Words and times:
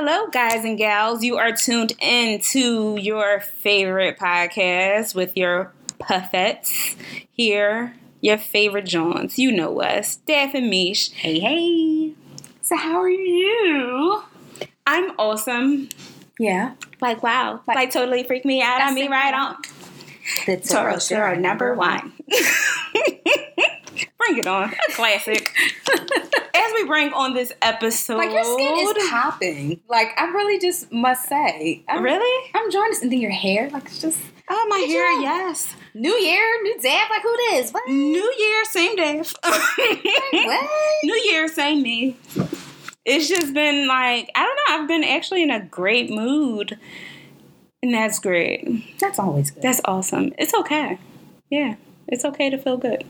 Hello, 0.00 0.28
guys 0.28 0.64
and 0.64 0.78
gals. 0.78 1.24
You 1.24 1.38
are 1.38 1.50
tuned 1.50 1.92
in 1.98 2.40
to 2.52 2.96
your 3.00 3.40
favorite 3.40 4.16
podcast 4.16 5.12
with 5.12 5.36
your 5.36 5.72
puffettes 5.98 6.94
here. 7.32 7.96
Your 8.20 8.38
favorite 8.38 8.84
Johns. 8.84 9.40
You 9.40 9.50
know 9.50 9.80
us. 9.80 10.10
Steph 10.10 10.54
and 10.54 10.70
Mish. 10.70 11.10
Hey, 11.10 11.40
hey. 11.40 12.12
So, 12.62 12.76
how 12.76 13.00
are 13.00 13.10
you? 13.10 14.22
I'm 14.86 15.18
awesome. 15.18 15.88
Yeah. 16.38 16.74
Like, 17.00 17.24
wow. 17.24 17.62
Like, 17.66 17.74
like 17.74 17.90
totally 17.90 18.22
freaked 18.22 18.46
me 18.46 18.62
out. 18.62 18.80
I 18.80 18.94
mean, 18.94 19.10
right 19.10 19.34
on. 19.34 19.56
The 20.46 20.58
Toro 20.58 20.98
Toro 20.98 21.34
number 21.34 21.74
one. 21.74 22.12
bring 24.28 24.38
it 24.38 24.46
on. 24.46 24.72
Classic. 24.92 25.54
As 26.54 26.72
we 26.74 26.84
bring 26.84 27.12
on 27.12 27.34
this 27.34 27.52
episode. 27.62 28.16
Like 28.18 28.32
your 28.32 28.44
skin 28.44 28.74
is 28.78 29.10
popping. 29.10 29.80
Like 29.88 30.08
I 30.18 30.26
really 30.26 30.58
just 30.58 30.92
must 30.92 31.28
say. 31.28 31.84
I'm, 31.88 32.02
really? 32.02 32.50
I'm 32.54 32.64
enjoying 32.66 32.90
this. 32.90 33.02
And 33.02 33.12
then 33.12 33.20
your 33.20 33.30
hair, 33.30 33.70
like 33.70 33.84
it's 33.86 34.00
just 34.00 34.18
Oh 34.50 34.66
my 34.68 34.78
Good 34.78 34.88
hair, 34.90 35.12
job. 35.14 35.22
yes. 35.22 35.74
New 35.94 36.14
year, 36.14 36.62
new 36.62 36.80
dab, 36.80 37.10
like 37.10 37.22
who 37.22 37.36
this? 37.50 37.70
What? 37.70 37.88
New 37.88 38.34
year, 38.38 38.64
same 38.64 38.96
day. 38.96 39.18
what? 39.42 40.70
New 41.04 41.14
year, 41.14 41.48
same 41.48 41.82
me. 41.82 42.16
It's 43.04 43.28
just 43.28 43.52
been 43.52 43.86
like, 43.86 44.30
I 44.34 44.42
don't 44.42 44.56
know, 44.56 44.82
I've 44.82 44.88
been 44.88 45.04
actually 45.04 45.42
in 45.42 45.50
a 45.50 45.60
great 45.64 46.10
mood. 46.10 46.78
And 47.82 47.94
that's 47.94 48.18
great. 48.18 48.98
That's 48.98 49.18
always 49.18 49.50
good. 49.50 49.62
That's 49.62 49.80
awesome. 49.84 50.32
It's 50.38 50.54
okay. 50.54 50.98
Yeah, 51.50 51.76
it's 52.06 52.24
okay 52.24 52.50
to 52.50 52.58
feel 52.58 52.76
good. 52.76 53.04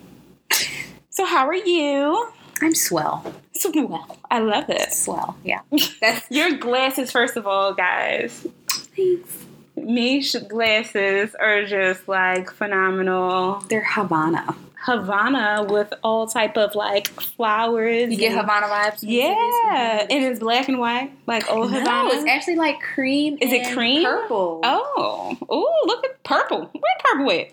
So, 1.18 1.24
how 1.24 1.48
are 1.48 1.54
you? 1.56 2.28
I'm 2.62 2.76
swell. 2.76 3.34
Swell. 3.52 4.18
I 4.30 4.38
love 4.38 4.70
it. 4.70 4.92
Swell. 4.92 5.36
Yeah. 5.42 5.62
That's 6.00 6.30
Your 6.30 6.52
glasses, 6.58 7.10
first 7.10 7.36
of 7.36 7.44
all, 7.44 7.74
guys. 7.74 8.46
thanks. 8.68 9.46
Mish 9.74 10.34
glasses 10.48 11.34
are 11.34 11.64
just 11.64 12.06
like 12.06 12.52
phenomenal. 12.52 13.64
They're 13.68 13.82
Havana. 13.84 14.54
Havana 14.80 15.66
with 15.68 15.92
all 16.04 16.28
type 16.28 16.56
of 16.56 16.76
like 16.76 17.08
flowers. 17.08 18.12
You 18.12 18.16
get 18.16 18.36
Havana 18.38 18.68
vibes. 18.68 19.02
when 19.02 19.10
you 19.10 19.18
see 19.22 19.26
Yeah, 19.26 20.06
and 20.08 20.24
it's 20.24 20.38
black 20.38 20.68
and 20.68 20.78
white, 20.78 21.10
like 21.26 21.50
old 21.50 21.72
no, 21.72 21.80
Havana. 21.80 22.10
it's 22.12 22.30
actually 22.30 22.54
like 22.58 22.80
cream. 22.80 23.38
Is 23.40 23.52
it 23.52 23.74
cream? 23.74 24.04
Purple. 24.04 24.60
Oh, 24.62 25.36
oh, 25.50 25.82
look 25.84 26.04
at 26.04 26.22
purple. 26.22 26.60
Where 26.60 26.82
purple 27.00 27.32
at? 27.32 27.50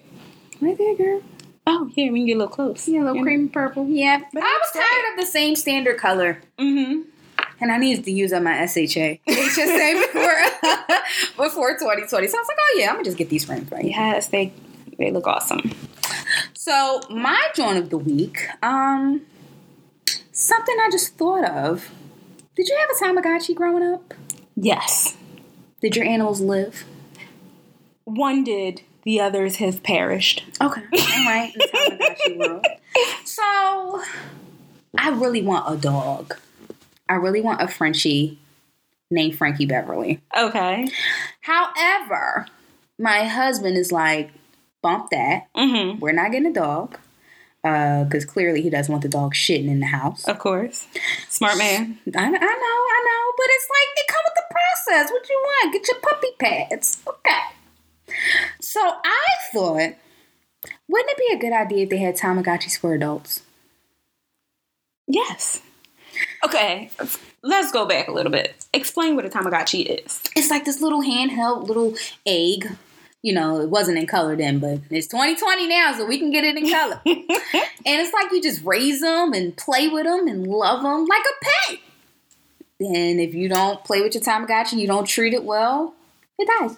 right 0.62 0.78
there, 0.78 0.96
girl. 0.96 1.22
Oh, 1.68 1.86
here 1.94 2.12
we 2.12 2.20
can 2.20 2.28
get 2.28 2.34
a 2.36 2.38
little 2.40 2.54
close. 2.54 2.88
Yeah, 2.88 3.02
a 3.02 3.06
little 3.06 3.24
cream 3.24 3.50
purple. 3.50 3.88
Yeah. 3.88 4.22
But 4.34 4.44
I 4.44 4.46
was 4.62 4.72
tired 4.74 5.14
of 5.14 5.20
the 5.20 5.32
same 5.32 5.56
standard 5.56 5.98
color. 5.98 6.42
Mm-hmm. 6.60 7.02
And 7.62 7.72
I 7.72 7.78
needed 7.78 8.04
to 8.06 8.12
use 8.12 8.34
up 8.34 8.44
my 8.44 8.66
SHA. 8.66 9.18
HSA 9.28 10.14
before, 10.14 11.46
before 11.46 11.72
2020. 11.74 12.08
So 12.28 12.38
I 12.38 12.42
was 12.42 12.48
like, 12.48 12.58
oh 12.60 12.76
yeah, 12.78 12.90
I'm 12.90 12.96
gonna 12.96 13.06
just 13.06 13.18
get 13.18 13.30
these 13.30 13.46
frames 13.46 13.72
right. 13.72 13.86
Yes, 13.86 14.28
they 14.28 14.54
they 15.00 15.12
look 15.12 15.26
awesome. 15.26 15.72
So 16.54 17.02
my 17.10 17.48
joint 17.56 17.78
of 17.78 17.90
the 17.90 17.98
week, 17.98 18.48
um, 18.62 19.22
something 20.32 20.76
I 20.82 20.90
just 20.92 21.16
thought 21.18 21.46
of. 21.46 21.90
Did 22.56 22.68
you 22.70 22.78
have 22.78 22.90
a 22.90 23.22
Tamagotchi 23.22 23.56
growing 23.56 23.84
up? 23.84 24.14
Yes, 24.56 25.18
Did 25.82 25.96
your 25.96 26.06
animals 26.06 26.40
live? 26.42 26.86
one 28.06 28.44
did. 28.44 28.82
The 29.06 29.22
others 29.22 29.58
have 29.58 29.84
perished. 29.84 30.44
Okay. 30.60 30.82
All 30.82 31.26
right. 31.26 31.54
In 31.56 31.62
Tamagotchi 31.62 32.38
world. 32.38 32.66
So 33.24 34.02
I 34.98 35.10
really 35.10 35.42
want 35.44 35.72
a 35.72 35.78
dog. 35.80 36.36
I 37.08 37.14
really 37.16 37.42
want 37.42 37.62
a 37.62 37.68
Frenchie 37.68 38.40
named 39.12 39.38
Frankie 39.38 39.68
Beverly. 39.68 40.22
Okay. 40.38 40.90
However, 41.42 42.48
my 42.98 43.26
husband 43.26 43.78
is 43.78 43.92
like, 43.92 44.32
bump 44.82 45.12
that. 45.12 45.48
Mm-hmm. 45.56 46.00
We're 46.00 46.12
not 46.12 46.32
getting 46.32 46.48
a 46.48 46.54
dog. 46.54 46.98
Because 47.62 48.26
clearly 48.26 48.62
he 48.62 48.70
doesn't 48.70 48.92
want 48.92 49.02
the 49.02 49.10
dog 49.10 49.34
shitting 49.34 49.68
in 49.68 49.80
the 49.80 49.88
house. 49.88 50.24
Of 50.28 50.38
course. 50.38 50.88
Smart 51.30 51.58
man. 51.58 51.98
I, 52.08 52.20
I 52.20 52.30
know, 52.30 52.38
I 52.38 52.40
know, 52.40 53.34
but 53.38 53.48
it's 53.50 53.68
like 53.70 53.90
it 53.98 54.08
comes 54.08 54.24
with 54.26 54.36
the 54.36 54.44
process. 54.52 55.12
What 55.12 55.28
you 55.30 55.44
want? 55.44 55.74
Get 55.74 55.88
your 55.88 56.00
puppy 56.00 56.28
pads. 56.40 57.04
Okay. 57.08 57.42
So 58.60 58.80
I 58.82 59.26
thought, 59.54 59.96
wouldn't 60.88 61.12
it 61.12 61.18
be 61.18 61.36
a 61.36 61.40
good 61.40 61.54
idea 61.54 61.84
if 61.84 61.90
they 61.90 61.98
had 61.98 62.16
Tamagotchis 62.16 62.80
for 62.80 62.94
adults? 62.94 63.42
Yes. 65.08 65.62
Okay. 66.44 66.90
Let's 67.44 67.72
go 67.72 67.86
back 67.86 68.08
a 68.08 68.12
little 68.12 68.32
bit. 68.32 68.56
Explain 68.74 69.16
what 69.16 69.26
a 69.26 69.30
Tamagotchi 69.30 69.86
is. 69.86 70.22
It's 70.36 70.50
like 70.50 70.66
this 70.66 70.82
little 70.82 71.02
handheld 71.02 71.68
little 71.68 71.96
egg. 72.26 72.76
You 73.22 73.34
know, 73.34 73.60
it 73.60 73.70
wasn't 73.70 73.98
in 73.98 74.06
color 74.06 74.36
then, 74.36 74.60
but 74.60 74.82
it's 74.92 75.08
2020 75.08 75.68
now, 75.68 75.94
so 75.98 76.06
we 76.06 76.20
can 76.20 76.32
get 76.32 76.44
it 76.44 76.58
in 76.58 76.70
color. 76.70 77.02
and 77.06 77.24
it's 77.86 78.14
like 78.14 78.32
you 78.32 78.42
just 78.42 78.64
raise 78.64 79.02
them 79.02 79.34
and 79.34 79.58
play 79.58 79.88
with 79.88 80.06
them 80.06 80.28
and 80.28 80.46
love 80.46 80.84
them 80.84 81.06
like 81.06 81.24
a 81.24 81.46
pet. 81.46 81.80
And 82.80 83.20
if 83.20 83.34
you 83.34 83.50
don't 83.50 83.84
play 83.84 84.02
with 84.02 84.14
your 84.14 84.22
Tamagotchi, 84.22 84.74
you 84.74 84.86
don't 84.86 85.06
treat 85.06 85.34
it 85.34 85.44
well, 85.44 85.96
it 86.38 86.78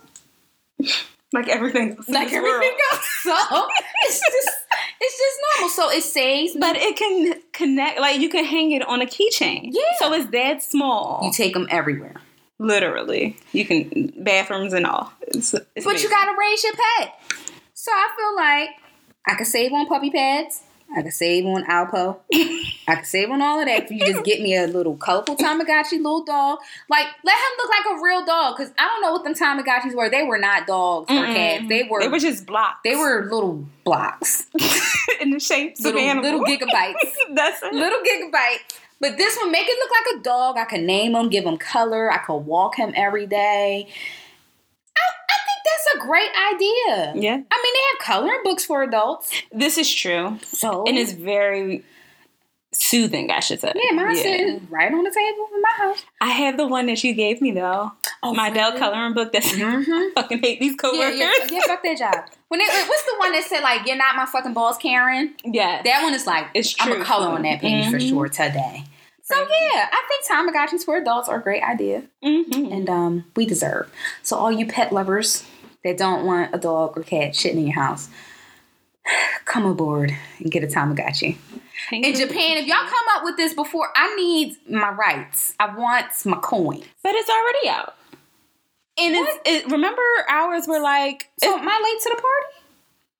dies. 0.80 1.08
Like 1.34 1.50
everything. 1.50 1.98
else 1.98 2.08
like 2.08 2.32
everything 2.32 2.62
world. 2.62 2.82
else. 2.94 3.08
So 3.24 3.32
oh, 3.36 3.68
it's 4.04 4.20
just 4.20 4.58
it's 5.02 5.18
just 5.18 5.38
normal. 5.58 5.70
So 5.70 5.90
it 5.92 6.04
saves. 6.04 6.56
But 6.58 6.78
it 6.78 6.96
can 6.96 7.42
connect, 7.54 8.00
like 8.00 8.20
you 8.22 8.30
can 8.30 8.46
hang 8.46 8.72
it 8.72 8.88
on 8.88 9.02
a 9.02 9.06
keychain. 9.06 9.70
Yeah. 9.72 9.82
So 10.00 10.14
it's 10.14 10.30
that 10.32 10.64
small. 10.64 11.22
you 11.24 11.32
take 11.32 11.54
them 11.54 11.68
everywhere. 11.70 12.16
Literally. 12.60 13.38
You 13.52 13.66
can, 13.66 14.14
bathrooms 14.18 14.74
and 14.74 14.86
all. 14.86 15.12
It's, 15.28 15.54
it's 15.54 15.86
But 15.86 16.02
you 16.02 16.10
gotta 16.10 16.36
raise 16.38 16.64
your 16.64 16.74
pet. 16.74 17.14
So 17.74 17.92
I 17.92 18.10
feel 18.18 18.36
like 18.36 18.70
I 19.28 19.36
could 19.36 19.48
save 19.48 19.72
on 19.74 19.86
puppy 19.86 20.10
pads. 20.10 20.62
I 20.96 21.02
could 21.02 21.14
save 21.14 21.46
on 21.46 21.64
Alpo. 21.66 22.18
I 22.88 22.96
could 22.96 23.06
save 23.06 23.30
on 23.30 23.42
all 23.42 23.60
of 23.60 23.66
that 23.68 23.84
if 23.84 23.92
you 23.92 24.00
just 24.00 24.24
get 24.24 24.42
me 24.42 24.56
a 24.56 24.66
little 24.68 24.96
colorful 24.96 25.36
Tamagotchi 25.36 25.94
little 25.98 26.24
dog. 26.24 26.60
Like, 26.90 27.08
let 27.24 27.36
him 27.36 27.52
look 27.58 27.70
like 27.70 27.98
a 28.00 28.02
real 28.02 28.26
dog. 28.26 28.56
Because 28.58 28.72
I 28.78 28.88
don't 28.88 29.02
know 29.02 29.12
what 29.12 29.24
them 29.24 29.34
Tamagotchis 29.36 29.94
were. 29.96 30.10
They 30.10 30.24
were 30.24 30.38
not 30.38 30.66
dogs 30.66 31.12
or 31.12 31.14
Mm-mm. 31.16 31.36
cats. 31.36 31.66
They 31.68 31.84
were, 31.84 32.00
They 32.00 32.08
were 32.08 32.20
just 32.20 32.46
blocks. 32.46 32.80
they 32.84 32.96
were 32.96 33.28
little 33.30 33.66
blocks. 33.84 34.48
in 35.22 35.32
the 35.32 35.40
shapes 35.40 35.82
little, 35.82 36.00
of 36.00 36.06
animals. 36.08 36.24
little 36.42 36.46
gigabytes. 36.46 36.96
That's 37.36 37.62
it. 37.64 37.74
little 37.74 38.00
gigabyte. 38.00 38.60
But 39.00 39.18
this 39.18 39.38
one, 39.38 39.52
make 39.52 39.68
it 39.68 39.78
look 39.78 39.92
like 39.92 40.20
a 40.20 40.24
dog. 40.24 40.58
I 40.58 40.66
can 40.66 40.86
name 40.86 41.14
him, 41.16 41.30
give 41.30 41.44
him 41.46 41.58
color. 41.58 42.12
I 42.12 42.18
could 42.20 42.38
walk 42.38 42.78
him 42.78 42.94
every 42.96 43.28
day. 43.28 43.90
I, 45.68 45.70
I 45.70 45.74
think 45.74 45.86
that's 45.86 45.96
a 45.96 46.08
great 46.08 46.32
idea. 46.54 47.24
Yeah. 47.24 47.34
I 47.34 47.36
mean, 47.36 47.74
they 47.74 47.84
have 47.92 48.00
coloring 48.02 48.42
books 48.44 48.66
for 48.66 48.84
adults. 48.84 49.32
This 49.52 49.78
is 49.78 49.94
true. 49.94 50.40
So, 50.44 50.86
And 50.88 50.98
it's 50.98 51.14
very 51.14 51.84
soothing, 52.74 53.32
I 53.32 53.40
should 53.40 53.60
say. 53.60 53.74
yeah, 53.76 53.96
mine's 53.96 54.22
sitting 54.22 54.68
right 54.70 54.92
on 54.92 55.04
the 55.04 55.10
table 55.12 55.48
in 55.56 55.62
my 55.62 55.72
house. 55.78 56.04
I 56.22 56.30
have 56.30 56.58
the 56.58 56.68
one 56.68 56.86
that 56.88 57.04
you 57.04 57.14
gave 57.14 57.42
me 57.42 57.52
though. 57.52 57.92
Oh, 58.22 58.34
My 58.34 58.50
Dell 58.50 58.78
coloring 58.78 59.14
book 59.14 59.32
that's 59.32 59.52
Mm-hmm. 59.58 60.14
fucking 60.16 60.40
hate 60.40 60.60
these 60.60 60.76
coworkers. 60.76 61.18
yeah, 61.18 61.32
yeah, 61.50 61.60
fuck 61.66 61.82
that 61.84 61.98
job. 61.98 62.26
When 62.50 62.60
it, 62.62 62.68
what's 62.88 63.04
the 63.06 63.16
one 63.18 63.32
that 63.32 63.44
said 63.46 63.62
like 63.62 63.88
you're 63.88 63.96
not 63.96 64.16
my 64.16 64.26
fucking 64.26 64.54
boss, 64.54 64.78
Karen? 64.78 65.34
Yeah, 65.46 65.82
That 65.84 66.04
one 66.04 66.14
is 66.14 66.28
like 66.28 66.48
It's 66.54 66.76
I'm 66.80 66.92
true. 66.92 67.02
a 67.02 67.06
color 67.06 67.28
on 67.30 67.42
that 67.44 67.62
page 67.62 67.90
for 67.90 67.98
Mhm. 67.98 68.10
sure 68.10 68.28
today. 68.30 68.84
So 69.24 69.36
yeah, 69.40 69.90
I 69.92 70.04
think 70.08 70.56
Tamagotchis 70.56 70.86
for 70.86 70.96
adults 70.98 71.28
are 71.30 71.40
a 71.40 71.42
great 71.44 71.64
idea. 71.64 72.04
Mhm. 72.24 72.72
and 72.72 72.90
um, 72.90 73.26
we 73.36 73.46
deserve. 73.46 73.92
So 74.24 74.38
all 74.38 74.52
you 74.52 74.66
pet 74.68 74.92
lovers 74.94 75.44
that 75.84 75.98
don't 75.98 76.26
want 76.26 76.54
a 76.54 76.58
dog 76.58 76.98
or 76.98 77.04
cat 77.04 77.32
shitting 77.34 77.54
in 77.54 77.68
your 77.68 77.76
house, 77.76 78.10
come 79.46 79.66
aboard 79.66 80.16
and 80.40 80.52
get 80.52 80.64
a 80.64 80.68
Tamagotchi. 80.68 81.38
In 81.92 82.16
Japan, 82.16 82.58
if 82.58 82.66
y'all 82.68 82.78
come 82.86 83.06
up 83.16 83.24
with 83.24 83.38
this 83.38 83.54
before, 83.54 83.90
I 83.96 84.14
need 84.16 84.56
my 84.70 84.90
rights. 84.92 85.54
I 85.60 85.74
want 85.78 86.08
my 86.26 86.38
coin. 86.38 86.82
But 87.04 87.16
it's 87.16 87.30
already 87.30 87.70
out. 87.70 87.96
And 89.00 89.16
it's, 89.16 89.40
it, 89.46 89.72
remember 89.72 90.02
ours 90.28 90.68
were 90.68 90.82
like, 90.82 91.30
So 91.40 91.56
am 91.58 91.68
I 91.70 91.82
late 91.84 92.02
to 92.04 92.10
the 92.16 92.22
party? 92.22 92.54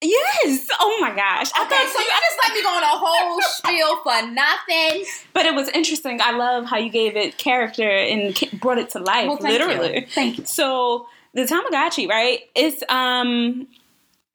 yes. 0.02 0.68
Oh 0.80 0.98
my 1.00 1.10
gosh. 1.16 1.52
I 1.56 1.66
Okay, 1.66 1.76
thought 1.76 1.94
so 1.94 2.00
you 2.00 2.06
just 2.08 2.40
let 2.44 2.54
me 2.56 2.62
go 2.64 2.70
on 2.70 2.84
a 2.84 2.88
whole 2.88 3.42
spiel 3.42 3.98
for 4.04 4.28
nothing. 4.32 5.06
But 5.34 5.46
it 5.46 5.54
was 5.56 5.70
interesting. 5.70 6.20
I 6.22 6.32
love 6.32 6.66
how 6.66 6.78
you 6.78 6.90
gave 6.90 7.16
it 7.16 7.38
character 7.38 7.88
and 7.90 8.38
brought 8.60 8.80
it 8.80 8.90
to 8.92 9.00
life, 9.00 9.28
Well, 9.28 9.38
thank 9.38 9.60
literally. 9.60 10.02
you. 10.02 10.08
Thank 10.08 10.38
you. 10.40 10.46
So 10.46 11.08
the 11.34 11.44
Tamagotchi, 11.44 12.08
right? 12.08 12.42
It's 12.56 12.84
um 12.90 13.68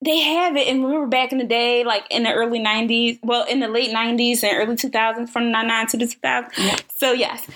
they 0.05 0.19
have 0.19 0.57
it 0.57 0.67
and 0.67 0.85
remember 0.85 1.07
back 1.07 1.33
in 1.33 1.39
the 1.39 1.45
day, 1.45 1.85
like 1.85 2.05
in 2.11 2.25
the 2.25 2.33
early 2.33 2.59
nineties, 2.59 3.19
well 3.23 3.45
in 3.47 3.61
the 3.61 3.69
late 3.69 3.93
nineties 3.93 4.43
and 4.43 4.53
early 4.57 4.77
two 4.77 4.91
thousands, 4.91 5.31
from 5.31 5.51
ninety 5.51 5.69
nine 5.69 5.87
to 5.89 5.97
the. 5.97 6.49
Yeah. 6.59 6.77
So 6.97 7.13
yes. 7.13 7.47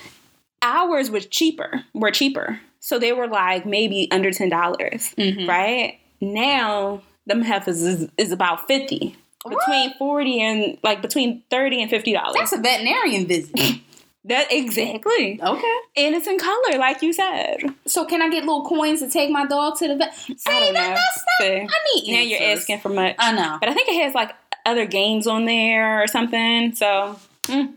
Ours 0.63 1.11
was 1.11 1.27
cheaper, 1.27 1.85
were 1.93 2.11
cheaper. 2.11 2.61
So 2.81 2.99
they 2.99 3.13
were 3.13 3.27
like 3.29 3.67
maybe 3.67 4.09
under 4.11 4.31
ten 4.31 4.49
dollars. 4.49 5.13
Mhm. 5.19 5.49
Right? 5.49 5.99
Now 6.21 7.03
them 7.27 7.43
heifers 7.43 7.83
is, 7.83 8.09
is 8.17 8.33
about 8.33 8.67
fifty. 8.69 9.17
What? 9.43 9.59
Between 9.59 9.95
forty 9.99 10.41
and 10.41 10.79
like 10.83 11.03
between 11.03 11.43
thirty 11.51 11.81
and 11.83 11.91
fifty 11.91 12.13
dollars. 12.13 12.35
That's 12.37 12.53
a 12.53 12.59
veterinarian 12.59 13.27
visit. 13.27 13.59
That 14.29 14.51
exactly. 14.51 15.41
Okay. 15.41 15.75
And 15.97 16.15
it's 16.15 16.27
in 16.27 16.39
color, 16.39 16.79
like 16.79 17.01
you 17.03 17.13
said. 17.13 17.59
So 17.87 18.05
can 18.05 18.21
I 18.23 18.29
get 18.29 18.41
little 18.45 18.65
coins 18.67 19.01
to 19.01 19.09
take 19.09 19.31
my 19.31 19.47
dog 19.47 19.79
to 19.79 19.89
the 19.89 19.97
vet? 19.97 20.15
See, 20.17 20.35
I 20.47 20.61
don't 20.61 20.75
that, 20.75 20.89
know. 20.89 20.95
that's 20.95 21.25
that. 21.39 21.41
See. 21.41 21.61
I 21.61 21.95
need 21.95 22.13
Now 22.13 22.21
you're 22.23 22.53
asking 22.57 22.81
for 22.81 22.89
much. 22.89 23.15
I 23.19 23.33
know. 23.33 23.59
But 23.61 23.69
I 23.69 23.75
think 23.75 23.89
it 23.89 24.03
has 24.03 24.15
like 24.15 24.33
other 24.65 24.85
games 24.87 25.27
on 25.29 25.45
there 25.45 26.03
or 26.03 26.07
something. 26.09 26.75
So 26.75 27.19
mm, 27.45 27.73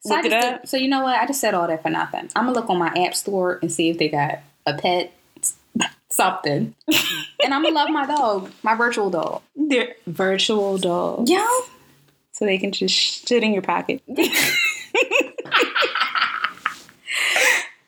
So, 0.00 0.14
look 0.14 0.24
it 0.26 0.32
up. 0.34 0.60
did- 0.62 0.68
so 0.68 0.76
you 0.76 0.88
know 0.88 1.00
what? 1.00 1.18
I 1.18 1.26
just 1.26 1.40
said 1.40 1.54
all 1.54 1.66
that 1.68 1.82
for 1.82 1.88
nothing. 1.90 2.28
I'm 2.36 2.44
gonna 2.44 2.52
look 2.52 2.68
on 2.68 2.78
my 2.78 2.88
app 2.88 3.14
store 3.14 3.58
and 3.62 3.72
see 3.72 3.88
if 3.88 3.96
they 3.98 4.08
got 4.10 4.40
a 4.66 4.74
pet 4.74 5.12
something, 6.10 6.74
and 7.42 7.54
I'm 7.54 7.62
gonna 7.62 7.74
love 7.74 7.88
my 7.90 8.04
dog, 8.06 8.50
my 8.62 8.74
virtual 8.74 9.08
dog. 9.10 9.40
They're 9.56 9.94
virtual 10.06 10.76
dogs. 10.76 11.30
Yeah. 11.30 11.46
So 12.32 12.44
they 12.44 12.58
can 12.58 12.72
just 12.72 12.94
shit 13.26 13.42
in 13.42 13.54
your 13.54 13.62
pocket. 13.62 14.02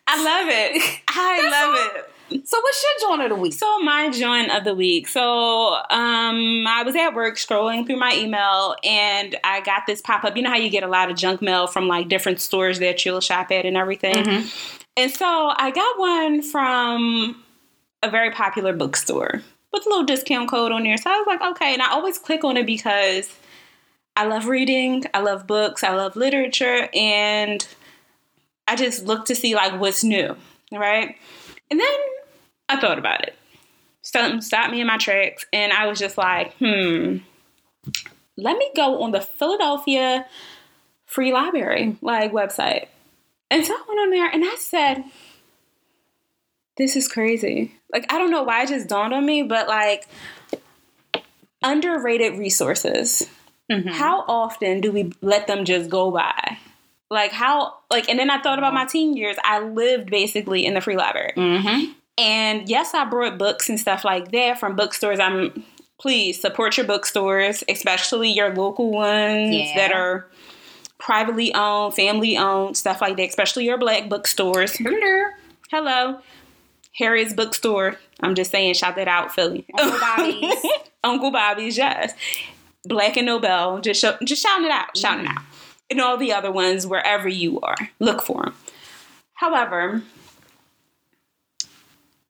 I 0.08 0.24
love 0.24 0.48
it. 0.50 1.00
I 1.08 1.48
love 1.50 1.96
it. 1.96 2.46
So 2.46 2.60
what's 2.60 2.84
your 2.84 3.10
joint 3.10 3.22
of 3.22 3.36
the 3.36 3.40
week? 3.40 3.54
So 3.54 3.78
my 3.80 4.10
joint 4.10 4.50
of 4.50 4.64
the 4.64 4.74
week. 4.74 5.08
So 5.08 5.22
um 5.22 6.66
I 6.66 6.82
was 6.84 6.94
at 6.96 7.14
work 7.14 7.36
scrolling 7.36 7.86
through 7.86 7.98
my 7.98 8.14
email 8.14 8.76
and 8.84 9.36
I 9.44 9.60
got 9.60 9.84
this 9.86 10.00
pop-up. 10.00 10.36
You 10.36 10.42
know 10.42 10.50
how 10.50 10.56
you 10.56 10.70
get 10.70 10.82
a 10.82 10.88
lot 10.88 11.10
of 11.10 11.16
junk 11.16 11.40
mail 11.40 11.66
from 11.66 11.88
like 11.88 12.08
different 12.08 12.40
stores 12.40 12.78
that 12.80 13.04
you'll 13.04 13.20
shop 13.20 13.50
at 13.50 13.64
and 13.64 13.76
everything. 13.76 14.14
Mm-hmm. 14.14 14.48
And 14.96 15.10
so 15.10 15.52
I 15.56 15.70
got 15.70 15.98
one 15.98 16.42
from 16.42 17.42
a 18.02 18.10
very 18.10 18.30
popular 18.30 18.72
bookstore 18.72 19.42
with 19.72 19.86
a 19.86 19.88
little 19.88 20.04
discount 20.04 20.50
code 20.50 20.72
on 20.72 20.82
there. 20.82 20.96
So 20.96 21.10
I 21.10 21.16
was 21.18 21.26
like, 21.26 21.40
okay. 21.52 21.72
And 21.72 21.82
I 21.82 21.90
always 21.90 22.18
click 22.18 22.44
on 22.44 22.56
it 22.56 22.66
because 22.66 23.34
I 24.16 24.24
love 24.26 24.46
reading, 24.46 25.04
I 25.14 25.20
love 25.20 25.46
books, 25.46 25.84
I 25.84 25.94
love 25.94 26.16
literature, 26.16 26.88
and 26.92 27.66
I 28.68 28.76
just 28.76 29.06
look 29.06 29.24
to 29.26 29.34
see 29.34 29.54
like 29.54 29.80
what's 29.80 30.04
new, 30.04 30.36
right? 30.70 31.16
And 31.70 31.80
then 31.80 31.98
I 32.68 32.78
thought 32.78 32.98
about 32.98 33.22
it. 33.22 33.34
Something 34.02 34.40
stopped 34.42 34.70
me 34.70 34.80
in 34.80 34.86
my 34.86 34.98
tracks, 34.98 35.44
and 35.52 35.72
I 35.72 35.86
was 35.86 35.98
just 35.98 36.16
like, 36.16 36.54
hmm, 36.58 37.18
let 38.36 38.56
me 38.56 38.70
go 38.76 39.02
on 39.02 39.10
the 39.10 39.20
Philadelphia 39.20 40.26
Free 41.06 41.32
Library 41.32 41.96
like 42.02 42.32
website. 42.32 42.88
And 43.50 43.64
so 43.64 43.72
I 43.74 43.84
went 43.88 44.00
on 44.00 44.10
there 44.10 44.28
and 44.28 44.44
I 44.44 44.54
said, 44.56 45.04
this 46.76 46.94
is 46.96 47.08
crazy. 47.08 47.74
Like, 47.92 48.12
I 48.12 48.18
don't 48.18 48.30
know 48.30 48.42
why 48.42 48.62
it 48.62 48.68
just 48.68 48.88
dawned 48.88 49.14
on 49.14 49.24
me, 49.24 49.42
but 49.42 49.66
like, 49.66 50.06
underrated 51.62 52.38
resources. 52.38 53.26
Mm-hmm. 53.70 53.88
How 53.88 54.24
often 54.28 54.80
do 54.80 54.92
we 54.92 55.12
let 55.22 55.46
them 55.46 55.64
just 55.64 55.90
go 55.90 56.10
by? 56.10 56.58
Like, 57.10 57.32
how, 57.32 57.74
like, 57.90 58.08
and 58.08 58.18
then 58.18 58.30
I 58.30 58.40
thought 58.42 58.58
about 58.58 58.74
my 58.74 58.84
teen 58.84 59.16
years. 59.16 59.36
I 59.44 59.60
lived 59.60 60.10
basically 60.10 60.66
in 60.66 60.74
the 60.74 60.80
free 60.80 60.96
library. 60.96 61.32
Mm-hmm. 61.36 61.92
And 62.18 62.68
yes, 62.68 62.92
I 62.94 63.04
brought 63.04 63.38
books 63.38 63.68
and 63.68 63.78
stuff 63.80 64.04
like 64.04 64.30
that 64.32 64.58
from 64.60 64.76
bookstores. 64.76 65.18
I'm, 65.20 65.64
please 66.00 66.40
support 66.40 66.76
your 66.76 66.86
bookstores, 66.86 67.64
especially 67.68 68.30
your 68.30 68.54
local 68.54 68.90
ones 68.90 69.54
Yeah. 69.54 69.74
that 69.76 69.92
are 69.92 70.26
privately 70.98 71.54
owned, 71.54 71.94
family 71.94 72.36
owned, 72.36 72.76
stuff 72.76 73.00
like 73.00 73.16
that, 73.16 73.28
especially 73.28 73.64
your 73.64 73.78
black 73.78 74.08
bookstores. 74.08 74.76
Hello, 75.70 76.18
Harriet's 76.96 77.32
Bookstore. 77.34 77.96
I'm 78.20 78.34
just 78.34 78.50
saying, 78.50 78.74
shout 78.74 78.96
that 78.96 79.06
out, 79.08 79.32
Philly. 79.32 79.64
Uncle 79.78 79.98
Bobby's. 80.00 80.62
Uncle 81.04 81.30
Bobby's, 81.30 81.76
yes. 81.78 82.12
Black 82.84 83.16
and 83.16 83.26
Nobel, 83.26 83.80
just 83.80 84.00
show, 84.00 84.16
just 84.24 84.42
shouting 84.42 84.66
it 84.66 84.72
out, 84.72 84.96
shouting 84.96 85.26
Mm. 85.26 85.30
it 85.30 85.36
out. 85.36 85.42
And 85.90 86.00
all 86.00 86.16
the 86.18 86.32
other 86.32 86.52
ones, 86.52 86.86
wherever 86.86 87.28
you 87.28 87.60
are, 87.60 87.76
look 87.98 88.22
for 88.22 88.42
them. 88.44 88.54
However, 89.34 90.02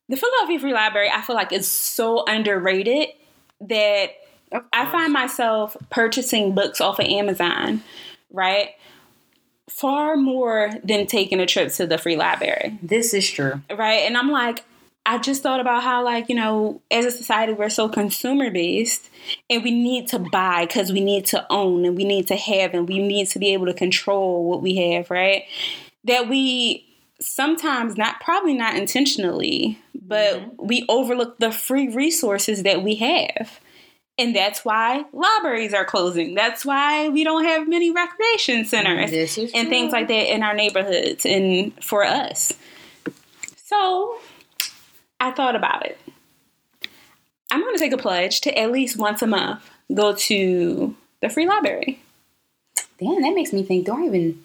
the 0.09 0.17
Philadelphia 0.17 0.59
Free 0.61 0.73
Library, 0.73 1.11
I 1.13 1.23
feel 1.23 1.37
like 1.37 1.53
is 1.53 1.67
so 1.69 2.25
underrated 2.27 3.09
that 3.63 4.11
I 4.73 4.91
find 4.91 5.13
myself 5.13 5.77
purchasing 5.91 6.55
books 6.55 6.81
off 6.81 6.99
of 6.99 7.07
Amazon, 7.07 7.83
right? 8.31 8.71
Far 9.69 10.17
more 10.17 10.71
than 10.83 11.07
taking 11.07 11.41
a 11.41 11.47
trip 11.47 11.73
to 11.73 11.87
the 11.87 11.99
free 11.99 12.17
library 12.17 12.79
This 12.83 13.13
is 13.13 13.29
true. 13.31 13.61
right? 13.71 14.03
And 14.07 14.17
I'm 14.17 14.31
like, 14.31 14.65
I 15.09 15.17
just 15.17 15.43
thought 15.43 15.59
about 15.59 15.83
how, 15.83 16.05
like, 16.05 16.29
you 16.29 16.35
know, 16.35 16.83
as 16.91 17.07
a 17.07 17.11
society, 17.11 17.55
we're 17.55 17.71
so 17.71 17.89
consumer 17.89 18.51
based 18.51 19.09
and 19.49 19.65
we 19.65 19.71
need 19.71 20.07
to 20.09 20.19
buy 20.19 20.67
because 20.67 20.93
we 20.93 21.01
need 21.01 21.25
to 21.27 21.47
own 21.49 21.87
and 21.87 21.97
we 21.97 22.05
need 22.05 22.27
to 22.27 22.37
have 22.37 22.75
and 22.75 22.87
we 22.87 22.99
need 22.99 23.27
to 23.29 23.39
be 23.39 23.55
able 23.55 23.65
to 23.65 23.73
control 23.73 24.45
what 24.45 24.61
we 24.61 24.77
have, 24.77 25.11
right? 25.11 25.45
That 26.05 26.29
we 26.29 26.85
sometimes 27.23 27.97
not, 27.97 28.21
probably 28.21 28.53
not 28.53 28.77
intentionally, 28.77 29.79
but 29.95 30.63
we 30.63 30.85
overlook 30.91 31.39
the 31.39 31.53
free 31.53 31.89
resources 31.89 32.63
that 32.65 32.83
we 32.83 32.97
have. 32.97 33.61
And 34.19 34.37
that's 34.37 34.63
why 34.63 35.07
libraries 35.15 35.73
are 35.73 35.87
closing. 35.87 36.35
That's 36.35 36.67
why 36.67 37.09
we 37.09 37.25
don't 37.25 37.45
have 37.45 37.67
many 37.67 37.91
recreation 37.93 38.67
centers 38.67 39.39
and 39.55 39.71
things 39.71 39.91
like 39.91 40.09
that 40.09 40.35
in 40.35 40.43
our 40.43 40.53
neighborhoods 40.53 41.25
and 41.25 41.73
for 41.83 42.05
us. 42.05 42.53
So 43.65 44.19
I 45.21 45.31
thought 45.33 45.57
about 45.57 45.85
it. 45.87 45.99
I'm 47.51 47.61
going 47.61 47.75
to 47.75 47.79
take 47.81 47.93
a 47.93 47.99
pledge 47.99 48.41
to 48.43 48.59
at 48.59 48.71
least 48.71 48.97
once 48.99 49.23
a 49.23 49.27
month 49.27 49.69
go 49.95 50.15
to 50.15 50.95
the 51.23 51.29
free 51.31 51.47
library. 51.49 52.01
Damn, 53.01 53.23
that 53.23 53.35
makes 53.35 53.53
me 53.53 53.63
think. 53.63 53.87
Do 53.87 53.93
I 53.97 54.07
even? 54.07 54.45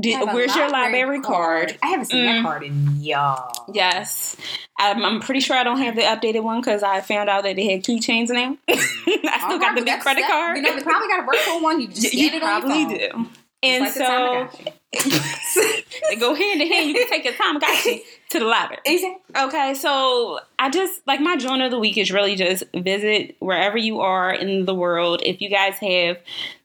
Do, 0.00 0.10
where's 0.32 0.56
your 0.56 0.68
library 0.70 1.20
card? 1.20 1.78
I 1.80 1.86
haven't 1.86 2.06
seen 2.06 2.24
Mm. 2.24 2.36
that 2.38 2.42
card 2.42 2.64
in 2.64 3.00
y'all. 3.00 3.70
Yes. 3.72 4.36
I'm, 4.76 5.04
I'm 5.04 5.20
pretty 5.20 5.38
sure 5.38 5.56
I 5.56 5.62
don't 5.62 5.78
have 5.78 5.94
the 5.94 6.02
updated 6.02 6.42
one 6.42 6.60
because 6.60 6.82
I 6.82 7.00
found 7.00 7.30
out 7.30 7.44
that 7.44 7.54
they 7.54 7.70
had 7.70 7.84
keychains 7.84 8.28
now. 8.30 8.56
I 8.68 9.40
still 9.46 9.60
got 9.60 9.76
the 9.76 9.82
big 9.84 10.00
credit 10.00 10.24
card. 10.26 10.56
You 10.56 10.62
know, 10.64 10.74
they 10.74 10.82
probably 10.82 11.06
got 11.06 11.20
a 11.20 11.26
virtual 11.26 11.60
one. 11.62 11.80
You 11.80 11.86
just 11.94 12.12
you 12.12 12.28
on 12.32 12.40
probably 12.40 12.98
do. 12.98 13.26
And 13.64 13.84
Like 13.84 13.92
so 13.94 14.04
I 14.04 14.44
got 14.44 14.60
you. 14.60 15.20
they 16.10 16.16
go 16.20 16.34
hand 16.34 16.60
in 16.62 16.70
hand. 16.70 16.88
You 16.88 16.94
can 16.94 17.08
take 17.08 17.24
your 17.24 17.34
time, 17.34 17.58
got 17.58 17.84
you, 17.84 18.00
to 18.30 18.38
the 18.38 18.44
library. 18.44 18.82
Exactly. 18.84 19.42
Okay, 19.44 19.74
so 19.74 20.38
I 20.58 20.70
just 20.70 21.00
like 21.06 21.20
my 21.20 21.36
joint 21.36 21.62
of 21.62 21.70
the 21.70 21.78
week 21.78 21.96
is 21.96 22.10
really 22.12 22.36
just 22.36 22.64
visit 22.74 23.36
wherever 23.40 23.76
you 23.78 24.00
are 24.00 24.32
in 24.32 24.66
the 24.66 24.74
world. 24.74 25.20
If 25.24 25.40
you 25.40 25.48
guys 25.48 25.74
have 25.76 26.18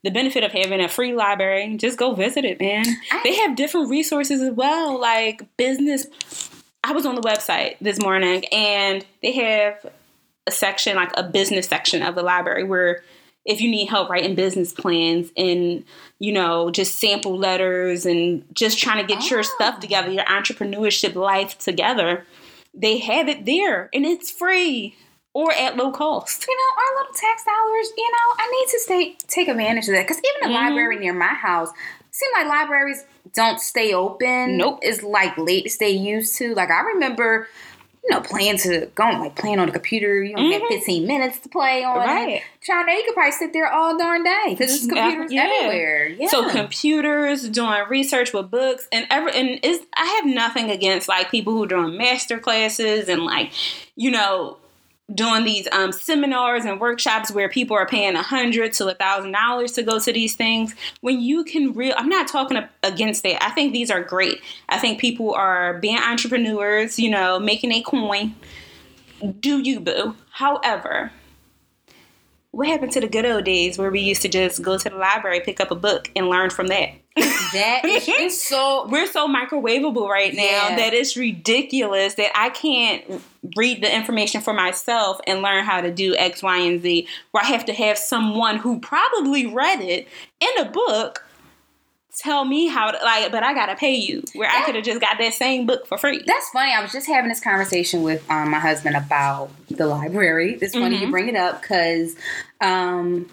the 0.04 0.12
benefit 0.12 0.44
of 0.44 0.52
having 0.52 0.82
a 0.82 0.88
free 0.90 1.14
library, 1.14 1.76
just 1.78 1.98
go 1.98 2.14
visit 2.14 2.46
it, 2.46 2.60
man. 2.60 2.86
I- 3.12 3.22
they 3.24 3.36
have 3.36 3.56
different 3.56 3.90
resources 3.90 4.42
as 4.42 4.52
well, 4.52 5.00
like 5.00 5.42
business. 5.58 6.06
I 6.84 6.94
was 6.94 7.06
on 7.06 7.16
the 7.16 7.22
website 7.22 7.76
this 7.82 8.00
morning 8.00 8.46
and 8.54 9.06
they 9.22 9.34
have 9.34 9.86
a 10.48 10.52
section, 10.52 10.96
like 10.96 11.12
a 11.18 11.24
business 11.24 11.68
section 11.68 12.02
of 12.02 12.16
the 12.16 12.24
library 12.24 12.64
where 12.64 13.04
if 13.50 13.60
you 13.62 13.70
need 13.70 13.88
help 13.90 14.10
writing 14.10 14.36
business 14.36 14.72
plans 14.72 15.32
and 15.36 15.84
you 16.20 16.32
know 16.32 16.70
just 16.70 16.96
sample 17.00 17.36
letters 17.38 18.06
and 18.06 18.44
just 18.54 18.78
trying 18.80 19.06
to 19.06 19.14
get 19.14 19.30
your 19.30 19.40
Oh. 19.40 19.44
stuff 19.44 19.80
together 19.80 20.12
your 20.12 20.24
entrepreneurship 20.26 21.16
life 21.16 21.58
together 21.58 22.26
they 22.74 23.00
have 23.00 23.28
it 23.28 23.46
there 23.46 23.90
and 23.94 24.06
it's 24.06 24.30
free 24.32 24.96
or 25.34 25.52
at 25.54 25.76
low 25.78 25.92
cost 25.92 26.46
You 26.48 26.56
know, 26.56 26.82
our 26.84 27.00
little 27.00 27.14
tax 27.14 27.44
dollars. 27.46 27.88
You 27.98 28.10
know, 28.12 28.44
I 28.44 28.52
need 28.52 28.72
to 28.72 28.80
stay 28.80 29.16
take 29.28 29.48
advantage 29.48 29.88
of 29.88 29.94
that 29.96 30.08
because 30.08 30.18
even 30.30 30.52
the 30.52 30.56
Mhm. 30.56 30.62
library 30.70 30.98
near 31.00 31.14
my 31.14 31.34
house 31.34 31.70
seem 32.12 32.30
like 32.38 32.48
libraries 32.48 33.04
don't 33.34 33.60
stay 33.62 33.94
open. 33.94 34.58
Nope. 34.58 34.80
it's 34.82 35.04
like 35.04 35.38
late 35.38 35.66
as 35.68 35.78
they 35.78 35.90
used 35.90 36.36
to. 36.38 36.54
Like 36.56 36.70
I 36.72 36.82
remember. 36.82 37.48
You 38.04 38.16
know, 38.16 38.22
playing 38.22 38.58
to 38.60 38.88
going 38.96 39.20
like 39.20 39.36
playing 39.36 39.60
on 39.60 39.68
the 39.68 39.72
computer. 39.74 40.24
You 40.24 40.36
only 40.36 40.56
Mhm. 40.56 40.62
have 40.62 40.70
fifteen 40.70 41.06
minutes 41.06 41.40
to 41.40 41.50
play 41.50 41.84
on 41.84 41.98
Right. 41.98 42.42
now 42.68 42.86
you 42.88 43.04
could 43.06 43.14
probably 43.14 43.32
sit 43.34 43.52
there 43.54 43.72
all 43.72 43.98
darn 43.98 44.24
day 44.24 44.46
because 44.50 44.70
there's 44.70 44.88
computers 44.88 45.32
yeah. 45.32 45.50
everywhere. 45.62 46.08
Yeah. 46.08 46.28
so 46.28 46.50
computers 46.50 47.48
doing 47.50 47.84
research 47.90 48.32
with 48.34 48.50
books 48.50 48.88
and 48.92 49.06
ever 49.10 49.30
and 49.30 49.60
is 49.64 49.82
i 49.96 50.06
have 50.06 50.26
nothing 50.26 50.70
against 50.72 51.08
like 51.10 51.30
people 51.32 51.54
who 51.54 51.64
are 51.64 51.68
doing 51.68 51.98
master 51.98 52.40
classes 52.40 53.10
and 53.10 53.24
like 53.24 53.52
you 53.96 54.12
know 54.12 54.58
doing 55.14 55.44
these 55.44 55.68
um, 55.72 55.92
seminars 55.92 56.66
and 56.66 56.80
workshops 56.80 57.32
where 57.32 57.50
people 57.50 57.76
are 57.76 57.88
paying 57.88 58.16
a 58.16 58.22
hundred 58.22 58.74
to 58.74 58.88
a 58.88 58.94
thousand 58.94 59.32
dollars 59.32 59.72
to 59.74 59.84
go 59.84 60.00
to 60.00 60.14
these 60.14 60.36
things. 60.36 60.76
When 61.02 61.20
you 61.20 61.44
can 61.44 61.74
real 61.74 61.94
i'm 61.98 62.10
not 62.10 62.28
talking 62.28 62.62
against 62.84 63.24
that. 63.24 63.44
I 63.44 63.52
think 63.52 63.74
these 63.74 63.90
are 63.92 64.04
great. 64.04 64.42
I 64.70 64.78
think 64.78 65.00
people 65.00 65.34
are 65.34 65.76
being 65.80 65.98
entrepreneurs 65.98 67.00
you 67.00 67.10
know 67.10 67.40
making 67.40 67.72
a 67.72 67.82
coin. 67.82 68.36
Do 69.40 69.60
you 69.60 69.80
boo? 69.80 70.16
However 70.32 71.12
what 72.60 72.68
happened 72.68 72.92
to 72.92 73.00
the 73.00 73.08
good 73.08 73.26
old 73.26 73.46
days 73.46 73.78
where 73.78 73.90
we 73.90 74.02
used 74.02 74.22
to 74.22 74.28
just 74.28 74.62
go 74.62 74.78
to 74.78 74.90
the 74.90 74.96
library 74.98 75.40
pick 75.40 75.62
up 75.62 75.72
a 75.72 75.76
book 75.76 76.12
and 76.16 76.28
learn 76.28 76.50
from 76.50 76.68
that 76.68 76.90
that 77.54 77.82
is 77.86 78.42
so 78.50 78.86
we're 78.90 79.08
so 79.08 79.28
microwavable 79.28 80.08
right 80.10 80.34
now 80.34 80.42
Yeah. 80.70 80.76
that 80.76 80.94
it's 80.94 81.16
ridiculous 81.16 82.16
that 82.16 82.32
I 82.36 82.50
can't 82.50 83.22
read 83.56 83.82
the 83.82 83.94
information 83.94 84.42
for 84.42 84.54
myself 84.54 85.20
and 85.26 85.42
learn 85.42 85.64
how 85.64 85.80
to 85.82 85.92
do 85.92 86.16
X, 86.16 86.44
Y, 86.44 86.58
and 86.58 86.82
Z. 86.82 87.08
Where 87.32 87.44
I 87.44 87.48
have 87.48 87.66
to 87.66 87.74
have 87.74 87.98
someone 87.98 88.58
who 88.58 88.80
probably 88.80 89.46
read 89.48 89.80
it 89.82 90.08
in 90.40 90.66
a 90.66 90.70
book 90.70 91.26
tell 92.18 92.44
me 92.44 92.68
how 92.68 92.92
to 92.92 92.98
like 93.04 93.32
but 93.32 93.44
I 93.44 93.54
gotta 93.54 93.76
pay 93.76 93.96
you 93.96 94.24
where 94.34 94.50
I 94.50 94.64
could 94.66 94.76
have 94.76 94.84
just 94.84 95.00
got 95.00 95.18
that 95.20 95.34
same 95.34 95.66
book 95.66 95.86
for 95.88 95.98
free. 95.98 96.22
That's 96.26 96.50
funny. 96.50 96.74
I 96.74 96.82
was 96.82 96.92
just 96.92 97.08
having 97.08 97.30
this 97.30 97.40
conversation 97.40 98.02
with 98.04 98.30
um, 98.30 98.52
my 98.52 98.60
husband 98.60 98.96
about 98.96 99.50
the 99.70 99.86
library. 99.88 100.58
It's 100.62 100.74
funny 100.76 100.98
Mhm. 100.98 101.02
you 101.02 101.12
bring 101.12 101.30
it 101.30 101.36
up 101.36 101.62
because 101.62 102.16
um, 102.62 103.30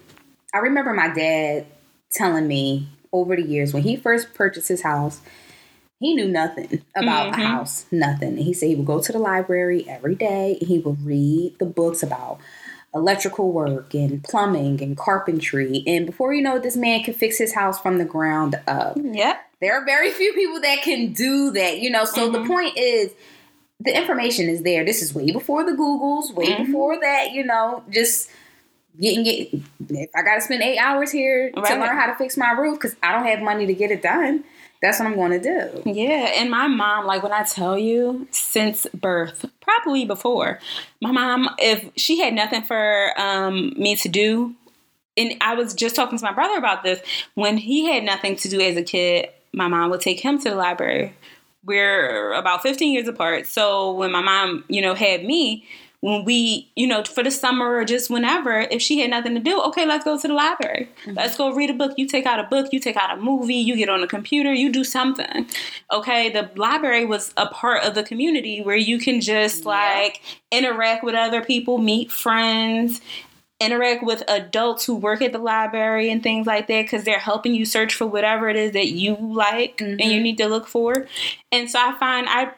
I 0.53 0.59
remember 0.59 0.93
my 0.93 1.09
dad 1.09 1.65
telling 2.11 2.47
me 2.47 2.87
over 3.11 3.35
the 3.35 3.41
years 3.43 3.73
when 3.73 3.83
he 3.83 3.95
first 3.95 4.33
purchased 4.33 4.67
his 4.67 4.81
house, 4.81 5.21
he 5.99 6.13
knew 6.13 6.27
nothing 6.27 6.81
about 6.95 7.33
Mhm. 7.33 7.37
a 7.43 7.47
house, 7.47 7.85
nothing. 7.91 8.29
And 8.29 8.39
he 8.39 8.53
said 8.53 8.67
he 8.69 8.75
would 8.75 8.85
go 8.85 9.01
to 9.01 9.11
the 9.11 9.19
library 9.19 9.85
every 9.89 10.15
day 10.15 10.57
and 10.59 10.67
he 10.67 10.79
would 10.79 11.03
read 11.05 11.55
the 11.59 11.65
books 11.65 12.03
about 12.03 12.39
electrical 12.93 13.51
work 13.51 13.93
and 13.93 14.23
plumbing 14.23 14.81
and 14.81 14.97
carpentry. 14.97 15.83
And 15.85 16.05
before 16.05 16.33
you 16.33 16.41
know 16.41 16.55
it, 16.55 16.63
this 16.63 16.75
man 16.77 17.03
could 17.03 17.15
fix 17.15 17.37
his 17.37 17.53
house 17.53 17.79
from 17.79 17.97
the 17.97 18.05
ground 18.05 18.59
up 18.67 18.97
Yep. 19.01 19.37
there 19.61 19.73
are 19.79 19.85
very 19.85 20.11
few 20.11 20.33
people 20.33 20.61
that 20.61 20.81
can 20.81 21.13
do 21.13 21.51
that, 21.51 21.79
you 21.79 21.89
know. 21.89 22.05
So 22.05 22.29
the 22.29 22.39
Mhm. 22.39 22.47
point 22.47 22.77
is, 22.77 23.11
the 23.79 23.95
information 23.95 24.49
is 24.49 24.63
there. 24.63 24.83
This 24.83 25.01
is 25.01 25.13
way 25.13 25.31
before 25.31 25.63
the 25.63 25.73
Googles, 25.73 26.33
way 26.33 26.53
Mhm. 26.53 26.65
before 26.67 26.99
that, 26.99 27.31
you 27.33 27.43
know. 27.43 27.83
Just 27.91 28.29
getting 28.99 29.23
get. 29.23 29.49
If 29.89 30.09
I 30.15 30.23
got 30.23 30.35
to 30.35 30.41
spend 30.41 30.63
eight 30.63 30.79
hours 30.79 31.11
here 31.11 31.51
to 31.51 31.59
learn 31.61 31.95
how 31.95 32.07
to 32.07 32.15
fix 32.15 32.35
my 32.37 32.51
roof 32.51 32.79
because 32.79 32.95
I 33.03 33.11
don't 33.11 33.27
have 33.27 33.41
money 33.41 33.67
to 33.67 33.73
get 33.75 33.91
it 33.91 34.01
done, 34.01 34.43
that's 34.81 34.99
what 34.99 35.07
I'm 35.07 35.15
going 35.15 35.31
to 35.31 35.39
do. 35.39 35.83
Yeah, 35.89 36.33
and 36.35 36.51
my 36.51 36.67
mom, 36.67 37.05
like 37.05 37.23
when 37.23 37.31
I 37.31 37.43
tell 37.43 37.77
you, 37.77 38.27
since 38.31 38.85
birth, 38.93 39.45
probably 39.61 40.05
before, 40.05 40.59
my 41.01 41.11
mom, 41.11 41.49
if 41.57 41.89
she 41.95 42.19
had 42.19 42.33
nothing 42.33 42.63
for 42.63 43.11
um, 43.19 43.73
me 43.77 43.95
to 43.97 44.09
do, 44.09 44.55
and 45.17 45.33
I 45.41 45.55
was 45.55 45.73
just 45.73 45.95
talking 45.95 46.17
to 46.17 46.23
my 46.23 46.33
brother 46.33 46.57
about 46.57 46.83
this, 46.83 47.01
when 47.33 47.57
he 47.57 47.85
had 47.85 48.03
nothing 48.03 48.35
to 48.37 48.49
do 48.49 48.61
as 48.61 48.77
a 48.77 48.83
kid, 48.83 49.29
my 49.51 49.67
mom 49.67 49.89
would 49.89 50.01
take 50.01 50.19
him 50.19 50.37
to 50.39 50.49
the 50.49 50.55
library. 50.55 51.13
We're 51.65 52.33
about 52.33 52.61
15 52.61 52.93
years 52.93 53.07
apart. 53.07 53.47
So 53.47 53.93
when 53.93 54.11
my 54.11 54.21
mom, 54.21 54.63
you 54.69 54.81
know, 54.81 54.93
had 54.93 55.25
me, 55.25 55.65
when 56.01 56.23
we, 56.25 56.71
you 56.75 56.85
know, 56.85 57.03
for 57.03 57.23
the 57.23 57.31
summer 57.31 57.75
or 57.75 57.83
just 57.83 58.09
whenever, 58.09 58.59
if 58.59 58.81
she 58.81 58.99
had 58.99 59.09
nothing 59.09 59.33
to 59.33 59.39
do, 59.39 59.59
okay, 59.63 59.85
let's 59.85 60.03
go 60.05 60.17
to 60.19 60.27
the 60.27 60.33
library. 60.33 60.87
Let's 61.07 61.35
go 61.35 61.53
read 61.55 61.71
a 61.71 61.73
book. 61.73 61.93
You 61.97 62.07
take 62.07 62.25
out 62.27 62.39
a 62.39 62.43
book, 62.43 62.67
you 62.71 62.79
take 62.79 62.95
out 62.97 63.17
a 63.17 63.19
movie, 63.21 63.55
you 63.55 63.75
get 63.75 63.89
on 63.89 64.01
the 64.01 64.07
computer, 64.07 64.53
you 64.53 64.71
do 64.71 64.83
something. 64.83 65.47
Okay, 65.91 66.29
the 66.29 66.51
library 66.55 67.05
was 67.05 67.33
a 67.35 67.47
part 67.47 67.83
of 67.83 67.95
the 67.95 68.03
community 68.03 68.61
where 68.61 68.75
you 68.75 68.99
can 68.99 69.21
just 69.21 69.63
Yeah. 69.63 69.69
like 69.71 70.21
interact 70.51 71.03
with 71.03 71.15
other 71.15 71.43
people, 71.43 71.79
meet 71.79 72.11
friends, 72.11 73.01
interact 73.59 74.03
with 74.03 74.23
adults 74.27 74.85
who 74.85 74.93
work 74.95 75.19
at 75.23 75.31
the 75.31 75.39
library 75.39 76.11
and 76.11 76.21
things 76.21 76.45
like 76.45 76.67
that 76.67 76.83
because 76.83 77.05
they're 77.05 77.17
helping 77.17 77.55
you 77.55 77.65
search 77.65 77.95
for 77.95 78.05
whatever 78.05 78.47
it 78.49 78.55
is 78.55 78.73
that 78.73 78.89
you 78.89 79.15
like 79.19 79.81
and 79.81 79.99
you 79.99 80.19
Mhm. 80.19 80.21
need 80.21 80.37
to 80.37 80.47
look 80.47 80.67
for. 80.67 81.07
And 81.51 81.67
so 81.67 81.79
I 81.79 81.93
find 81.99 82.27
I 82.29 82.51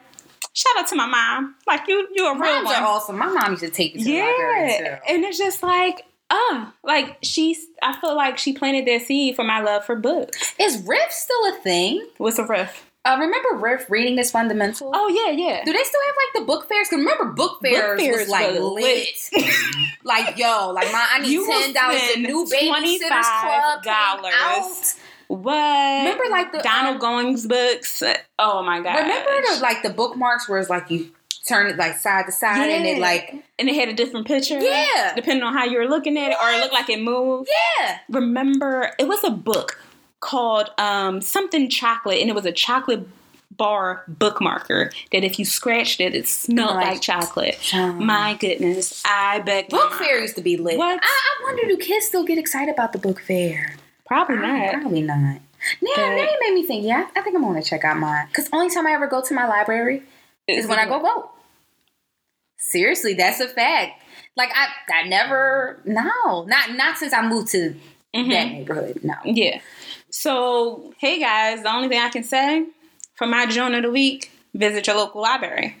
shout 0.52 0.72
out 0.78 0.86
to 0.88 0.96
my 0.96 1.06
mom. 1.06 1.54
Like 1.66 1.86
you 1.88 2.06
you 2.14 2.26
a 2.26 2.32
real 2.34 2.40
Moms 2.54 2.66
one. 2.66 2.74
are 2.76 2.86
awesome. 2.86 3.18
My 3.18 3.26
mom 3.28 3.52
used 3.52 3.62
to 3.64 3.70
take 3.70 3.94
me 3.94 4.02
to 4.04 4.08
the 4.10 4.18
library 4.18 4.68
Yeah. 4.70 4.96
too. 4.96 5.02
And 5.08 5.24
it's 5.24 5.38
just 5.38 5.62
like, 5.62 6.04
oh, 6.30 6.72
like 6.84 7.18
she's 7.22 7.66
I 7.82 7.98
feel 8.00 8.14
like 8.16 8.38
she 8.38 8.52
planted 8.52 8.86
that 8.86 9.06
seed 9.06 9.36
for 9.36 9.44
my 9.44 9.60
love 9.60 9.84
for 9.84 9.96
books. 9.96 10.54
Is 10.58 10.82
Riff 10.86 11.10
still 11.10 11.46
a 11.54 11.58
thing? 11.62 12.06
What's 12.18 12.38
a 12.38 12.46
riff? 12.46 12.86
Uh, 13.02 13.16
remember 13.18 13.54
Riff 13.64 13.88
reading 13.90 14.14
this 14.16 14.30
fundamental? 14.30 14.90
Oh 14.94 15.08
yeah, 15.08 15.30
yeah. 15.32 15.64
Do 15.64 15.72
they 15.72 15.82
still 15.84 16.00
have 16.06 16.14
like 16.16 16.42
the 16.42 16.46
book 16.46 16.68
fairs? 16.68 16.88
Cause 16.88 16.98
remember 16.98 17.32
book 17.32 17.58
fairs, 17.62 17.98
fairs 17.98 18.18
was 18.18 18.28
like 18.28 18.52
were 18.52 18.60
lit. 18.60 19.08
like 20.04 20.36
yo, 20.36 20.70
like 20.72 20.92
my 20.92 21.06
I 21.12 21.20
need 21.20 21.30
You 21.30 21.46
ten 21.46 21.72
dollars. 21.72 22.02
The 22.14 22.20
new 22.20 22.44
babysitters 22.44 23.40
club 23.40 23.82
$25. 23.84 24.30
out. 24.34 24.94
What? 25.28 25.98
Remember 26.04 26.24
like 26.30 26.52
the 26.52 26.58
Donald 26.58 27.02
um, 27.02 27.26
Goines 27.26 27.48
books? 27.48 28.02
Oh 28.42 28.62
my 28.62 28.80
god. 28.80 28.96
Remember 28.96 29.30
the 29.54 29.60
like 29.60 29.82
the 29.82 29.90
bookmarks 29.90 30.48
where 30.48 30.58
it's 30.58 30.70
like 30.70 30.90
you 30.90 31.10
turn 31.48 31.66
it 31.66 31.76
like 31.76 31.96
side 31.98 32.24
to 32.26 32.32
side 32.32 32.70
and 32.70 32.86
it 32.86 32.98
like 32.98 33.34
and 33.58 33.68
it 33.68 33.74
had 33.74 33.88
a 33.88 33.92
different 33.92 34.26
picture. 34.26 34.58
Yeah. 34.58 35.12
Depending 35.14 35.42
on 35.44 35.52
how 35.52 35.64
you 35.64 35.78
were 35.78 35.86
looking 35.88 36.16
at 36.18 36.30
it, 36.32 36.36
or 36.42 36.48
it 36.50 36.60
looked 36.60 36.72
like 36.74 36.88
it 36.88 37.00
moved. 37.02 37.48
yeah. 37.80 37.98
remember 38.08 38.92
it 38.98 39.06
was 39.06 39.22
a 39.24 39.30
book 39.30 39.80
called 40.20 40.70
um, 40.78 41.20
something 41.20 41.68
chocolate 41.70 42.20
and 42.20 42.28
it 42.30 42.34
was 42.34 42.46
a 42.46 42.52
chocolate 42.52 43.06
bar 43.56 44.04
bookmarker 44.10 44.90
that 45.12 45.22
if 45.24 45.38
you 45.38 45.44
scratched 45.44 46.00
it 46.00 46.14
it 46.14 46.26
smelled 46.26 46.76
Like- 46.76 46.86
like, 46.86 47.00
chocolate 47.02 47.58
my 47.74 48.34
goodness 48.40 49.02
i 49.04 49.38
bet 49.40 49.68
book 49.68 49.92
fair 49.94 50.18
used 50.20 50.36
to 50.36 50.42
be 50.42 50.56
lit. 50.56 50.78
What? 50.78 50.98
I, 51.02 51.06
I 51.06 51.42
wonder 51.44 51.66
do 51.66 51.76
kids 51.76 52.06
still 52.06 52.24
get 52.24 52.38
excited 52.38 52.72
about 52.72 52.92
the 52.94 52.98
book 52.98 53.20
fair? 53.20 53.74
probably 54.06 54.36
not 54.36 54.72
Probably 54.80 55.02
not. 55.02 55.40
Now, 55.82 55.92
But- 55.96 56.08
now 56.14 56.22
you 56.22 56.38
made 56.40 56.54
me 56.54 56.66
think. 56.66 56.84
Yeah, 56.84 57.06
I 57.16 57.20
think 57.20 57.36
I'm 57.36 57.42
gonna 57.42 57.62
check 57.62 57.84
out 57.84 57.96
mine. 57.98 58.28
Cause 58.32 58.48
only 58.52 58.70
time 58.70 58.86
I 58.86 58.92
ever 58.92 59.06
go 59.06 59.22
to 59.22 59.34
my 59.34 59.46
library 59.46 60.02
is 60.48 60.66
when 60.66 60.78
I 60.78 60.86
go 60.86 60.98
vote. 60.98 61.30
Seriously, 62.58 63.14
that's 63.14 63.40
a 63.40 63.48
fact. 63.48 64.02
Like 64.36 64.50
I, 64.54 64.68
I 65.02 65.08
never. 65.08 65.80
No, 65.84 66.44
not 66.46 66.74
not 66.76 66.98
since 66.98 67.12
I 67.12 67.22
moved 67.26 67.48
to 67.52 67.74
Mhm. 68.14 68.30
that 68.30 68.44
neighborhood. 68.48 69.00
No. 69.04 69.14
yeah 69.24 69.60
so 70.12 70.92
hey 70.98 71.20
guys 71.20 71.62
the 71.62 71.70
only 71.72 71.86
thing 71.88 72.00
i 72.00 72.08
can 72.08 72.24
say 72.24 72.66
for 73.14 73.28
my 73.28 73.46
joint 73.46 73.76
of 73.76 73.82
the 73.84 73.90
week 73.92 74.32
visit 74.54 74.84
your 74.88 74.96
local 74.96 75.20
library 75.22 75.76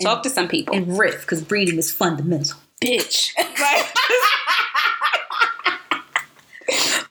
talk 0.00 0.22
to 0.22 0.30
some 0.30 0.46
people 0.46 0.76
And 0.76 0.96
riff, 0.96 1.22
because 1.22 1.42
breeding 1.42 1.76
is 1.76 1.90
fundamental. 1.90 2.56
bitch 2.80 3.32
right 3.58 3.92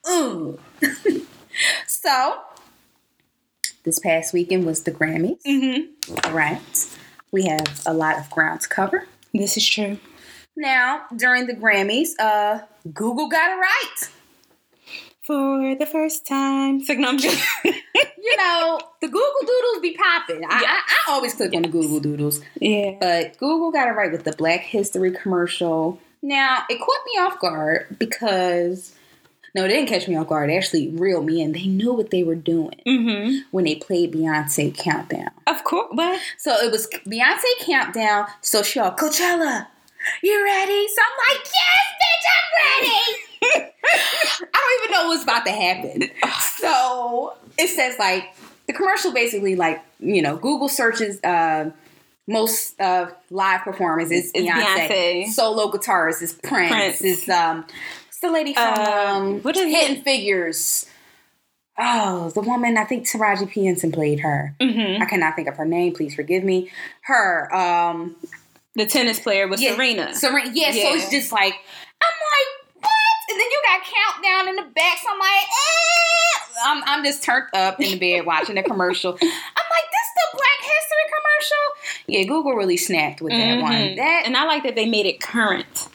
Ooh. 0.10 0.58
so, 1.87 2.41
this 3.83 3.99
past 3.99 4.33
weekend 4.33 4.65
was 4.65 4.83
the 4.83 4.91
Grammys. 4.91 5.37
hmm 5.45 6.15
All 6.25 6.31
right. 6.33 6.87
We 7.31 7.45
have 7.45 7.81
a 7.85 7.93
lot 7.93 8.17
of 8.17 8.29
ground 8.29 8.61
to 8.61 8.67
cover. 8.69 9.07
this 9.33 9.55
is 9.57 9.67
true 9.67 9.99
Now, 10.55 11.05
during 11.15 11.45
the 11.47 11.53
Grammys, 11.53 12.09
uh, 12.19 12.61
Google 12.93 13.27
got 13.29 13.51
it 13.51 13.59
right. 13.61 14.09
for 15.21 15.75
the 15.75 15.85
first 15.85 16.25
time 16.27 16.83
so, 16.83 16.93
no, 16.93 17.09
I'm 17.09 17.17
just 17.19 17.39
You 18.21 18.37
know, 18.37 18.79
the 19.01 19.07
Google 19.07 19.41
Doodles 19.41 19.81
be 19.81 19.95
popping. 19.95 20.43
I, 20.43 20.49
I, 20.49 20.81
I 21.07 21.11
always 21.13 21.33
click 21.33 21.53
on 21.55 21.61
the 21.63 21.67
Google 21.69 21.99
Doodles, 21.99 22.41
yeah 22.59 22.95
but 22.99 23.37
Google 23.37 23.71
got 23.71 23.87
it 23.87 23.91
right 23.91 24.11
with 24.11 24.23
the 24.23 24.33
Black 24.33 24.61
History 24.61 25.11
commercial. 25.11 25.99
Now, 26.21 26.63
it 26.69 26.79
caught 26.79 27.05
me 27.05 27.11
off 27.21 27.39
guard 27.39 27.95
because, 27.97 28.93
no, 29.59 29.65
it 29.65 29.69
didn't 29.69 29.89
catch 29.89 30.07
me 30.07 30.15
off 30.15 30.27
guard. 30.27 30.49
They 30.49 30.57
actually 30.57 30.87
reeled 30.89 31.25
me 31.25 31.41
in. 31.41 31.51
They 31.51 31.65
knew 31.65 31.91
what 31.93 32.11
they 32.11 32.23
were 32.23 32.35
doing 32.35 32.81
mm-hmm 32.87 33.39
when 33.51 33.65
they 33.65 33.75
played 33.75 34.13
Beyonce 34.13 34.75
Countdown. 34.75 35.31
Of 35.47 35.63
course, 35.63 35.89
but 35.93 36.19
So 36.37 36.55
it 36.57 36.71
was 36.71 36.87
Beyonce 37.05 37.43
Countdown. 37.59 38.27
So 38.41 38.63
she 38.63 38.79
all, 38.79 38.91
Coachella, 38.91 39.67
you 40.23 40.43
ready? 40.43 40.87
So 40.87 41.01
I'm 41.05 41.35
like, 41.35 41.45
yes, 41.45 41.85
bitch, 42.01 42.25
I'm 42.37 42.81
ready. 42.81 43.71
I 44.41 44.79
don't 44.79 44.83
even 44.83 44.91
know 44.91 45.07
what's 45.09 45.23
about 45.23 45.45
to 45.45 45.51
happen. 45.51 46.09
So 46.57 47.33
it 47.57 47.67
says 47.67 47.97
like 47.99 48.33
the 48.67 48.73
commercial 48.73 49.11
basically 49.11 49.55
like 49.55 49.83
you 49.99 50.21
know 50.21 50.37
Google 50.37 50.69
searches 50.69 51.21
uh, 51.23 51.71
most 52.27 52.79
uh, 52.79 53.09
live 53.29 53.61
performances 53.61 54.31
is 54.33 54.45
Beyonce. 54.45 54.89
Beyonce. 54.89 55.27
Solo 55.29 55.71
guitarist 55.71 56.21
is 56.21 56.33
Prince. 56.33 56.71
Prince. 56.71 57.01
Is 57.01 57.29
um, 57.29 57.65
the 58.19 58.31
lady 58.31 58.53
from 58.53 58.63
Uh, 58.63 59.05
um, 59.07 59.39
what 59.41 59.55
is 59.57 59.65
Hidden? 59.73 60.03
Figures. 60.03 60.85
Oh, 61.77 62.29
the 62.31 62.41
woman 62.41 62.77
I 62.77 62.83
think 62.83 63.05
Taraji 63.07 63.49
P 63.49 63.65
Henson 63.65 63.91
played 63.91 64.19
her. 64.19 64.53
mhm. 64.59 65.01
I 65.01 65.05
cannot 65.05 65.35
think 65.35 65.47
of 65.47 65.55
her 65.55 65.65
name. 65.65 65.93
Please 65.93 66.13
forgive 66.13 66.43
me. 66.43 66.69
Her, 67.03 67.53
um, 67.55 68.15
the 68.75 68.85
tennis 68.85 69.19
player 69.19 69.47
was 69.47 69.61
yeah, 69.61 69.75
Serena. 69.75 70.13
Serena. 70.13 70.51
Yeah, 70.53 70.71
so 70.71 70.93
it's 70.95 71.09
just 71.09 71.31
like 71.31 71.53
I'm 72.01 72.09
like, 72.09 72.83
what? 72.83 73.31
And 73.31 73.39
then 73.39 73.47
you 73.49 73.61
got 73.65 73.81
countdown 73.83 74.47
in 74.49 74.55
the 74.57 74.71
back. 74.73 74.97
So 75.01 75.09
I'm 75.11 75.19
like, 75.19 75.43
eh. 75.43 76.65
I'm, 76.65 76.83
I'm 76.85 77.03
just 77.05 77.23
turned 77.23 77.45
up 77.53 77.79
in 77.79 77.91
the 77.91 77.99
bed 77.99 78.25
watching 78.25 78.55
the 78.55 78.63
commercial. 78.63 79.11
I'm 79.13 79.27
like, 79.27 79.85
the 80.31 80.38
Black 80.38 80.59
History 80.61 81.05
commercial? 81.07 82.03
Yeah, 82.07 82.23
Google 82.23 82.53
really 82.53 82.77
snapped 82.77 83.21
with 83.21 83.31
that 83.33 83.61
one. 83.61 83.71
Mhm. 83.73 83.95
That 83.97 84.23
and 84.25 84.35
I 84.38 84.43
like 84.45 84.63
that 84.63 84.75
they 84.75 84.85
made 84.85 85.05
it 85.05 85.19
current. 85.21 85.88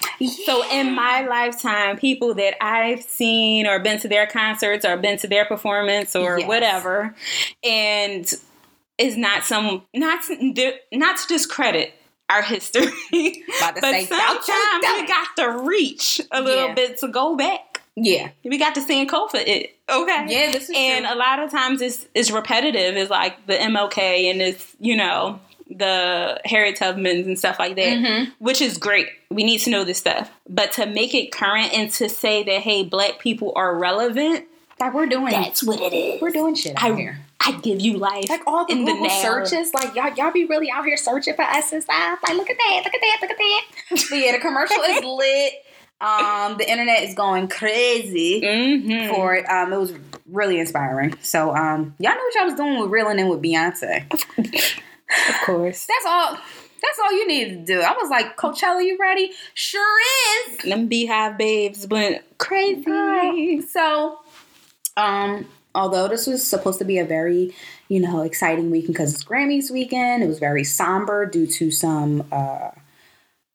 So 0.46 0.64
in 0.70 0.94
my 0.94 1.22
lifetime, 1.26 1.96
people 1.98 2.34
that 2.34 2.54
I've 2.64 3.02
seen 3.02 3.66
or 3.66 3.78
been 3.80 3.98
to 4.00 4.08
their 4.08 4.26
concerts 4.26 4.84
or 4.84 4.96
been 4.96 5.18
to 5.18 5.26
their 5.26 5.44
performance 5.44 6.14
or 6.14 6.38
Yes. 6.38 6.48
whatever, 6.48 7.14
and 7.64 8.30
is 8.96 9.16
not 9.16 9.44
some 9.44 9.82
not 9.92 10.22
to, 10.24 10.74
not 10.92 11.16
to 11.18 11.26
discredit 11.26 11.92
our 12.30 12.42
history, 12.42 12.84
but 13.60 13.78
say, 13.80 14.00
you 14.00 14.06
sometimes 14.06 14.82
we 14.82 15.06
got 15.06 15.28
to 15.36 15.62
reach 15.66 16.20
a 16.30 16.40
little 16.40 16.68
Yeah. 16.68 16.74
bit 16.74 16.98
to 16.98 17.08
go 17.08 17.36
back. 17.36 17.73
Yeah, 17.96 18.30
We 18.44 18.58
got 18.58 18.74
to 18.76 18.80
sing 18.80 19.08
for 19.08 19.28
it. 19.34 19.76
Okay. 19.88 20.26
yeah, 20.28 20.50
this 20.50 20.68
is 20.68 20.76
and 20.76 21.04
true. 21.04 21.14
a 21.14 21.16
lot 21.16 21.38
of 21.38 21.50
times 21.50 21.80
it's 21.82 22.06
it's 22.14 22.30
repetitive. 22.30 22.96
It's 22.96 23.10
like 23.10 23.46
the 23.46 23.54
MLK 23.54 24.30
and 24.30 24.40
it's 24.42 24.74
you 24.80 24.96
know 24.96 25.38
the 25.70 26.40
Harriet 26.44 26.78
Tubmans 26.78 27.24
and 27.26 27.38
stuff 27.38 27.58
like 27.58 27.76
that, 27.76 27.98
Mhm. 27.98 28.32
which 28.38 28.60
is 28.60 28.78
great. 28.78 29.08
We 29.30 29.44
need 29.44 29.58
to 29.60 29.70
know 29.70 29.84
this 29.84 29.98
stuff, 29.98 30.30
but 30.48 30.72
to 30.72 30.86
make 30.86 31.14
it 31.14 31.32
current 31.32 31.72
and 31.72 31.90
to 31.92 32.08
say 32.08 32.42
that 32.44 32.60
hey, 32.62 32.82
black 32.84 33.18
people 33.18 33.52
are 33.56 33.74
relevant. 33.76 34.46
That 34.78 34.92
we're 34.92 35.06
doing 35.06 35.30
That's 35.30 35.62
what 35.62 35.80
it 35.80 35.94
is. 35.96 36.20
we're 36.20 36.30
doing 36.30 36.54
shit 36.56 36.72
out 36.76 36.92
I, 36.92 36.96
here. 36.96 37.18
I 37.40 37.52
give 37.52 37.80
you 37.80 37.96
life. 37.98 38.28
Like 38.28 38.42
all 38.46 38.66
the 38.66 38.74
the 38.74 38.84
Google 38.84 39.06
now. 39.06 39.22
searches, 39.22 39.72
like 39.74 39.94
y'all 39.94 40.12
y'all 40.14 40.32
be 40.32 40.44
really 40.46 40.70
out 40.70 40.84
here 40.84 40.96
searching 40.96 41.34
for 41.34 41.42
us 41.42 41.72
and 41.72 41.82
stuff. 41.82 42.18
Like 42.26 42.36
look 42.36 42.50
at 42.50 42.56
that, 42.56 42.82
look 42.84 42.94
at 42.94 43.00
that, 43.00 43.18
look 43.20 43.30
at 43.30 43.36
that. 43.38 43.62
but 44.10 44.18
yeah, 44.18 44.32
the 44.32 44.38
commercial 44.38 44.82
is 44.82 45.04
lit. 45.04 45.52
Um, 46.00 46.58
the 46.58 46.70
internet 46.70 47.02
is 47.04 47.14
going 47.14 47.48
crazy 47.48 48.40
mm-hmm. 48.42 49.14
for 49.14 49.34
it. 49.34 49.48
Um, 49.48 49.72
it 49.72 49.78
was 49.78 49.92
really 50.30 50.58
inspiring. 50.58 51.16
So 51.22 51.54
um, 51.54 51.94
y'all 51.98 52.12
know 52.14 52.20
what 52.20 52.34
y'all 52.34 52.44
was 52.44 52.54
doing 52.54 52.80
with 52.80 52.90
reeling 52.90 53.18
in 53.18 53.28
with 53.28 53.40
Beyonce. 53.40 54.04
of 54.12 55.46
course. 55.46 55.86
That's 55.88 56.06
all. 56.06 56.38
That's 56.82 56.98
all 57.02 57.12
you 57.12 57.26
needed 57.26 57.66
to 57.66 57.74
do. 57.74 57.80
I 57.80 57.92
was 57.92 58.10
like, 58.10 58.36
Coachella, 58.36 58.84
you 58.84 58.98
ready? 59.00 59.30
Sure 59.54 59.98
is. 60.50 60.58
Them 60.64 60.86
beehive 60.86 61.38
babes 61.38 61.86
went 61.86 62.22
crazy. 62.36 63.62
So, 63.62 64.18
um, 64.98 65.46
although 65.74 66.08
this 66.08 66.26
was 66.26 66.44
supposed 66.44 66.78
to 66.80 66.84
be 66.84 66.98
a 66.98 67.04
very, 67.06 67.54
you 67.88 68.00
know, 68.00 68.20
exciting 68.20 68.70
weekend 68.70 68.92
because 68.92 69.14
it's 69.14 69.24
Grammys 69.24 69.70
weekend, 69.70 70.22
it 70.22 70.26
was 70.26 70.38
very 70.38 70.62
somber 70.62 71.24
due 71.24 71.46
to 71.46 71.70
some, 71.70 72.26
uh, 72.30 72.72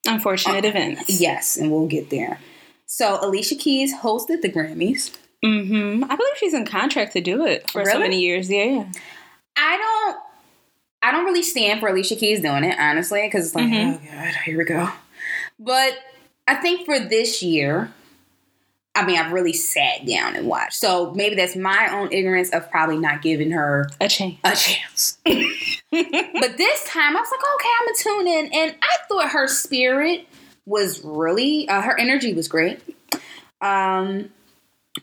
Unfortunate 0.08 0.66
events. 0.66 1.20
yes, 1.20 1.58
and 1.58 1.72
we'll 1.72 1.88
get 1.88 2.10
there. 2.10 2.40
So, 2.86 3.20
Alicia 3.22 3.56
Keys 3.56 3.94
hosted 3.98 4.42
the 4.42 4.50
Grammys. 4.50 5.16
Mm-hmm. 5.46 6.04
I 6.06 6.16
believe 6.16 6.34
she's 6.38 6.54
in 6.54 6.66
contract 6.66 7.14
to 7.14 7.22
do 7.22 7.46
it 7.46 7.70
for 7.72 7.86
so 7.86 8.00
many 8.00 8.20
years. 8.20 8.50
Yeah. 8.50 8.86
I 9.56 9.78
don't, 9.78 10.18
I 11.02 11.12
don't 11.12 11.26
really 11.26 11.44
stand 11.44 11.80
for 11.80 11.88
Alicia 11.90 12.16
Keys 12.16 12.42
doing 12.42 12.64
it, 12.64 12.78
honestly, 12.80 13.22
because 13.26 13.48
it's 13.48 13.56
like, 13.56 13.66
Mhm. 13.68 13.96
oh 14.02 14.12
god, 14.12 14.34
here 14.46 14.58
we 14.58 14.66
go. 14.66 14.90
But 15.60 15.98
I 16.48 16.56
think 16.56 16.86
for 16.86 17.00
this 17.00 17.42
year, 17.44 17.94
I 18.96 19.06
mean, 19.06 19.18
I've 19.18 19.32
really 19.32 19.54
sat 19.54 20.06
down 20.06 20.36
and 20.36 20.48
watched. 20.48 20.74
So 20.74 21.12
maybe 21.14 21.36
that's 21.36 21.56
my 21.56 21.90
own 21.92 22.12
ignorance 22.12 22.50
of 22.50 22.70
probably 22.72 22.98
not 22.98 23.22
giving 23.22 23.52
her 23.52 23.88
A 24.02 24.08
chance. 24.10 24.38
a 24.44 24.56
chance. 24.56 25.18
but 25.92 26.58
this 26.58 26.84
time, 26.86 27.16
I 27.16 27.20
was 27.20 27.30
like, 27.32 27.42
okay, 27.56 27.70
I'm 27.80 27.86
gonna 27.86 27.98
tune 27.98 28.28
in, 28.28 28.54
and 28.54 28.76
I 28.82 28.98
thought 29.08 29.30
her 29.32 29.48
spirit 29.48 30.28
was 30.66 31.02
really, 31.04 31.68
uh, 31.70 31.82
her 31.82 31.98
energy 32.00 32.34
was 32.34 32.48
great. 32.48 32.80
Um, 33.62 34.30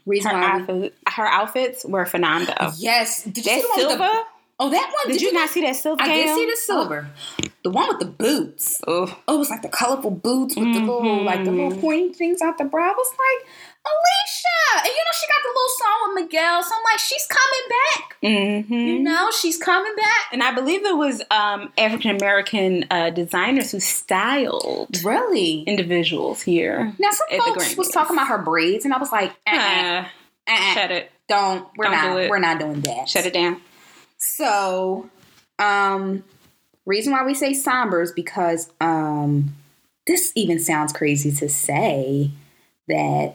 reason 0.05 0.31
Her, 0.33 0.41
why, 0.41 0.61
outfit, 0.61 0.95
her 1.09 1.27
outfits 1.27 1.85
were 1.85 2.07
phenomenal. 2.07 2.73
yes, 2.79 3.23
did 3.25 3.39
you 3.39 3.43
That 3.45 3.55
see 3.55 3.63
the 3.63 3.69
one 3.69 3.77
with 3.79 3.89
silver? 3.89 4.05
the- 4.05 4.25
oh, 4.61 4.71
that 4.71 4.93
one. 5.05 5.13
Did, 5.13 5.23
you 5.23 5.33
not 5.33 5.51
see 5.51 5.61
that 5.63 5.77
silver? 5.77 6.03
I 6.03 6.09
did 6.09 6.27
gown? 6.27 6.37
see 6.37 6.47
the 6.47 6.57
silver, 6.57 7.07
the 7.63 7.71
one 7.71 7.89
with 7.89 7.99
the 7.99 8.07
boots. 8.07 8.81
Oh, 8.87 9.17
Oh, 9.29 9.35
it 9.37 9.39
was 9.39 9.51
like 9.51 9.63
the 9.63 9.69
colorful 9.69 10.11
boots 10.11 10.57
with 10.57 10.73
the 10.73 10.81
little, 10.81 11.23
like 11.25 11.45
the 11.45 11.51
little 11.51 11.73
Mhm. 11.73 11.81
pointy 11.81 12.13
things 12.15 12.41
out 12.43 12.59
the 12.59 12.65
brow. 12.65 12.91
I 12.91 12.95
was 12.95 13.11
like, 13.11 13.49
Alicia, 13.87 14.79
and 14.79 14.87
you 14.87 15.03
know 15.05 15.15
she 15.21 15.27
got 15.27 15.43
the 15.43 15.49
little 15.49 15.75
song 15.79 15.99
with 16.15 16.25
Miguel, 16.25 16.63
so 16.63 16.75
I'm 16.77 16.83
like, 16.93 16.99
she's 16.99 17.27
coming 17.27 17.69
back. 17.69 18.17
mm-hmm. 18.23 18.75
You 18.75 18.99
know, 19.01 19.31
she's 19.31 19.57
coming 19.59 19.95
back. 19.97 20.27
And 20.33 20.43
I 20.43 20.53
believe 20.55 20.85
it 20.85 20.97
was 20.97 21.23
um, 21.31 21.73
African 21.79 22.17
American 22.17 22.85
uh, 22.91 23.11
designers 23.11 23.71
who 23.73 23.81
styled 23.81 24.97
Really? 25.05 25.63
individuals 25.63 26.43
here. 26.43 26.93
Now 26.99 27.11
some 27.11 27.29
folks 27.39 27.77
was 27.77 27.89
talking 27.91 28.17
about 28.17 28.29
her 28.29 28.39
braids, 28.39 28.85
and 28.85 28.93
I 28.93 28.99
was 28.99 29.13
like, 29.13 29.31
uh-uh, 29.47 29.57
Uh, 29.57 30.05
uh-uh, 30.49 30.75
shut 30.75 30.91
it. 30.91 31.11
don't. 31.29 31.67
We're 31.77 31.85
Don't 31.85 31.93
not. 31.93 32.13
do 32.15 32.19
it. 32.19 32.31
We're 32.31 32.39
not 32.39 32.59
doing 32.61 32.81
that. 32.83 33.09
Shut 33.09 33.27
it 33.27 33.33
down. 33.35 33.61
So, 34.19 35.09
um, 35.59 36.25
reason 36.85 37.13
why 37.13 37.25
we 37.25 37.35
say 37.35 37.53
somber 37.55 38.03
is 38.03 38.13
because 38.13 38.71
um, 38.81 39.55
this 40.07 40.33
even 40.35 40.59
sounds 40.59 40.93
crazy 40.93 41.31
to 41.33 41.49
say 41.49 42.31
that 42.89 43.35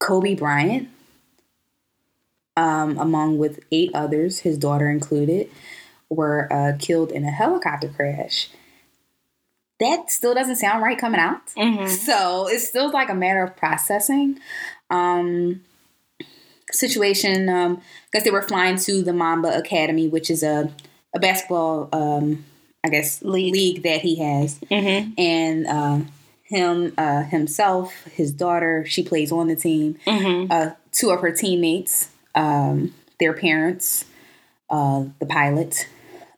Kobe 0.00 0.34
Bryant, 0.34 0.88
um, 2.56 2.98
among 2.98 3.38
with 3.38 3.60
eight 3.70 3.90
others, 3.94 4.40
his 4.40 4.58
daughter 4.58 4.90
included, 4.90 5.48
were 6.08 6.52
uh, 6.52 6.72
killed 6.78 7.12
in 7.12 7.24
a 7.24 7.30
helicopter 7.30 7.88
crash. 7.88 8.50
That 9.78 10.10
still 10.10 10.34
doesn't 10.34 10.56
sound 10.56 10.82
right 10.82 10.98
coming 10.98 11.20
out. 11.20 11.46
Mm-hmm. 11.56 11.86
So 12.06 12.48
it's 12.48 12.66
still 12.68 12.90
like 12.90 13.08
a 13.08 13.14
matter 13.14 13.42
of 13.44 13.56
processing. 13.56 14.38
Um, 14.90 15.62
situation 16.72 17.48
um 17.48 17.80
because 18.10 18.22
they 18.24 18.30
were 18.30 18.42
flying 18.42 18.76
to 18.76 19.02
the 19.02 19.12
Mamba 19.12 19.58
Academy, 19.58 20.06
which 20.08 20.30
is 20.30 20.42
a 20.44 20.70
a 21.14 21.18
basketball 21.18 21.88
um 21.92 22.44
I 22.84 22.88
guess 22.90 23.22
League. 23.22 23.52
league, 23.52 23.82
that 23.82 24.00
he 24.02 24.16
has, 24.16 24.58
Mm-hmm. 24.70 25.12
and 25.20 25.66
uh, 25.66 25.98
him 26.50 26.92
uh, 26.98 27.22
himself, 27.22 27.94
his 28.12 28.32
daughter, 28.32 28.84
she 28.84 29.04
plays 29.04 29.30
on 29.30 29.46
the 29.46 29.56
team. 29.56 29.96
Mm-hmm. 30.04 30.50
Uh, 30.50 30.70
two 30.90 31.10
of 31.10 31.20
her 31.20 31.30
teammates, 31.30 32.10
um, 32.34 32.92
their 33.20 33.32
parents, 33.32 34.04
uh, 34.68 35.04
the 35.20 35.26
pilot. 35.26 35.88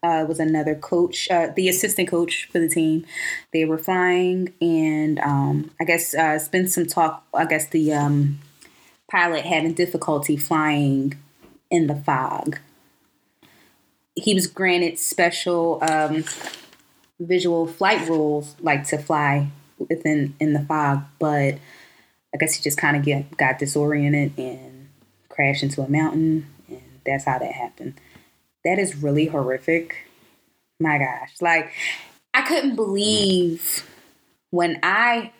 Uh, 0.04 0.26
was 0.28 0.40
another 0.40 0.74
coach, 0.74 1.30
uh, 1.30 1.52
the 1.54 1.68
assistant 1.68 2.08
coach 2.08 2.48
for 2.50 2.58
the 2.58 2.68
team. 2.68 3.06
They 3.52 3.64
were 3.64 3.78
flying, 3.78 4.52
and 4.60 5.20
um, 5.20 5.70
I 5.80 5.84
guess 5.84 6.12
uh, 6.12 6.32
it's 6.34 6.48
been 6.48 6.66
some 6.66 6.86
talk. 6.86 7.24
I 7.32 7.44
guess 7.44 7.68
the 7.68 7.92
um, 7.92 8.40
pilot 9.08 9.44
having 9.44 9.74
difficulty 9.74 10.36
flying 10.36 11.14
in 11.70 11.86
the 11.86 11.94
fog. 11.94 12.58
He 14.16 14.34
was 14.34 14.48
granted 14.48 14.98
special 14.98 15.78
um, 15.88 16.24
visual 17.20 17.68
flight 17.68 18.08
rules, 18.08 18.56
like 18.60 18.84
to 18.88 18.98
fly 18.98 19.52
within 19.88 20.34
in 20.40 20.52
the 20.52 20.60
fog, 20.60 21.02
but 21.18 21.54
I 22.34 22.38
guess 22.38 22.54
he 22.54 22.62
just 22.62 22.78
kind 22.78 22.96
of 22.96 23.04
get 23.04 23.36
got 23.36 23.58
disoriented 23.58 24.32
and 24.38 24.88
crashed 25.28 25.62
into 25.62 25.82
a 25.82 25.88
mountain, 25.88 26.46
and 26.68 26.82
that's 27.04 27.24
how 27.24 27.38
that 27.38 27.52
happened. 27.52 27.94
That 28.64 28.78
is 28.78 28.96
really 28.96 29.26
horrific. 29.26 29.96
My 30.80 30.98
gosh, 30.98 31.34
like 31.40 31.72
I 32.34 32.42
couldn't 32.42 32.76
believe 32.76 33.88
when 34.50 34.78
I 34.82 35.32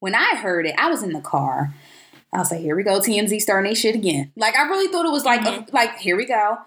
when 0.00 0.14
I 0.14 0.36
heard 0.36 0.66
it. 0.66 0.74
I 0.78 0.88
was 0.88 1.02
in 1.02 1.12
the 1.12 1.20
car. 1.20 1.74
I 2.32 2.38
was 2.38 2.50
like, 2.50 2.60
"Here 2.60 2.76
we 2.76 2.82
go, 2.82 3.00
TMZ 3.00 3.40
starting 3.40 3.74
shit 3.74 3.94
again." 3.94 4.32
Like 4.36 4.56
I 4.56 4.68
really 4.68 4.90
thought 4.90 5.06
it 5.06 5.12
was 5.12 5.24
like 5.24 5.44
a, 5.44 5.66
like 5.72 5.98
here 5.98 6.16
we 6.16 6.26
go. 6.26 6.58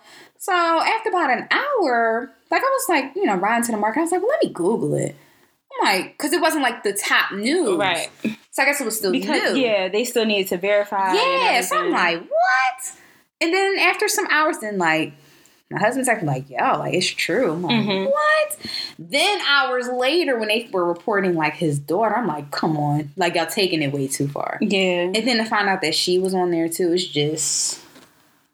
So 0.43 0.51
after 0.51 1.07
about 1.07 1.31
an 1.31 1.47
hour, 1.51 2.29
like 2.51 2.61
I 2.61 2.65
was 2.65 2.85
like, 2.89 3.15
you 3.15 3.23
know, 3.23 3.35
riding 3.35 3.63
to 3.63 3.71
the 3.71 3.77
market. 3.77 3.99
I 3.99 4.03
was 4.03 4.11
like, 4.11 4.21
well, 4.21 4.29
let 4.29 4.43
me 4.43 4.49
Google 4.49 4.93
it. 4.95 5.15
Like, 5.81 6.17
because 6.17 6.33
it 6.33 6.41
wasn't 6.41 6.63
like 6.63 6.83
the 6.83 6.93
top 6.93 7.31
news, 7.31 7.77
Right. 7.77 8.09
So 8.51 8.61
I 8.61 8.65
guess 8.65 8.79
it 8.79 8.85
was 8.85 8.97
still 8.97 9.11
Because 9.11 9.55
new. 9.55 9.61
yeah, 9.61 9.87
they 9.89 10.03
still 10.05 10.25
needed 10.25 10.47
to 10.49 10.57
verify. 10.57 11.13
Yeah, 11.13 11.61
so 11.61 11.75
I'm 11.77 11.91
like, 11.91 12.19
what? 12.21 12.93
And 13.41 13.53
then 13.53 13.79
after 13.79 14.07
some 14.07 14.27
hours, 14.29 14.59
then 14.59 14.77
like 14.77 15.13
my 15.71 15.79
husband's 15.79 16.07
acting 16.07 16.27
like, 16.27 16.47
yo, 16.49 16.77
like 16.77 16.93
it's 16.93 17.07
true. 17.07 17.51
I'm 17.53 17.63
like, 17.63 17.83
Mhm. 17.83 18.05
what? 18.11 18.57
Then 18.99 19.41
hours 19.41 19.87
later, 19.87 20.37
when 20.37 20.49
they 20.49 20.69
were 20.71 20.85
reporting 20.85 21.33
like 21.35 21.55
his 21.55 21.79
daughter, 21.79 22.15
I'm 22.15 22.27
like, 22.27 22.51
come 22.51 22.77
on, 22.77 23.09
like 23.17 23.33
y'all 23.33 23.47
taking 23.47 23.81
it 23.81 23.91
way 23.91 24.07
too 24.07 24.27
far. 24.27 24.59
yeah. 24.61 25.05
And 25.05 25.15
then 25.27 25.37
to 25.37 25.45
find 25.45 25.67
out 25.67 25.81
that 25.81 25.95
she 25.95 26.19
was 26.19 26.33
on 26.35 26.51
there 26.51 26.69
too 26.69 26.93
it's 26.93 27.05
just 27.07 27.81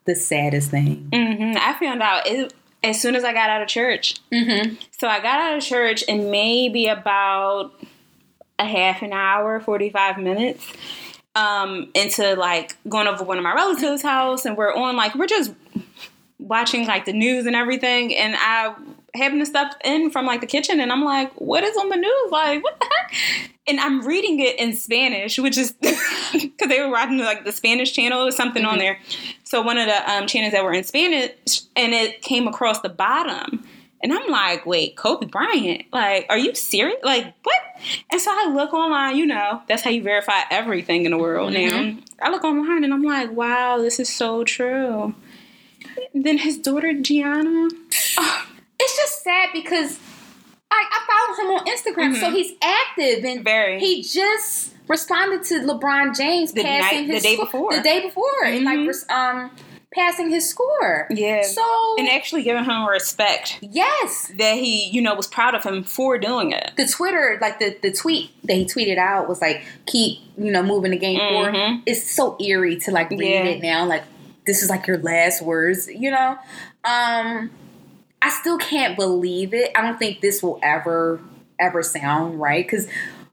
the 0.06 0.16
saddest 0.16 0.72
thing. 0.72 1.10
hmm 1.14 1.58
I 1.58 1.74
found 1.78 2.02
out 2.02 2.26
it, 2.26 2.54
as 2.84 3.02
soon 3.02 3.16
as 3.16 3.24
I 3.24 3.34
got 3.34 3.50
out 3.50 3.62
of 3.62 3.68
church. 3.68 4.16
Mm-hmm. 4.32 4.76
So 4.98 5.08
I 5.08 5.20
got 5.20 5.40
out 5.40 5.58
of 5.58 5.64
church 5.64 6.04
in 6.04 6.32
maybe 6.32 6.88
about 6.88 7.72
a 8.58 8.66
half 8.66 9.02
an 9.02 9.14
hour, 9.14 9.60
45 9.60 10.18
minutes, 10.18 10.66
um, 11.36 11.90
into 11.94 12.36
like 12.36 12.76
going 12.88 13.08
over 13.08 13.24
one 13.24 13.38
of 13.38 13.44
my 13.44 13.54
relatives' 13.54 14.02
house 14.02 14.46
and 14.46 14.58
we're 14.58 14.74
on 14.74 14.96
like 14.96 15.16
we're 15.16 15.28
just 15.28 15.54
watching 16.38 16.86
like 16.88 17.06
the 17.06 17.14
news 17.14 17.46
and 17.46 17.56
everything 17.56 18.16
and 18.16 18.36
I 18.38 18.74
happened 19.14 19.42
to 19.42 19.46
step 19.46 19.74
in 19.84 20.10
from 20.12 20.26
like 20.26 20.42
the 20.42 20.48
kitchen 20.48 20.80
and 20.80 20.92
I'm 20.92 21.04
like, 21.04 21.32
what 21.40 21.64
is 21.64 21.76
on 21.78 21.90
the 21.90 21.98
news? 21.98 22.32
Like, 22.32 22.64
what 22.64 22.80
the 22.80 22.86
heck? 22.86 23.52
And 23.70 23.80
I'm 23.80 24.02
reading 24.06 24.40
it 24.40 24.60
in 24.60 24.76
Spanish, 24.76 25.38
which 25.38 25.58
is 25.58 25.72
because 26.34 26.68
they 26.68 26.82
were 26.82 26.90
watching 26.90 27.20
like 27.20 27.46
the 27.46 27.52
Spanish 27.52 27.94
channel 27.94 28.26
or 28.26 28.32
something 28.32 28.66
on 28.66 28.80
there. 28.80 29.00
So 29.44 29.62
one 29.62 29.78
of 29.78 29.86
the 29.86 30.12
um, 30.12 30.26
channels 30.28 30.54
that 30.54 30.64
were 30.64 30.74
in 30.74 30.84
Spanish, 30.84 31.32
and 31.76 31.94
it 31.94 32.22
came 32.24 32.48
across 32.48 32.82
the 32.82 32.90
bottom, 32.90 33.64
and 34.02 34.14
I'm 34.14 34.30
like, 34.30 34.66
wait, 34.66 34.96
Kobe 34.96 35.28
Bryant? 35.28 35.84
Like, 35.92 36.26
are 36.30 36.38
you 36.38 36.56
serious? 36.56 37.00
Like, 37.04 37.34
what? 37.44 37.62
And 38.12 38.20
so 38.20 38.32
I 38.32 38.52
look 38.54 38.74
online. 38.74 39.18
You 39.18 39.26
know, 39.26 39.62
that's 39.68 39.84
how 39.84 39.90
you 39.90 40.02
verify 40.02 40.42
everything 40.50 41.06
in 41.06 41.12
the 41.12 41.18
world 41.18 41.54
now. 41.54 41.96
I 42.22 42.30
look 42.30 42.44
online, 42.44 42.84
and 42.84 42.94
I'm 42.94 43.04
like, 43.04 43.32
wow, 43.32 43.78
this 43.78 44.00
is 44.00 44.14
so 44.14 44.44
true. 44.44 45.14
Then 46.14 46.38
his 46.40 46.58
daughter 46.58 46.94
Gianna. 46.94 47.70
It's 48.82 48.96
just 48.96 49.24
sad 49.24 49.50
because 49.52 50.00
I, 50.72 50.86
I 50.92 51.36
follow 51.36 51.50
him 51.50 51.58
on 51.58 51.66
Instagram, 51.66 52.20
so 52.20 52.32
he's 52.32 52.54
active 52.62 53.24
and 53.24 53.40
Mm-hmm. 53.40 53.44
Very. 53.44 53.80
He 53.80 54.02
just 54.04 54.74
responded 54.88 55.44
to 55.46 55.60
LeBron 55.62 56.16
James 56.18 56.52
The 56.54 56.64
passing 56.64 57.08
night- 57.08 57.14
the 57.16 57.20
day 57.22 57.36
sco- 57.36 57.46
before. 57.46 57.76
The 57.76 57.82
day 57.82 58.02
before, 58.02 58.44
and 58.46 58.66
like 58.66 58.80
Mhm. 58.80 59.10
um 59.10 59.52
passing 59.92 60.30
his 60.30 60.48
score. 60.48 61.08
Yeah. 61.10 61.42
So 61.42 61.96
and 61.98 62.08
actually 62.08 62.44
giving 62.44 62.64
him 62.66 62.86
respect 62.88 63.58
yes, 63.62 64.32
that 64.38 64.54
he, 64.56 64.86
you 64.90 65.02
know, 65.02 65.16
was 65.16 65.26
proud 65.26 65.56
of 65.56 65.64
him 65.64 65.84
for 65.84 66.20
doing 66.20 66.52
it. 66.52 66.72
the 66.78 66.86
Twitter, 66.88 67.40
like 67.42 67.58
the 67.60 67.76
the 67.82 67.92
tweet 67.92 68.30
that 68.44 68.54
he 68.54 68.66
tweeted 68.66 68.98
out 69.00 69.28
was 69.28 69.42
like, 69.42 69.64
"Keep 69.88 70.20
you 70.38 70.52
know 70.52 70.62
moving 70.62 70.92
the 70.92 70.98
game 70.98 71.20
forward." 71.20 71.56
Mhm. 71.56 71.82
It's 71.88 72.12
so 72.12 72.38
eerie 72.40 72.78
to 72.82 72.92
like 72.92 73.10
read 73.10 73.22
Yeah. 73.22 73.44
it 73.46 73.62
now. 73.64 73.86
Like 73.86 74.04
this 74.46 74.62
is 74.62 74.70
like 74.70 74.86
your 74.88 74.98
last 75.00 75.42
words, 75.42 75.88
you 75.88 76.12
know. 76.12 76.38
Um, 76.86 77.50
I 78.22 78.30
still 78.30 78.58
can't 78.58 78.96
believe 78.98 79.54
it. 79.54 79.72
I 79.76 79.82
don't 79.82 79.98
think 80.00 80.22
this 80.22 80.42
will 80.44 80.60
ever 80.64 81.20
ever 81.60 81.84
sound 81.84 82.40
right 82.40 82.66
because 82.66 82.88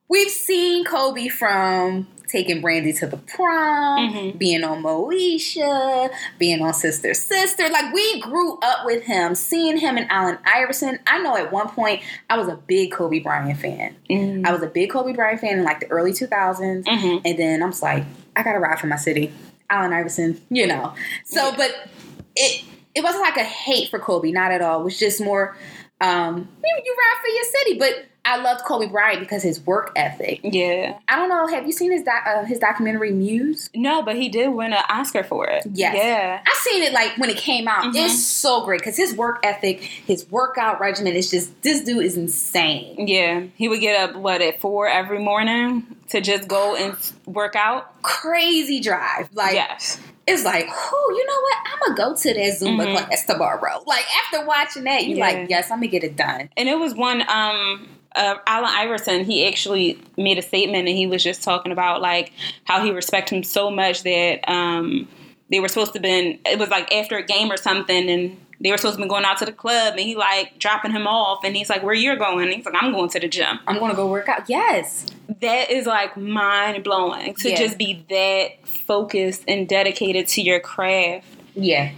we've 0.09 0.31
seen 0.31 0.85
Kobe 0.85 1.29
from 1.29 2.09
taking 2.29 2.61
Brandy 2.61 2.93
to 2.93 3.07
the 3.07 3.17
prom, 3.19 4.11
Mhm. 4.13 4.37
being 4.39 4.65
on 4.65 4.83
Moesha, 4.83 6.11
being 6.39 6.61
on 6.61 6.75
Sister 6.75 7.15
Sister. 7.15 7.69
Like 7.69 7.93
we 7.95 8.21
grew 8.21 8.59
up 8.63 8.85
with 8.85 9.05
him, 9.05 9.37
seeing 9.37 9.77
him 9.77 9.97
and 9.97 10.11
Allen 10.11 10.39
Iverson. 10.45 10.99
I 11.07 11.19
know 11.21 11.37
at 11.37 11.53
one 11.53 11.69
point 11.69 12.03
I 12.29 12.37
was 12.37 12.49
a 12.49 12.57
big 12.57 12.91
Kobe 12.91 13.21
Bryant 13.21 13.61
fan. 13.61 13.95
Mm. 14.11 14.45
I 14.47 14.53
was 14.53 14.63
a 14.63 14.67
big 14.67 14.91
Kobe 14.91 15.13
Bryant 15.13 15.41
fan 15.41 15.59
in 15.59 15.65
like 15.65 15.79
the 15.81 15.87
early 15.87 16.13
2000s. 16.13 16.85
Mhm. 16.87 17.21
And 17.25 17.39
then 17.39 17.63
I'm 17.63 17.71
just 17.71 17.83
like, 17.83 18.05
I 18.35 18.43
gotta 18.43 18.59
ride 18.59 18.81
for 18.81 18.89
my 18.89 18.97
city. 18.97 19.33
Allen 19.71 19.93
Iverson, 19.93 20.41
you 20.51 20.67
know. 20.67 20.95
So, 21.25 21.49
Yeah. 21.51 21.55
but 21.57 21.89
it 22.35 22.63
it 22.97 23.05
wasn't 23.05 23.23
like 23.23 23.37
a 23.37 23.45
hate 23.45 23.91
for 23.91 23.99
Kobe, 24.01 24.33
not 24.33 24.51
at 24.51 24.63
all. 24.63 24.81
It 24.81 24.85
was 24.85 24.99
just 24.99 25.21
more, 25.21 25.57
um, 26.01 26.49
you, 26.65 26.83
you 26.85 26.97
ride 26.99 27.21
for 27.23 27.29
your 27.29 27.45
city. 27.45 27.79
But 27.79 28.07
I 28.25 28.39
loved 28.39 28.65
Kobe 28.65 28.87
Bryant 28.87 29.21
because 29.21 29.43
his 29.43 29.61
work 29.65 29.93
ethic. 29.95 30.41
Yeah. 30.43 30.99
I 31.09 31.15
don't 31.15 31.29
know. 31.29 31.47
Have 31.47 31.65
you 31.67 31.73
seen 31.73 31.93
his 31.93 32.03
doc, 32.03 32.25
uh, 32.27 32.45
his 32.45 32.59
documentary 32.59 33.13
Muse? 33.13 33.71
No, 33.75 34.03
but 34.03 34.17
he 34.17 34.29
did 34.29 34.49
win 34.49 34.73
an 34.73 34.83
Oscar 34.89 35.23
for 35.23 35.47
it. 35.47 35.63
Yes. 35.73 35.95
Yeah. 35.97 36.41
I 36.45 36.59
seen 36.65 36.83
it 36.83 36.93
like 36.93 37.17
when 37.19 37.31
it 37.31 37.37
came 37.37 37.69
out. 37.69 37.85
Mhm. 37.95 38.05
It's 38.07 38.27
so 38.27 38.65
great 38.65 38.81
because 38.81 38.97
his 38.97 39.15
work 39.15 39.41
ethic, 39.45 39.81
his 39.81 40.29
workout 40.31 40.81
regimen 40.81 41.15
is 41.15 41.31
just 41.31 41.63
this 41.63 41.83
dude 41.83 42.05
is 42.05 42.17
insane. 42.17 43.07
Yeah. 43.07 43.45
He 43.55 43.69
would 43.69 43.81
get 43.81 43.97
up, 44.11 44.17
what, 44.17 44.41
at 44.43 44.61
four 44.61 44.89
every 44.89 45.21
morning 45.21 45.87
to 46.09 46.21
just 46.21 46.49
go 46.49 46.75
and 46.75 46.97
work 47.27 47.55
out? 47.55 48.03
Crazy 48.03 48.81
drive. 48.81 49.29
Like 49.35 49.55
yes. 49.55 50.01
It's 50.27 50.45
like, 50.45 50.67
oh, 50.71 51.15
you 51.17 51.27
know 51.27 51.41
what? 51.41 51.57
I'm 51.67 51.95
gonna 51.95 52.11
go 52.11 52.17
to 52.21 52.35
that 52.35 52.59
Zumba 52.59 52.87
Mhm. 52.87 53.07
class 53.07 53.25
tomorrow. 53.25 53.83
Like 53.87 54.05
after 54.25 54.45
watching 54.47 54.85
that, 54.85 55.07
you're 55.07 55.19
Yeah. 55.19 55.25
like, 55.41 55.51
yes, 55.51 55.71
I'm 55.71 55.79
gonna 55.79 55.87
get 55.89 56.03
it 56.05 56.17
done. 56.17 56.49
And 56.57 56.69
it 56.69 56.79
was 56.79 56.95
one, 56.95 57.23
um, 57.29 57.89
uh, 58.17 58.37
Allen 58.47 58.71
Iverson, 58.75 59.25
he 59.25 59.47
actually 59.47 59.99
made 60.17 60.39
a 60.39 60.43
statement 60.43 60.89
and 60.89 60.97
he 60.97 61.07
was 61.07 61.23
just 61.23 61.43
talking 61.43 61.71
about 61.71 62.01
like 62.01 62.33
how 62.65 62.83
he 62.83 62.91
respects 62.91 63.31
him 63.31 63.43
so 63.43 63.71
much 63.71 64.03
that 64.05 64.41
um, 64.51 65.07
they 65.51 65.61
were 65.61 65.69
supposed 65.69 65.93
to 65.93 66.01
been, 66.01 66.39
it 66.47 66.59
was 66.59 66.71
like 66.71 66.93
after 66.95 67.17
a 67.19 67.23
game 67.23 67.53
or 67.53 67.57
something 67.59 68.09
and 68.09 68.37
they 68.59 68.71
were 68.71 68.79
supposed 68.79 68.97
to 68.97 69.03
be 69.03 69.09
going 69.09 69.25
out 69.27 69.37
to 69.37 69.45
the 69.45 69.53
club 69.53 69.93
and 69.93 70.01
he 70.01 70.17
like 70.17 70.59
dropping 70.59 70.91
him 70.93 71.07
off 71.07 71.45
and 71.45 71.55
he's 71.55 71.69
like, 71.69 71.83
where 71.83 71.93
you're 71.95 72.17
going? 72.17 72.47
And 72.47 72.55
he's 72.55 72.65
like, 72.65 72.75
I'm 72.83 72.91
going 72.91 73.11
to 73.11 73.21
the 73.21 73.29
gym. 73.29 73.59
I'm 73.67 73.79
gonna 73.79 73.95
go 73.95 74.07
work 74.11 74.29
out. 74.31 74.49
Yes. 74.49 75.05
That 75.41 75.71
is 75.71 75.87
like 75.87 76.17
mind 76.17 76.83
blowing 76.85 77.35
to 77.35 77.51
Yeah. 77.51 77.57
just 77.57 77.77
be 77.79 78.05
that 78.09 78.67
focused 78.67 79.45
and 79.47 79.69
dedicated 79.69 80.29
to 80.29 80.43
your 80.43 80.61
craft. 80.61 81.27
Yeah. 81.55 81.91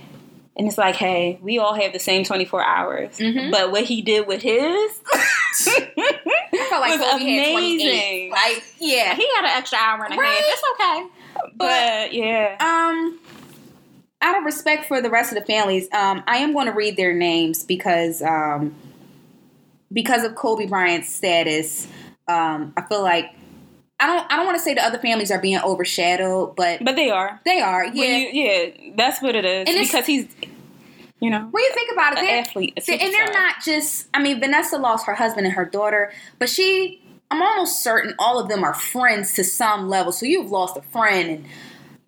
And 0.57 0.67
it's 0.67 0.77
like, 0.79 0.97
hey, 0.97 1.39
we 1.41 1.59
all 1.59 1.75
have 1.75 1.93
the 1.93 2.01
same 2.01 2.25
24 2.25 2.65
hours. 2.65 3.17
Mhm. 3.19 3.53
But 3.53 3.71
what 3.71 3.85
he 3.85 4.03
did 4.03 4.27
with 4.27 4.43
his, 4.43 5.01
I 5.15 6.67
felt 6.69 6.81
like 6.81 6.99
was 6.99 7.11
Kobe 7.11 7.25
had 7.25 7.53
28. 7.53 7.55
amazing. 7.55 8.31
Like, 8.33 8.65
yeah. 8.81 9.15
he 9.15 9.27
had 9.37 9.45
an 9.45 9.51
extra 9.57 9.79
hour 9.79 10.05
and 10.05 10.15
a 10.15 10.17
Right. 10.17 10.27
half. 10.37 10.45
It's 10.45 10.63
okay. 10.75 11.51
But, 11.57 12.13
yeah. 12.13 12.57
Um, 12.59 13.21
out 14.21 14.37
of 14.37 14.45
respect 14.45 14.87
for 14.87 15.01
the 15.01 15.11
rest 15.11 15.31
of 15.33 15.39
the 15.39 15.45
families, 15.45 15.89
um, 15.93 16.25
I 16.27 16.39
am 16.39 16.53
going 16.53 16.67
to 16.67 16.73
read 16.73 16.97
their 16.97 17.13
names 17.15 17.63
because 17.63 18.21
um, 18.21 18.75
because 19.93 20.25
of 20.25 20.35
Kobe 20.35 20.67
Bryant's 20.67 21.09
status. 21.09 21.87
Um, 22.29 22.73
I 22.77 22.83
feel 22.83 23.03
like 23.03 23.35
I 24.01 24.07
don't 24.07 24.31
I 24.31 24.37
don't 24.37 24.47
want 24.47 24.57
to 24.59 24.63
say 24.63 24.75
the 24.75 24.85
other 24.85 24.99
families 24.99 25.31
are 25.31 25.41
being 25.41 25.59
overshadowed, 25.61 26.55
but 26.57 26.85
But 26.85 26.95
they 26.97 27.11
are. 27.11 27.41
they 27.45 27.61
are. 27.61 27.87
Yeah. 27.87 28.17
you- 28.17 28.29
yeah, 28.43 28.93
that's 28.97 29.21
what 29.23 29.35
it 29.35 29.45
is. 29.45 29.69
And 29.69 29.79
because 29.85 30.07
he's, 30.07 30.27
you 31.21 31.31
know, 31.31 31.49
when 31.51 31.65
you 31.65 31.71
think 31.75 31.93
about 31.93 32.13
it, 32.13 32.21
they're, 32.21 32.41
athlete. 32.41 32.75
and 32.89 33.13
they're 33.15 33.33
not 33.33 33.57
just. 33.65 34.07
I 34.15 34.23
mean, 34.23 34.39
Vanessa 34.41 34.77
lost 34.79 35.07
her 35.07 35.15
husband 35.15 35.47
and 35.47 35.55
her 35.57 35.65
daughter, 35.65 36.13
but 36.39 36.49
she. 36.49 37.03
I'm 37.31 37.43
almost 37.43 37.83
certain 37.83 38.15
all 38.19 38.39
of 38.39 38.49
them 38.49 38.65
are 38.65 38.73
friends 38.73 39.35
to 39.35 39.45
some 39.45 39.91
level. 39.91 40.13
So 40.13 40.25
you've 40.25 40.51
lost 40.51 40.79
a 40.79 40.83
friend 40.83 41.29
and 41.29 41.45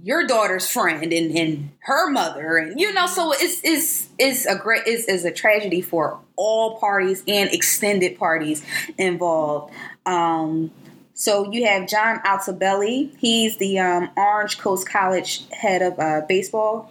your 0.02 0.26
daughter's 0.26 0.66
friend 0.66 1.12
and, 1.12 1.36
and 1.36 1.70
her 1.80 2.08
mother 2.08 2.56
and 2.56 2.80
you 2.80 2.90
know 2.94 3.06
so 3.06 3.32
it's 3.34 3.60
it's 3.62 4.08
it's 4.18 4.46
a 4.46 4.56
great 4.56 4.80
it's 4.86 5.24
a 5.24 5.30
tragedy 5.30 5.82
for 5.82 6.18
all 6.36 6.78
parties 6.78 7.22
and 7.28 7.50
extended 7.52 8.18
parties 8.18 8.64
involved 8.96 9.74
um 10.06 10.70
so 11.14 11.50
you 11.52 11.66
have 11.66 11.88
john 11.88 12.18
altobelli 12.20 13.14
he's 13.18 13.56
the 13.58 13.78
um, 13.78 14.10
orange 14.16 14.58
coast 14.58 14.88
college 14.88 15.48
head 15.50 15.82
of 15.82 15.98
uh, 15.98 16.22
baseball 16.28 16.90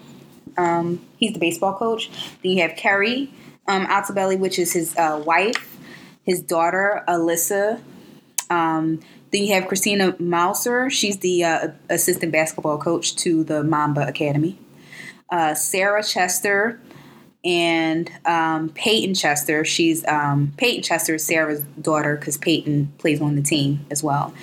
um, 0.57 1.01
he's 1.17 1.33
the 1.33 1.39
baseball 1.39 1.77
coach 1.77 2.09
then 2.43 2.51
you 2.51 2.61
have 2.61 2.75
keri 2.75 3.31
um, 3.67 3.85
altobelli 3.87 4.37
which 4.37 4.59
is 4.59 4.73
his 4.73 4.95
uh, 4.97 5.21
wife 5.25 5.77
his 6.23 6.41
daughter 6.41 7.03
alyssa 7.07 7.81
um, 8.49 8.99
then 9.31 9.43
you 9.43 9.53
have 9.53 9.67
Christina 9.67 10.15
Mauser. 10.19 10.89
She's 10.89 11.19
the 11.19 11.43
uh, 11.43 11.67
assistant 11.89 12.31
basketball 12.31 12.77
coach 12.77 13.15
to 13.17 13.43
the 13.43 13.63
Mamba 13.63 14.07
Academy. 14.07 14.57
Uh, 15.29 15.53
Sarah 15.53 16.03
Chester 16.03 16.81
and 17.43 18.11
um, 18.25 18.69
Payton 18.69 19.15
Chester. 19.15 19.63
She's 19.63 20.05
um, 20.07 20.53
Payton 20.57 20.83
Chester 20.83 21.15
is 21.15 21.25
Sarah's 21.25 21.61
daughter 21.81 22.17
because 22.17 22.37
Payton 22.37 22.93
plays 22.97 23.21
on 23.21 23.35
the 23.35 23.41
team 23.41 23.85
as 23.89 24.03
well. 24.03 24.33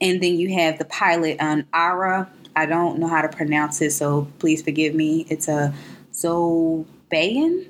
And 0.00 0.22
then 0.22 0.36
you 0.36 0.54
have 0.54 0.78
the 0.78 0.84
pilot 0.84 1.40
on 1.40 1.66
Ara. 1.74 2.30
I 2.54 2.66
don't 2.66 2.98
know 2.98 3.08
how 3.08 3.22
to 3.22 3.28
pronounce 3.28 3.82
it, 3.82 3.90
so 3.90 4.28
please 4.38 4.62
forgive 4.62 4.94
me. 4.94 5.26
It's 5.28 5.48
a 5.48 5.74
Zobayan. 6.12 7.66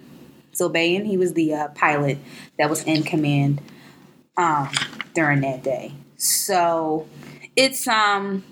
Zobayan. 0.53 1.05
He 1.05 1.16
was 1.16 1.35
the 1.35 1.55
uh, 1.55 1.68
pilot 1.68 2.18
that 2.59 2.70
was 2.70 2.85
in 2.85 3.03
command 3.03 3.61
um, 4.37 4.70
during 5.14 5.40
that 5.40 5.64
day. 5.64 5.92
So 6.16 7.07
it's 7.57 7.87
um 7.88 8.44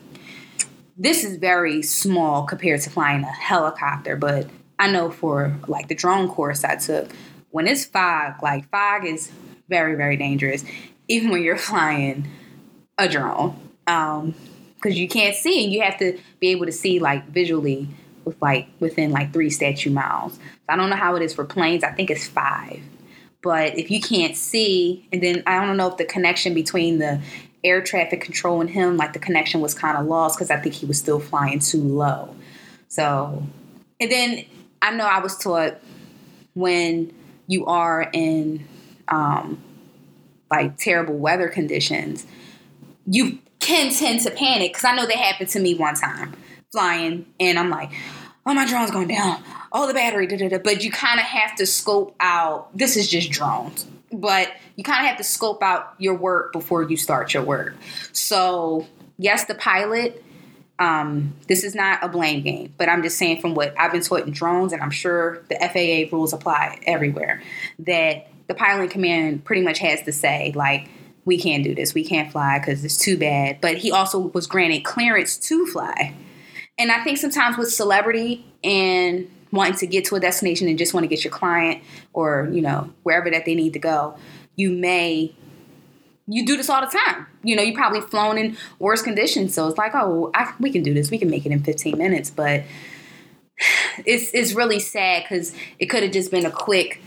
this 0.96 1.24
is 1.24 1.36
very 1.36 1.82
small 1.82 2.44
compared 2.44 2.80
to 2.82 2.90
flying 2.90 3.22
a 3.22 3.26
helicopter, 3.26 4.16
but 4.16 4.48
I 4.78 4.90
know 4.90 5.10
for 5.10 5.56
like 5.68 5.88
the 5.88 5.94
drone 5.94 6.28
course 6.28 6.64
I 6.64 6.76
took, 6.76 7.10
when 7.50 7.66
it's 7.66 7.84
fog, 7.84 8.42
like 8.42 8.68
fog 8.70 9.06
is 9.06 9.30
very, 9.68 9.94
very 9.94 10.16
dangerous, 10.16 10.64
even 11.08 11.30
when 11.30 11.42
you're 11.42 11.56
flying 11.70 12.28
a 12.98 13.08
drone. 13.08 13.58
Um, 13.86 14.34
because 14.76 14.98
you 14.98 15.08
can't 15.08 15.34
see 15.34 15.64
and 15.64 15.72
you 15.72 15.80
have 15.80 15.98
to 15.98 16.18
be 16.40 16.48
able 16.48 16.66
to 16.66 16.72
see 16.72 16.98
like 16.98 17.26
visually 17.28 17.88
with 18.24 18.40
like 18.42 18.68
within 18.80 19.12
like 19.12 19.32
three 19.32 19.48
statute 19.48 19.92
miles. 19.92 20.34
So 20.34 20.40
I 20.68 20.76
don't 20.76 20.90
know 20.90 20.96
how 20.96 21.16
it 21.16 21.22
is 21.22 21.32
for 21.32 21.44
planes. 21.44 21.82
I 21.82 21.92
think 21.92 22.10
it's 22.10 22.26
five. 22.26 22.80
But 23.42 23.78
if 23.78 23.90
you 23.90 24.00
can't 24.00 24.36
see, 24.36 25.06
and 25.12 25.22
then 25.22 25.42
I 25.46 25.64
don't 25.64 25.76
know 25.76 25.88
if 25.88 25.96
the 25.96 26.04
connection 26.04 26.54
between 26.54 26.98
the 26.98 27.20
air 27.62 27.82
traffic 27.82 28.20
control 28.20 28.60
and 28.60 28.68
him, 28.68 28.96
like 28.96 29.14
the 29.14 29.18
connection 29.18 29.60
was 29.60 29.74
kind 29.74 29.96
of 29.96 30.06
lost 30.06 30.36
because 30.36 30.50
I 30.50 30.58
think 30.58 30.74
he 30.74 30.86
was 30.86 30.98
still 30.98 31.20
flying 31.20 31.58
too 31.58 31.82
low. 31.82 32.34
So, 32.88 33.42
and 34.00 34.10
then 34.10 34.44
I 34.84 34.90
know 34.90 35.06
I 35.06 35.20
was 35.20 35.38
taught 35.38 35.78
when 36.52 37.10
you 37.46 37.64
are 37.64 38.10
in 38.12 38.66
um, 39.08 39.58
like 40.50 40.76
terrible 40.76 41.16
weather 41.16 41.48
conditions, 41.48 42.26
you 43.06 43.38
can 43.60 43.90
tend 43.90 44.20
to 44.20 44.30
panic 44.30 44.72
because 44.72 44.84
I 44.84 44.94
know 44.94 45.06
that 45.06 45.16
happened 45.16 45.48
to 45.50 45.60
me 45.60 45.74
one 45.74 45.94
time 45.94 46.34
flying, 46.70 47.24
and 47.40 47.58
I'm 47.58 47.70
like, 47.70 47.92
oh, 48.44 48.52
my 48.52 48.66
drone's 48.66 48.90
going 48.90 49.08
down. 49.08 49.42
Oh, 49.72 49.86
the 49.86 49.94
battery, 49.94 50.26
da 50.26 50.36
da 50.36 50.48
da. 50.48 50.58
But 50.58 50.84
you 50.84 50.90
kind 50.90 51.18
of 51.18 51.24
have 51.24 51.54
to 51.56 51.64
scope 51.64 52.14
out. 52.20 52.76
This 52.76 52.98
is 52.98 53.08
just 53.08 53.30
drones, 53.30 53.86
but 54.12 54.52
you 54.76 54.84
kind 54.84 55.00
of 55.00 55.08
have 55.08 55.16
to 55.16 55.24
scope 55.24 55.62
out 55.62 55.94
your 55.96 56.14
work 56.14 56.52
before 56.52 56.82
you 56.82 56.98
start 56.98 57.32
your 57.32 57.42
work. 57.42 57.74
So, 58.12 58.86
yes, 59.16 59.46
the 59.46 59.54
pilot. 59.54 60.22
Um, 60.78 61.34
this 61.46 61.62
is 61.62 61.74
not 61.74 62.02
a 62.02 62.08
blame 62.08 62.42
game, 62.42 62.74
but 62.76 62.88
I'm 62.88 63.02
just 63.02 63.16
saying 63.16 63.40
from 63.40 63.54
what 63.54 63.74
I've 63.78 63.92
been 63.92 64.02
taught 64.02 64.26
in 64.26 64.32
drones, 64.32 64.72
and 64.72 64.82
I'm 64.82 64.90
sure 64.90 65.42
the 65.48 65.56
FAA 65.56 66.14
rules 66.14 66.32
apply 66.32 66.80
everywhere, 66.86 67.42
that 67.80 68.28
the 68.48 68.54
pilot 68.54 68.90
command 68.90 69.44
pretty 69.44 69.62
much 69.62 69.78
has 69.78 70.02
to 70.02 70.12
say, 70.12 70.52
like, 70.54 70.88
we 71.24 71.38
can't 71.38 71.64
do 71.64 71.74
this, 71.74 71.94
we 71.94 72.04
can't 72.04 72.30
fly 72.30 72.58
because 72.58 72.84
it's 72.84 72.98
too 72.98 73.16
bad. 73.16 73.60
But 73.60 73.78
he 73.78 73.90
also 73.90 74.18
was 74.18 74.46
granted 74.46 74.84
clearance 74.84 75.36
to 75.48 75.66
fly. 75.66 76.14
And 76.76 76.90
I 76.90 77.02
think 77.04 77.18
sometimes 77.18 77.56
with 77.56 77.72
celebrity 77.72 78.44
and 78.62 79.30
wanting 79.52 79.76
to 79.78 79.86
get 79.86 80.04
to 80.06 80.16
a 80.16 80.20
destination 80.20 80.68
and 80.68 80.76
just 80.76 80.92
want 80.92 81.04
to 81.04 81.08
get 81.08 81.22
your 81.22 81.32
client 81.32 81.82
or, 82.12 82.48
you 82.52 82.60
know, 82.60 82.90
wherever 83.04 83.30
that 83.30 83.44
they 83.44 83.54
need 83.54 83.72
to 83.74 83.78
go, 83.78 84.16
you 84.56 84.70
may 84.70 85.34
you 86.26 86.46
do 86.46 86.56
this 86.56 86.70
all 86.70 86.80
the 86.80 86.86
time. 86.86 87.26
You 87.42 87.56
know, 87.56 87.62
you 87.62 87.74
probably 87.74 88.00
flown 88.00 88.38
in 88.38 88.56
worse 88.78 89.02
conditions, 89.02 89.54
so 89.54 89.68
it's 89.68 89.78
like, 89.78 89.92
oh, 89.94 90.30
I, 90.34 90.52
we 90.58 90.70
can 90.70 90.82
do 90.82 90.94
this. 90.94 91.10
We 91.10 91.18
can 91.18 91.30
make 91.30 91.44
it 91.44 91.52
in 91.52 91.62
15 91.62 91.98
minutes. 91.98 92.30
But 92.30 92.64
it's 94.06 94.32
it's 94.32 94.54
really 94.54 94.80
sad 94.80 95.24
because 95.24 95.54
it 95.78 95.86
could 95.86 96.02
have 96.02 96.12
just 96.12 96.30
been 96.30 96.46
a 96.46 96.50
quick, 96.50 97.02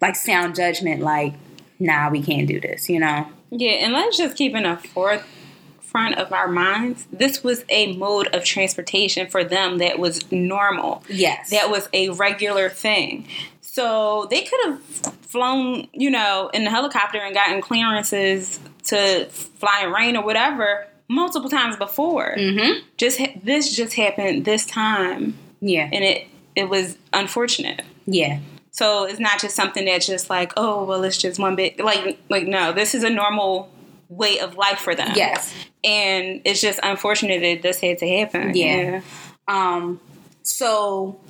like 0.00 0.16
sound 0.16 0.54
judgment, 0.54 1.00
like, 1.00 1.34
nah, 1.78 2.10
we 2.10 2.22
can't 2.22 2.46
do 2.46 2.60
this, 2.60 2.88
you 2.88 3.00
know. 3.00 3.26
Yeah, 3.50 3.72
and 3.72 3.92
let's 3.92 4.16
just 4.16 4.36
keep 4.36 4.54
in 4.54 4.62
the 4.62 4.76
forefront 4.76 6.16
of 6.16 6.32
our 6.32 6.46
minds. 6.46 7.06
This 7.12 7.42
was 7.42 7.64
a 7.68 7.96
mode 7.96 8.28
of 8.28 8.44
transportation 8.44 9.28
for 9.28 9.42
them 9.42 9.78
that 9.78 9.98
was 9.98 10.30
normal. 10.30 11.02
Yes. 11.08 11.50
That 11.50 11.68
was 11.68 11.88
a 11.92 12.10
regular 12.10 12.68
thing. 12.68 13.26
So 13.72 14.26
they 14.30 14.42
could 14.42 14.58
have 14.64 14.80
flown, 15.22 15.86
you 15.92 16.10
know, 16.10 16.50
in 16.52 16.64
the 16.64 16.70
helicopter 16.70 17.18
and 17.18 17.32
gotten 17.32 17.60
clearances 17.60 18.58
to 18.88 19.26
fly 19.30 19.82
in 19.84 19.92
rain 19.92 20.16
or 20.16 20.24
whatever 20.24 20.88
multiple 21.08 21.48
times 21.48 21.76
before. 21.76 22.34
Mm-hmm. 22.36 22.84
Just 22.96 23.20
this 23.44 23.74
just 23.74 23.94
happened 23.94 24.44
this 24.44 24.66
time, 24.66 25.38
Yeah. 25.60 25.88
and 25.92 26.04
it 26.04 26.26
it 26.56 26.68
was 26.68 26.96
unfortunate. 27.12 27.82
Yeah. 28.06 28.40
So 28.72 29.04
it's 29.04 29.20
not 29.20 29.40
just 29.40 29.54
something 29.54 29.84
that's 29.84 30.06
just 30.06 30.28
like, 30.30 30.52
oh, 30.56 30.84
well, 30.84 31.04
it's 31.04 31.16
just 31.18 31.38
one 31.38 31.54
bit. 31.54 31.78
Like, 31.78 32.18
like 32.28 32.46
no, 32.48 32.72
this 32.72 32.94
is 32.94 33.04
a 33.04 33.10
normal 33.10 33.70
way 34.08 34.40
of 34.40 34.56
life 34.56 34.80
for 34.80 34.96
them. 34.96 35.12
Yes. 35.14 35.54
and 35.84 36.40
it's 36.44 36.60
just 36.60 36.80
unfortunate 36.82 37.40
that 37.40 37.62
this 37.62 37.78
had 37.80 37.98
to 37.98 38.08
happen. 38.18 38.56
Yeah. 38.56 39.02
Um, 39.46 40.00
so 40.42 41.20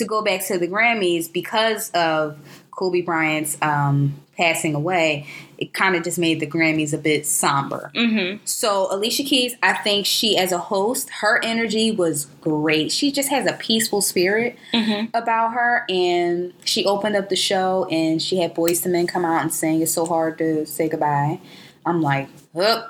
to 0.00 0.04
go 0.04 0.22
back 0.22 0.44
to 0.46 0.58
the 0.58 0.66
Grammys, 0.68 1.32
because 1.32 1.90
of 1.92 2.36
Kobe 2.72 3.02
Bryant's 3.02 3.56
um, 3.62 4.14
passing 4.36 4.74
away, 4.74 5.26
it 5.58 5.74
kind 5.74 5.94
of 5.94 6.02
just 6.02 6.18
made 6.18 6.40
the 6.40 6.46
Grammys 6.46 6.94
a 6.94 6.98
bit 6.98 7.26
somber. 7.26 7.92
Mm-hmm. 7.94 8.38
So 8.46 8.88
Alicia 8.90 9.22
Keys, 9.24 9.54
I 9.62 9.74
think 9.74 10.06
she 10.06 10.38
as 10.38 10.50
a 10.50 10.58
host, 10.58 11.10
her 11.20 11.38
energy 11.44 11.90
was 11.90 12.24
great. 12.40 12.90
She 12.90 13.12
just 13.12 13.28
has 13.28 13.46
a 13.46 13.52
peaceful 13.52 14.00
spirit 14.00 14.56
Mm-hmm. 14.72 15.14
about 15.14 15.52
her, 15.52 15.84
and 15.90 16.54
she 16.64 16.84
opened 16.86 17.16
up 17.16 17.28
the 17.28 17.36
show 17.36 17.86
and 17.90 18.20
she 18.22 18.38
had 18.38 18.54
Boyz 18.54 18.84
II 18.86 18.92
Men 18.92 19.06
come 19.06 19.24
out 19.26 19.42
and 19.42 19.52
sing 19.52 19.82
"It's 19.82 19.92
So 19.92 20.06
Hard 20.06 20.38
to 20.38 20.64
Say 20.64 20.88
Goodbye." 20.88 21.38
I'm 21.84 22.00
like, 22.00 22.28
oh, 22.54 22.88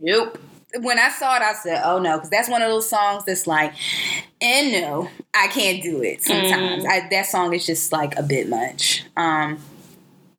nope. 0.00 0.38
When 0.80 0.98
I 0.98 1.10
saw 1.10 1.36
it, 1.36 1.42
I 1.42 1.52
said, 1.52 1.82
"Oh 1.84 1.98
no," 1.98 2.16
because 2.16 2.30
that's 2.30 2.48
one 2.48 2.62
of 2.62 2.70
those 2.70 2.88
songs 2.88 3.24
that's 3.26 3.46
like, 3.46 3.74
and 4.42 4.72
no, 4.72 5.08
I 5.32 5.46
can't 5.48 5.82
do 5.82 6.02
it. 6.02 6.22
Sometimes 6.22 6.84
I, 6.84 7.08
that 7.10 7.26
song 7.26 7.54
is 7.54 7.64
just 7.64 7.92
like 7.92 8.18
a 8.18 8.22
bit 8.22 8.48
much. 8.48 9.04
Um, 9.16 9.58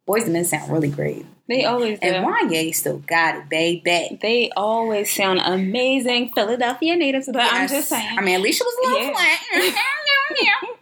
Boys 0.06 0.24
and 0.26 0.34
Men 0.34 0.44
sound 0.44 0.70
really 0.70 0.90
great, 0.90 1.26
They 1.48 1.64
always 1.64 1.98
do. 2.00 2.08
and 2.10 2.26
Wanya 2.28 2.76
still 2.76 2.98
got 2.98 3.38
it, 3.38 3.48
baby. 3.50 4.20
They 4.22 4.50
always 4.58 5.10
sound 5.16 5.40
amazing, 5.40 6.32
Philadelphia 6.36 6.98
natives. 6.98 7.30
But 7.32 7.38
I'm 7.42 7.70
just 7.70 7.88
saying. 7.88 8.18
I 8.20 8.22
mean, 8.22 8.36
Alicia 8.40 8.66
was 8.66 8.76
a 8.76 8.90
little 8.92 9.08
Yeah. 9.08 9.14
flat. 9.14 9.76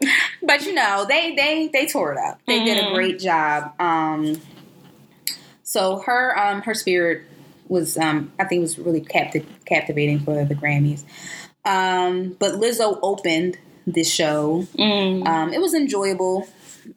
but 0.43 0.65
you 0.65 0.73
know, 0.73 1.05
they 1.07 1.36
they 1.36 1.67
they 1.71 1.86
tore 1.86 2.13
it 2.13 2.17
up. 2.19 2.39
They 2.47 2.63
did 2.63 2.77
a 2.79 2.84
Mhm. 2.88 2.93
great 2.95 3.19
job. 3.19 3.79
Um, 3.79 4.41
so 5.63 5.99
her 5.99 6.38
um 6.38 6.62
her 6.63 6.73
spirit 6.73 7.23
was 7.67 7.97
um 7.97 8.31
I 8.39 8.45
think 8.45 8.62
was 8.62 8.79
really 8.79 9.01
capti- 9.01 9.45
captivating 9.65 10.19
for 10.19 10.43
the 10.45 10.55
Grammys. 10.55 11.03
Um, 11.65 12.36
but 12.39 12.54
Lizzo 12.56 13.00
opened 13.02 13.58
this 13.86 14.12
show. 14.12 14.67
Mm. 14.78 15.28
Um, 15.28 15.54
it 15.54 15.62
was 15.62 15.74
enjoyable. 15.74 16.47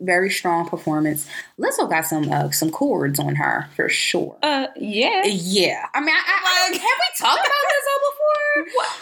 Very 0.01 0.31
strong 0.31 0.69
performance. 0.69 1.29
Lizzo 1.59 1.89
got 1.89 2.07
some 2.07 2.31
uh, 2.33 2.51
some 2.51 2.71
chords 2.71 3.19
on 3.19 3.37
her 3.37 3.69
for 3.77 3.89
sure. 3.89 4.37
Uh, 4.43 4.69
yeah. 4.77 5.23
Yeah, 5.27 5.87
I 5.95 6.01
mean, 6.01 6.09
I, 6.09 6.23
I, 6.27 6.71
I, 6.71 6.73
have 6.73 6.81
we 6.81 7.27
talked 7.27 7.47
about 7.47 7.65
Lizzo 7.73 7.95
before? 8.11 8.75
What? 8.75 8.99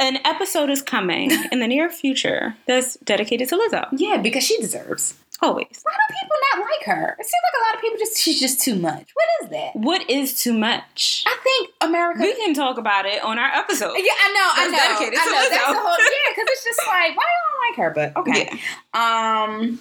An 0.00 0.18
episode 0.24 0.70
is 0.70 0.82
coming 0.82 1.30
in 1.52 1.60
the 1.60 1.68
near 1.68 1.88
future 1.88 2.56
that's 2.66 2.96
dedicated 3.04 3.48
to 3.50 3.56
Lizzo. 3.56 3.86
Yeah, 3.92 4.16
because 4.16 4.42
she 4.42 4.58
deserves. 4.58 5.14
Always. 5.42 5.80
Why 5.82 5.92
do 5.92 6.14
people 6.14 6.36
not 6.54 6.64
like 6.64 6.84
her? 6.86 7.16
It 7.18 7.24
seems 7.26 7.42
like 7.44 7.60
a 7.60 7.64
lot 7.66 7.74
of 7.74 7.80
people 7.82 7.98
just 7.98 8.18
she's 8.18 8.40
just 8.40 8.60
too 8.60 8.76
much. 8.76 9.08
What 9.12 9.28
is 9.42 9.50
that? 9.50 9.70
What 9.76 10.08
is 10.10 10.40
too 10.40 10.52
much? 10.56 11.24
I 11.26 11.36
think 11.42 11.70
America. 11.80 12.20
We 12.22 12.34
can 12.34 12.54
talk 12.54 12.78
about 12.78 13.04
it 13.04 13.22
on 13.22 13.38
our 13.38 13.48
episode. 13.52 13.92
yeah, 13.96 14.12
I 14.22 14.32
know, 14.32 14.62
I 14.62 14.68
know, 14.70 14.76
dedicated 14.78 15.18
I 15.20 15.24
know. 15.26 15.32
That's 15.50 15.66
the 15.66 15.78
whole 15.78 15.98
yeah, 15.98 16.34
because 16.34 16.46
it's 16.48 16.64
just 16.64 16.80
like 16.86 17.16
why 17.16 17.24
do 17.24 17.40
I 17.44 17.68
like 17.68 17.76
her? 17.78 17.90
But 17.94 18.16
okay. 18.16 18.60
Um, 18.94 19.80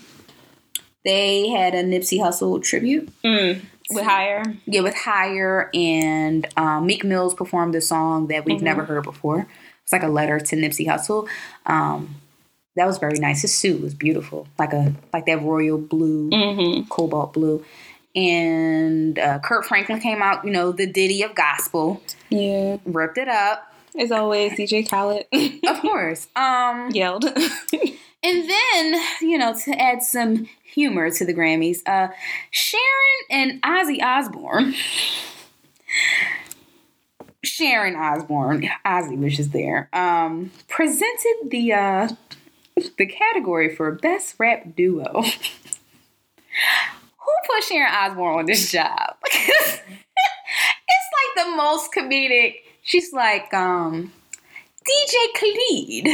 they 1.05 1.49
had 1.49 1.75
a 1.75 1.83
Nipsey 1.83 2.17
Hussle 2.19 2.61
tribute. 2.63 3.09
Mm. 3.23 3.61
With 3.89 4.05
higher. 4.05 4.43
Yeah, 4.65 4.81
with 4.81 4.95
Higher 4.95 5.69
and 5.73 6.47
um, 6.57 6.85
Meek 6.87 7.03
Mills 7.03 7.33
performed 7.33 7.75
a 7.75 7.81
song 7.81 8.27
that 8.27 8.45
we've 8.45 8.59
Mhm. 8.59 8.63
never 8.63 8.85
heard 8.85 9.03
before. 9.03 9.45
It's 9.83 9.91
like 9.91 10.03
a 10.03 10.07
letter 10.07 10.39
to 10.39 10.55
Nipsey 10.55 10.87
Hussle. 10.87 11.27
Um, 11.65 12.15
that 12.75 12.85
was 12.87 12.97
very 12.97 13.19
nice. 13.19 13.41
His 13.41 13.55
suit 13.57 13.81
was 13.81 13.93
beautiful, 13.93 14.47
like 14.57 14.73
a 14.73 14.93
like 15.13 15.25
that 15.27 15.41
royal 15.41 15.77
blue. 15.77 16.29
Mm-hmm. 16.29 16.87
cobalt 16.89 17.33
blue. 17.33 17.63
And 18.15 19.17
uh, 19.17 19.39
Kirk 19.39 19.65
Franklin 19.65 19.99
came 19.99 20.21
out, 20.21 20.45
you 20.45 20.51
know, 20.51 20.71
the 20.71 20.85
ditty 20.85 21.23
of 21.23 21.33
gospel, 21.33 22.01
Yeah. 22.29 22.77
ripped 22.85 23.17
it 23.17 23.27
up, 23.27 23.73
As 23.97 24.11
always, 24.11 24.53
DJ 24.53 24.87
Khaled 24.87 25.25
of 25.67 25.81
course. 25.81 26.27
Um, 26.35 26.91
yelled. 26.91 27.25
and 27.73 28.49
then, 28.49 29.01
you 29.21 29.37
know, 29.39 29.55
to 29.65 29.71
add 29.81 30.03
some 30.03 30.47
humor 30.63 31.09
to 31.09 31.25
the 31.25 31.33
Grammys, 31.33 31.79
uh, 31.87 32.09
Sharon 32.51 32.81
and 33.31 33.61
Ozzy 33.63 33.99
Osbourne. 34.03 34.75
Sharon 37.43 37.95
Osbourne, 37.95 38.69
Ozzy 38.85 39.17
was 39.17 39.35
just 39.35 39.51
there, 39.51 39.89
um, 39.93 40.51
presented 40.69 41.35
the 41.49 41.73
uh, 41.73 42.09
the 42.97 43.05
category 43.05 43.75
for 43.75 43.91
best 43.91 44.35
rap 44.39 44.75
duo. 44.75 45.23
Who 47.21 47.31
put 47.47 47.63
Sharon 47.63 47.91
Osbourne 47.93 48.39
on 48.39 48.45
this 48.45 48.71
job? 48.71 49.15
it's 49.25 49.81
like 49.85 51.45
the 51.45 51.55
most 51.55 51.91
comedic. 51.93 52.55
She's 52.83 53.11
like, 53.13 53.53
um, 53.53 54.11
DJ 54.87 55.13
Khaled. 55.39 56.07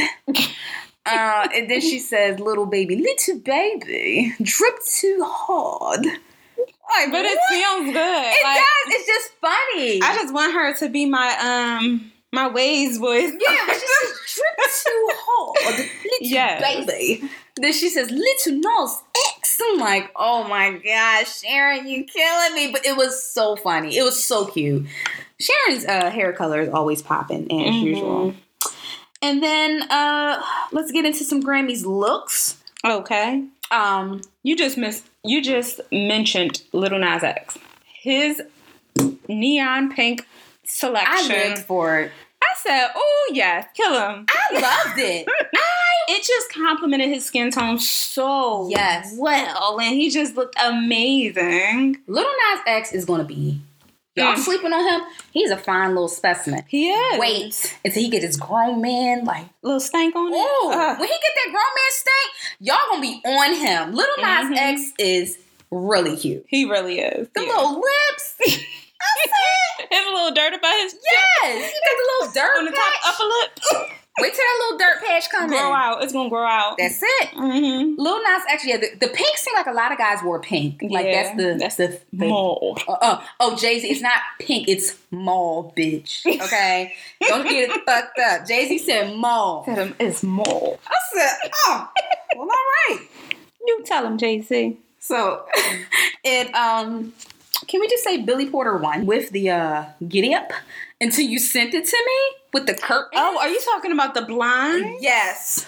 Uh, 1.06 1.48
and 1.54 1.70
then 1.70 1.80
she 1.80 1.98
says, 1.98 2.38
"Little 2.38 2.66
baby, 2.66 2.96
little 2.96 3.40
baby, 3.40 4.34
drip 4.42 4.74
too 4.86 5.22
hard." 5.26 6.04
Like, 6.06 7.10
but 7.10 7.24
it 7.24 7.38
sounds 7.50 7.86
good. 7.92 7.96
It 7.96 8.44
Like, 8.44 8.60
does. 8.60 8.94
It's 8.94 9.06
just 9.06 9.30
funny. 9.40 10.02
I 10.02 10.14
just 10.14 10.32
want 10.34 10.52
her 10.54 10.74
to 10.76 10.88
be 10.88 11.06
my 11.06 11.78
um 11.80 12.12
my 12.32 12.48
Waze 12.48 12.98
voice. 12.98 13.32
yeah, 13.40 13.66
says, 13.66 14.20
"Drip 14.34 14.70
too 14.84 15.08
hard, 15.12 15.76
little 15.78 15.86
Yes. 16.20 16.86
baby." 16.86 17.28
Then 17.56 17.72
she 17.72 17.88
says, 17.90 18.10
"Little 18.10 18.60
Nas 18.60 19.02
X." 19.36 19.60
I'm 19.62 19.78
like, 19.78 20.10
"Oh 20.16 20.44
my 20.44 20.72
gosh, 20.84 21.40
Sharon, 21.40 21.86
you 21.88 22.04
killing 22.04 22.54
me!" 22.54 22.70
But 22.72 22.86
it 22.86 22.96
was 22.96 23.22
so 23.22 23.56
funny. 23.56 23.96
It 23.96 24.02
was 24.02 24.22
so 24.24 24.46
cute. 24.46 24.86
Sharon's 25.38 25.84
uh, 25.86 26.10
hair 26.10 26.32
color 26.32 26.60
is 26.60 26.68
always 26.70 27.02
popping 27.02 27.44
as 27.44 27.74
Mhm. 27.74 27.82
usual. 27.82 28.34
And 29.22 29.42
then 29.42 29.82
uh, 29.90 30.42
let's 30.72 30.92
get 30.92 31.04
into 31.04 31.24
some 31.24 31.42
Grammys 31.42 31.84
looks. 31.84 32.56
Okay. 32.84 33.44
Um, 33.70 34.22
You 34.42 34.56
just 34.56 34.78
missed. 34.78 35.04
You 35.24 35.42
just 35.42 35.80
mentioned 35.92 36.62
Little 36.72 36.98
Nas 36.98 37.22
X. 37.22 37.58
His 38.02 38.40
neon 39.28 39.92
pink 39.94 40.26
I 40.70 41.22
selection. 41.22 41.28
lived 41.28 41.58
for 41.66 42.00
it. 42.00 42.12
I 42.42 42.46
said, 42.62 42.88
"Oh 42.94 43.30
yes, 43.34 43.66
kill 43.74 43.92
him." 43.92 44.26
I 44.30 44.60
loved 44.60 44.98
it. 44.98 45.26
It 46.12 46.24
just 46.24 46.52
complimented 46.52 47.08
his 47.08 47.24
skin 47.24 47.52
tone 47.52 47.78
so 47.78 48.68
Yes. 48.68 49.14
well, 49.16 49.78
and 49.78 49.94
he 49.94 50.10
just 50.10 50.34
looked 50.34 50.56
amazing. 50.60 51.98
Little 52.08 52.32
Nas 52.32 52.60
X 52.66 52.92
is 52.92 53.04
gonna 53.04 53.22
be. 53.22 53.60
Y'all 54.16 54.34
Mm. 54.34 54.38
sleeping 54.38 54.72
on 54.72 54.88
him? 54.88 55.06
He's 55.30 55.52
a 55.52 55.56
fine 55.56 55.90
little 55.90 56.08
specimen. 56.08 56.64
He 56.66 56.90
is. 56.90 57.20
Wait 57.20 57.76
until 57.84 58.02
he 58.02 58.08
get 58.08 58.22
his 58.24 58.36
grown 58.36 58.80
man 58.80 59.24
like. 59.24 59.44
little 59.62 59.78
stank 59.78 60.16
on 60.16 60.32
it. 60.32 60.36
Oh, 60.36 60.70
Ugh. 60.74 60.98
when 60.98 61.08
he 61.08 61.14
get 61.14 61.32
that 61.36 61.52
grown 61.52 61.62
man 61.62 61.90
stank, 61.90 62.58
y'all 62.58 62.78
gonna 62.90 63.02
be 63.02 63.20
on 63.24 63.54
him. 63.54 63.94
Little 63.94 64.16
Nas 64.18 64.46
Mhm. 64.50 64.56
X 64.56 64.82
is 64.98 65.38
really 65.70 66.16
cute. 66.16 66.44
he 66.48 66.64
really 66.64 66.98
is. 66.98 67.28
The 67.36 67.42
Yeah. 67.44 67.52
little 67.52 67.80
lips. 67.80 68.34
I 69.92 70.10
a 70.10 70.14
little 70.14 70.34
dirt 70.34 70.54
about 70.54 70.76
his 70.80 70.94
yes. 70.94 71.72
He 71.72 71.78
got 71.80 71.96
the 71.96 72.06
little 72.12 72.32
dirt 72.34 72.58
on 72.58 72.64
the 72.64 72.70
top 72.70 72.92
patch. 72.92 73.02
upper 73.06 73.24
lip. 73.24 73.90
Wait 74.18 74.34
till 74.34 74.44
that 74.44 74.58
little 74.60 74.78
dirt 74.78 75.06
patch 75.06 75.30
come 75.30 75.48
grow 75.48 75.68
in. 75.68 75.80
out. 75.80 76.02
It's 76.02 76.12
gonna 76.12 76.28
grow 76.28 76.44
out. 76.44 76.76
That's 76.78 77.00
it. 77.02 77.28
mm-hmm. 77.30 77.94
Lil 77.96 78.18
Nas 78.22 78.42
X, 78.50 78.66
yeah, 78.66 78.76
the, 78.76 78.88
the 79.00 79.08
pink 79.08 79.36
seemed 79.38 79.56
like 79.56 79.66
a 79.66 79.72
lot 79.72 79.92
of 79.92 79.98
guys 79.98 80.18
wore 80.22 80.40
pink. 80.40 80.82
Like 80.82 81.06
Yeah, 81.06 81.22
that's 81.22 81.36
the 81.36 81.56
that's 81.58 81.76
the, 81.76 82.00
Mold. 82.12 82.82
Uh, 82.86 82.92
uh, 83.00 83.22
oh, 83.38 83.56
Jay 83.56 83.78
Z, 83.78 83.88
it's 83.88 84.02
not 84.02 84.18
pink, 84.38 84.68
it's 84.68 84.98
mall, 85.10 85.72
bitch. 85.76 86.26
Okay, 86.26 86.92
don't 87.28 87.44
get 87.48 87.70
it 87.70 87.84
fucked 87.86 88.18
up. 88.18 88.46
Jay 88.46 88.68
Z 88.68 88.78
said 88.78 89.16
mall. 89.16 89.64
Said 89.64 89.78
him 89.78 89.94
it's 89.98 90.22
mall. 90.22 90.78
I 90.86 90.94
said, 91.14 91.50
oh, 91.68 91.88
well, 92.36 92.42
all 92.42 92.48
right. 92.48 93.08
You 93.66 93.82
tell 93.86 94.06
him, 94.06 94.18
Jay 94.18 94.40
Z. 94.42 94.76
So, 94.98 95.46
it 96.24 96.54
um, 96.54 97.14
can 97.68 97.80
we 97.80 97.88
just 97.88 98.04
say 98.04 98.18
Billy 98.22 98.48
Porter 98.48 98.76
won 98.76 99.06
with 99.06 99.30
the 99.30 99.50
uh 99.50 99.84
giddy 100.08 100.34
up 100.34 100.52
until 101.00 101.24
you 101.24 101.38
sent 101.38 101.74
it 101.74 101.86
to 101.86 101.96
me 102.06 102.36
with 102.52 102.66
the 102.66 102.74
curtain? 102.74 103.10
Oh, 103.14 103.38
are 103.40 103.48
you 103.48 103.60
talking 103.72 103.92
about 103.92 104.14
the 104.14 104.22
blind? 104.22 104.96
yes. 105.00 105.66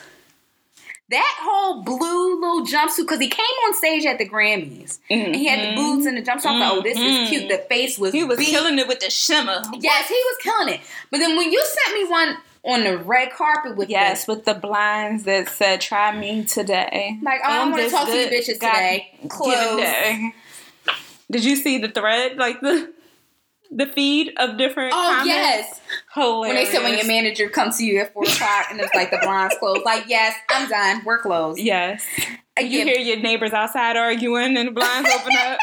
that 1.11 1.37
whole 1.43 1.83
blue 1.83 2.41
little 2.41 2.67
jumpsuit 2.67 2.99
because 3.03 3.21
he 3.21 3.29
came 3.29 3.45
on 3.67 3.75
stage 3.75 4.07
at 4.07 4.17
the 4.19 4.29
Grammys 4.29 4.99
and 5.11 5.35
he 5.35 5.47
had 5.47 5.61
the 5.73 5.77
boots 5.77 6.07
and 6.07 6.17
the 6.17 6.23
jumpsuit. 6.23 6.45
Like, 6.59 6.73
oh, 6.73 6.81
this 6.83 6.99
is 6.99 7.29
cute. 7.29 7.49
The 7.51 7.59
face 7.69 7.99
was 7.99 8.13
He 8.13 8.25
was 8.25 8.39
beat. 8.39 8.49
killing 8.49 8.79
it 8.79 8.89
with 8.89 9.01
the 9.01 9.11
shimmer. 9.11 9.63
Yes, 9.79 10.09
he 10.09 10.15
was 10.15 10.37
killing 10.43 10.75
it. 10.75 10.81
But 11.11 11.19
then 11.19 11.37
when 11.37 11.53
you 11.53 11.63
sent 11.85 11.99
me 12.03 12.09
one 12.09 12.37
on 12.65 12.85
the 12.85 12.97
red 12.97 13.31
carpet 13.33 13.77
with 13.77 13.91
Yes, 13.91 14.25
the, 14.25 14.35
with 14.35 14.45
the 14.45 14.55
blinds 14.55 15.25
that 15.25 15.49
said 15.49 15.81
"Try 15.81 16.17
me 16.17 16.45
today." 16.45 17.19
Like, 17.21 17.41
oh, 17.45 17.49
I 17.51 17.57
don't 17.59 17.73
want 17.73 17.83
to 17.83 17.91
this 17.91 17.93
talk 17.93 18.07
to 18.07 18.17
you 18.17 18.27
bitches 18.29 18.53
today. 18.55 19.11
day. 19.29 20.35
Did 21.33 21.45
you 21.45 21.57
see 21.57 21.79
the 21.79 21.89
thread? 21.89 22.37
Like 22.37 22.61
the 22.61 22.93
the 23.75 23.87
feed 23.87 24.33
of 24.37 24.59
different. 24.59 24.93
oh 24.95 25.03
comments? 25.03 25.27
yes, 25.27 25.81
Hilarious. 26.15 26.47
when 26.47 26.57
they 26.57 26.71
said 26.71 26.83
when 26.85 26.95
your 26.95 27.07
manager 27.07 27.49
comes 27.49 27.79
to 27.79 27.85
you 27.85 28.01
at 28.01 28.13
four 28.13 28.25
o'clock 28.25 28.67
and 28.71 28.79
it's 28.81 28.95
like 28.95 29.11
the 29.11 29.19
blinds 29.23 29.57
closed. 29.59 29.83
Like, 29.85 30.05
yes, 30.09 30.35
I'm 30.51 30.69
done. 30.69 31.03
We're 31.05 31.19
closed. 31.23 31.59
Yes. 31.59 32.07
You 32.61 32.85
hear 32.85 32.99
your 32.99 33.17
neighbors 33.17 33.53
outside 33.55 33.97
arguing 33.97 34.59
and 34.59 34.69
the 34.69 34.73
blinds 34.73 35.09
open 35.09 35.33
up. 35.39 35.59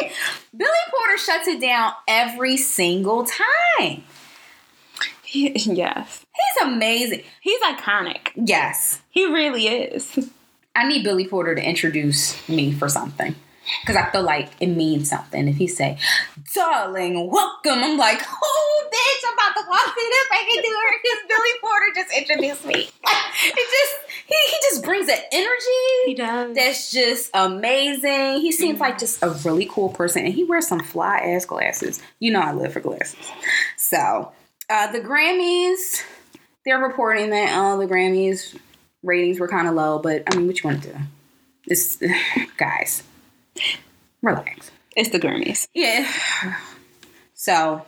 Billy 0.56 0.70
Porter 0.90 1.18
shuts 1.18 1.46
it 1.46 1.60
down 1.60 1.92
every 2.08 2.56
single 2.56 3.24
time. 3.24 4.02
He- 5.22 5.50
yes. 5.56 6.26
He's 6.34 6.66
amazing. 6.66 7.22
He's 7.40 7.60
iconic. 7.62 8.30
Yes. 8.34 9.02
He 9.10 9.24
really 9.26 9.68
is. 9.68 10.28
I 10.74 10.88
need 10.88 11.04
Billy 11.04 11.28
Porter 11.28 11.54
to 11.54 11.62
introduce 11.62 12.46
me 12.48 12.72
for 12.72 12.88
something. 12.88 13.36
Because 13.80 13.96
I 13.96 14.10
feel 14.10 14.22
like 14.22 14.50
it 14.60 14.68
means 14.68 15.10
something. 15.10 15.48
If 15.48 15.56
he 15.56 15.66
say, 15.66 15.98
darling, 16.54 17.30
welcome, 17.30 17.82
I'm 17.82 17.96
like, 17.96 18.20
oh, 18.22 18.90
bitch, 18.92 19.28
I'm 19.28 19.34
about 19.34 19.60
to 19.60 19.68
walk 19.68 19.94
through 19.94 20.10
the 20.10 20.24
fucking 20.30 20.62
door 20.62 20.82
because 21.02 21.18
Billy 21.28 21.50
Porter 21.60 21.86
just 21.94 22.16
introduced 22.16 22.64
me. 22.66 22.74
Like, 22.74 23.24
it 23.44 23.54
just, 23.54 24.26
he, 24.26 24.34
he 24.34 24.56
just 24.70 24.84
brings 24.84 25.06
that 25.06 25.24
energy. 25.32 26.06
He 26.06 26.14
does. 26.14 26.54
That's 26.54 26.92
just 26.92 27.30
amazing. 27.34 28.40
He 28.40 28.52
seems 28.52 28.80
like 28.80 28.98
just 28.98 29.22
a 29.22 29.30
really 29.44 29.66
cool 29.70 29.88
person, 29.88 30.24
and 30.24 30.34
he 30.34 30.44
wears 30.44 30.68
some 30.68 30.80
fly 30.80 31.18
ass 31.18 31.44
glasses. 31.44 32.02
You 32.20 32.32
know, 32.32 32.40
I 32.40 32.52
live 32.52 32.72
for 32.72 32.80
glasses. 32.80 33.30
So, 33.76 34.32
uh, 34.70 34.92
the 34.92 35.00
Grammys, 35.00 36.02
they're 36.64 36.78
reporting 36.78 37.30
that 37.30 37.56
uh, 37.56 37.76
the 37.76 37.86
Grammys 37.86 38.58
ratings 39.02 39.38
were 39.38 39.48
kind 39.48 39.68
of 39.68 39.74
low, 39.74 39.98
but 39.98 40.22
I 40.26 40.36
mean, 40.36 40.46
what 40.46 40.62
you 40.62 40.68
want 40.70 40.82
to 40.82 40.92
do? 40.92 40.98
This, 41.66 42.02
guys, 42.56 43.02
relax. 44.22 44.70
It's 44.96 45.10
the 45.10 45.20
Grammys. 45.20 45.66
Yeah. 45.74 46.10
So, 47.34 47.84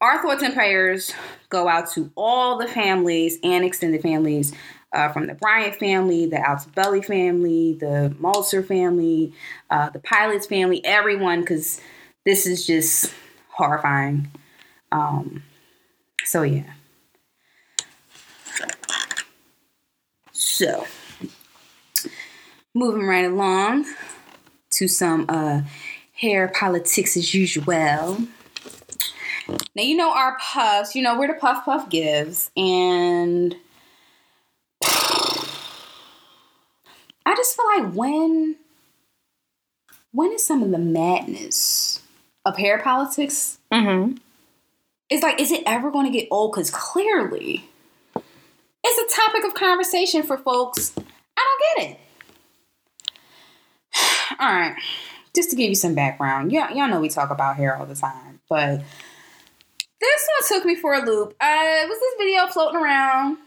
our 0.00 0.22
thoughts 0.22 0.42
and 0.42 0.54
prayers 0.54 1.12
go 1.48 1.68
out 1.68 1.90
to 1.92 2.10
all 2.16 2.58
the 2.58 2.68
families 2.68 3.38
and 3.42 3.64
extended 3.64 4.02
families 4.02 4.52
uh, 4.92 5.10
from 5.10 5.26
the 5.26 5.34
Bryant 5.34 5.76
family, 5.76 6.26
the 6.26 6.36
Altobelli 6.36 7.04
family, 7.04 7.74
the 7.74 8.14
Mauser 8.18 8.62
family, 8.62 9.32
uh, 9.70 9.90
the 9.90 9.98
Pilots 9.98 10.46
family, 10.46 10.84
everyone, 10.84 11.40
because 11.40 11.80
this 12.24 12.46
is 12.46 12.66
just 12.66 13.12
horrifying. 13.50 14.30
Um, 14.90 15.42
so, 16.24 16.42
yeah. 16.42 16.72
So, 20.32 20.86
moving 22.74 23.06
right 23.06 23.24
along 23.24 23.86
to 24.82 24.88
some 24.88 25.26
uh, 25.28 25.62
hair 26.14 26.48
politics 26.48 27.16
as 27.16 27.32
usual. 27.32 28.26
Now 29.74 29.82
you 29.82 29.96
know 29.96 30.12
our 30.12 30.36
puffs. 30.40 30.96
You 30.96 31.02
know 31.02 31.16
we're 31.16 31.28
the 31.28 31.34
puff 31.34 31.64
puff 31.64 31.88
gives, 31.88 32.50
and 32.56 33.54
I 34.84 35.44
just 37.36 37.54
feel 37.56 37.66
like 37.66 37.94
when 37.94 38.56
when 40.10 40.32
is 40.32 40.44
some 40.44 40.64
of 40.64 40.72
the 40.72 40.78
madness 40.78 42.00
of 42.44 42.56
hair 42.56 42.78
politics? 42.82 43.58
Mm-hmm. 43.72 44.16
It's 45.10 45.22
like, 45.22 45.40
is 45.40 45.52
it 45.52 45.62
ever 45.64 45.92
going 45.92 46.10
to 46.10 46.18
get 46.18 46.26
old? 46.30 46.52
Because 46.52 46.70
clearly, 46.70 47.68
it's 48.82 49.14
a 49.14 49.20
topic 49.20 49.44
of 49.44 49.54
conversation 49.54 50.22
for 50.24 50.36
folks. 50.38 50.92
I 50.96 51.02
don't 51.76 51.84
get 51.84 51.90
it. 51.90 52.00
All 54.42 54.52
right, 54.52 54.74
just 55.36 55.50
to 55.50 55.56
give 55.56 55.68
you 55.68 55.76
some 55.76 55.94
background, 55.94 56.50
y'all, 56.50 56.68
y'all 56.76 56.88
know 56.88 57.00
we 57.00 57.08
talk 57.08 57.30
about 57.30 57.54
hair 57.54 57.76
all 57.76 57.86
the 57.86 57.94
time, 57.94 58.40
but 58.48 58.80
this 60.00 60.28
one 60.40 60.48
took 60.48 60.66
me 60.66 60.74
for 60.74 60.94
a 60.94 61.06
loop. 61.06 61.36
Uh, 61.40 61.84
was 61.86 62.00
this 62.00 62.14
video 62.18 62.48
floating 62.48 62.80
around 62.80 63.38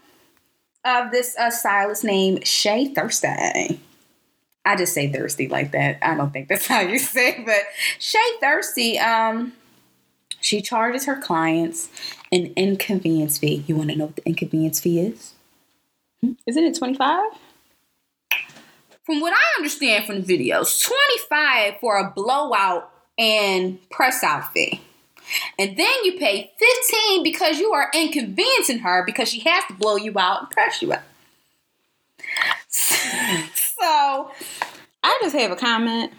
of 0.86 1.10
this 1.10 1.36
uh, 1.38 1.50
stylist 1.50 2.02
named 2.02 2.46
Shay 2.46 2.94
Thursday. 2.94 3.78
I 4.64 4.74
just 4.74 4.94
say 4.94 5.12
thirsty 5.12 5.48
like 5.48 5.72
that. 5.72 5.98
I 6.00 6.14
don't 6.14 6.32
think 6.32 6.48
that's 6.48 6.66
how 6.66 6.80
you 6.80 6.98
say, 6.98 7.32
it, 7.32 7.44
but 7.44 7.60
Shay 7.98 8.18
Thirsty, 8.40 8.98
um, 8.98 9.52
she 10.40 10.62
charges 10.62 11.04
her 11.04 11.16
clients 11.16 11.90
an 12.32 12.54
inconvenience 12.56 13.36
fee. 13.36 13.64
You 13.66 13.76
want 13.76 13.90
to 13.90 13.96
know 13.96 14.06
what 14.06 14.16
the 14.16 14.26
inconvenience 14.26 14.80
fee 14.80 15.00
is? 15.00 15.34
Isn't 16.46 16.64
it 16.64 16.74
25? 16.74 17.22
From 19.06 19.20
what 19.20 19.32
I 19.32 19.58
understand 19.58 20.04
from 20.04 20.22
the 20.22 20.38
videos, 20.38 20.84
25 20.84 21.78
for 21.80 21.96
a 21.96 22.10
blowout 22.10 22.90
and 23.16 23.78
press 23.88 24.22
out 24.22 24.52
fee. 24.52 24.82
And 25.58 25.76
then 25.76 26.04
you 26.04 26.18
pay 26.18 26.52
15 26.58 27.22
because 27.22 27.58
you 27.58 27.72
are 27.72 27.90
inconveniencing 27.94 28.80
her 28.80 29.04
because 29.06 29.28
she 29.28 29.40
has 29.40 29.64
to 29.68 29.74
blow 29.74 29.96
you 29.96 30.12
out 30.18 30.42
and 30.42 30.50
press 30.50 30.82
you 30.82 30.92
out. 30.92 31.02
So, 33.78 34.30
I 35.02 35.18
just 35.22 35.36
have 35.36 35.50
a 35.50 35.56
comment, 35.56 36.12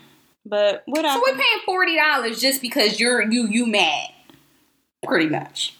but 0.46 0.84
what 0.86 1.02
so 1.02 1.08
I 1.08 1.18
we're 1.18 1.36
paying 1.36 1.60
forty 1.66 1.96
dollars 1.96 2.40
just 2.40 2.62
because 2.62 3.00
you're 3.00 3.24
you 3.32 3.48
you 3.48 3.66
mad, 3.66 4.10
pretty 5.04 5.28
much. 5.28 5.76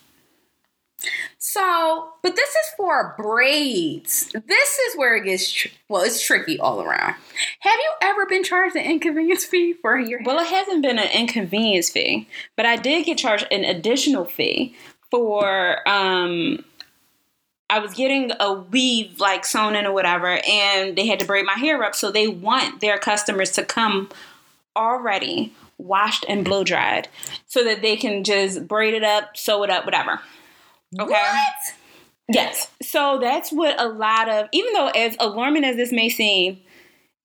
So, 1.40 2.10
but 2.24 2.36
this 2.36 2.50
is 2.50 2.74
for 2.76 3.14
braids. 3.18 4.32
This 4.34 4.80
is 4.80 4.98
where 4.98 5.16
it 5.16 5.26
gets 5.26 5.52
tr- 5.52 5.68
well, 5.88 6.02
it's 6.02 6.26
tricky 6.26 6.60
all 6.60 6.82
around. 6.82 7.16
Have 7.60 7.78
you 7.80 7.92
ever 8.02 8.26
been 8.26 8.44
charged 8.44 8.76
an 8.76 8.84
inconvenience 8.84 9.46
fee 9.46 9.74
for 9.74 9.98
your? 10.00 10.22
Well, 10.24 10.40
it 10.40 10.48
hasn't 10.48 10.82
been 10.82 10.98
an 10.98 11.10
inconvenience 11.14 11.90
fee, 11.90 12.28
but 12.56 12.66
I 12.66 12.76
did 12.76 13.06
get 13.06 13.20
charged 13.20 13.48
an 13.52 13.64
additional 13.64 14.26
fee 14.26 14.76
for 15.12 15.88
um 15.88 16.64
I 17.70 17.80
was 17.80 17.94
getting 17.94 18.32
a 18.40 18.54
weave 18.54 19.20
like 19.20 19.46
sewn 19.46 19.76
in 19.76 19.86
or 19.86 19.92
whatever, 19.92 20.40
and 20.48 20.98
they 20.98 21.06
had 21.06 21.20
to 21.20 21.26
braid 21.26 21.46
my 21.46 21.54
hair 21.54 21.84
up, 21.84 21.96
so 21.96 22.12
they 22.12 22.28
want 22.28 22.82
their 22.82 22.98
customers 22.98 23.52
to 23.52 23.64
come 23.64 24.10
already 24.76 25.54
washed 25.78 26.26
and 26.28 26.46
blow 26.46 26.64
dried 26.64 27.08
so 27.46 27.64
that 27.64 27.82
they 27.82 27.96
can 27.96 28.24
just 28.24 28.68
braid 28.68 28.94
it 28.94 29.04
up, 29.04 29.38
sew 29.38 29.64
it 29.64 29.70
up, 29.70 29.86
whatever. 29.86 30.20
Okay. 31.00 31.12
What? 31.12 31.74
Yes. 32.30 32.70
So 32.82 33.20
that's 33.22 33.52
what 33.52 33.80
a 33.80 33.88
lot 33.88 34.30
of, 34.30 34.48
even 34.52 34.74
though 34.74 34.88
as 34.90 35.16
alarming 35.20 35.64
as 35.64 35.76
this 35.76 35.92
may 35.92 36.10
seem, 36.10 36.60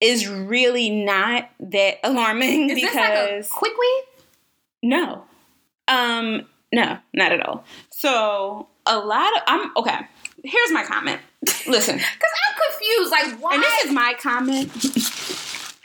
is 0.01 0.29
really 0.29 0.91
not 0.91 1.49
that 1.61 1.99
alarming 2.05 2.71
Is 2.71 2.75
because 2.77 2.95
this 2.95 2.97
like 2.97 3.13
a 3.13 3.49
quick 3.51 3.73
weave? 3.79 4.25
no. 4.83 5.25
Um, 5.89 6.47
no, 6.73 6.99
not 7.13 7.33
at 7.33 7.45
all. 7.45 7.65
So 7.91 8.69
a 8.87 8.99
lot 8.99 9.37
of 9.37 9.43
I'm 9.47 9.71
okay. 9.77 9.99
Here's 10.45 10.73
my 10.73 10.85
comment. 10.85 11.21
Listen, 11.67 11.97
Because 11.97 12.33
I'm 12.49 12.71
confused. 12.71 13.11
Like, 13.11 13.43
why? 13.43 13.55
and 13.55 13.63
this 13.63 13.85
is 13.85 13.93
my 13.93 14.15
comment. 14.21 14.71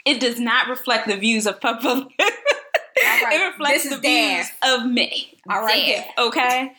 It 0.06 0.20
does 0.20 0.40
not 0.40 0.68
reflect 0.68 1.06
the 1.06 1.16
views 1.16 1.46
of 1.46 1.60
Puff. 1.60 1.84
right. 1.84 2.08
It 3.32 3.46
reflects 3.46 3.88
the 3.90 3.98
views 3.98 4.46
of 4.62 4.86
me. 4.86 5.36
All 5.50 5.60
right. 5.60 6.04
Okay. 6.18 6.72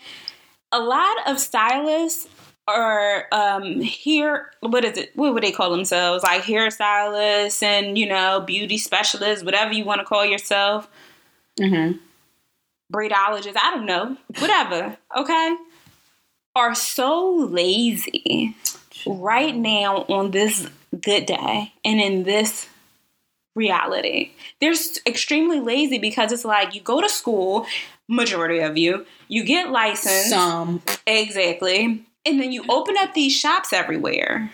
A 0.72 0.80
lot 0.80 1.18
of 1.28 1.40
stylists 1.40 2.28
are 2.68 3.26
um 3.32 3.82
here 3.82 4.52
what 4.60 4.86
is 4.86 4.98
it? 4.98 5.12
What 5.16 5.34
would 5.34 5.44
they 5.44 5.52
call 5.52 5.72
themselves? 5.72 6.24
Like 6.24 6.44
hairstylists 6.44 7.64
and 7.64 7.98
you 7.98 8.08
know 8.08 8.42
beauty 8.42 8.78
specialists 8.78 9.44
whatever 9.44 9.74
you 9.74 9.86
want 9.86 10.02
to 10.02 10.06
call 10.06 10.26
yourself. 10.26 10.88
Mm-hmm. 11.60 11.98
braidologists, 12.94 13.58
I 13.62 13.72
don't 13.72 13.86
know, 13.86 14.16
whatever, 14.38 14.98
okay, 15.18 15.58
are 16.56 16.74
so 16.74 17.36
lazy 17.36 18.56
right 19.06 19.56
now 19.56 20.06
on 20.08 20.32
this 20.32 20.68
good 21.02 21.26
day 21.26 21.74
and 21.84 22.00
in 22.00 22.24
this 22.24 22.68
reality. 23.56 24.32
They're 24.62 24.74
extremely 25.06 25.60
lazy 25.60 26.00
because 26.00 26.32
it's 26.32 26.46
like 26.46 26.74
you 26.74 26.82
go 26.82 27.02
to 27.02 27.10
school, 27.10 27.66
majority 28.10 28.60
of 28.60 28.78
you, 28.78 29.06
you 29.30 29.46
get 29.46 29.72
licensed. 29.72 30.30
Some. 30.30 30.82
Exactly. 31.08 32.06
And 32.26 32.42
then 32.42 32.52
you 32.52 32.66
open 32.68 32.96
up 33.00 33.14
these 33.14 33.34
shops 33.34 33.72
everywhere. 33.72 34.52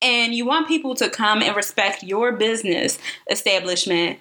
And 0.00 0.34
you 0.34 0.46
want 0.46 0.66
people 0.66 0.94
to 0.96 1.08
come 1.10 1.42
and 1.42 1.54
respect 1.54 2.02
your 2.02 2.32
business 2.32 2.98
establishment, 3.30 4.18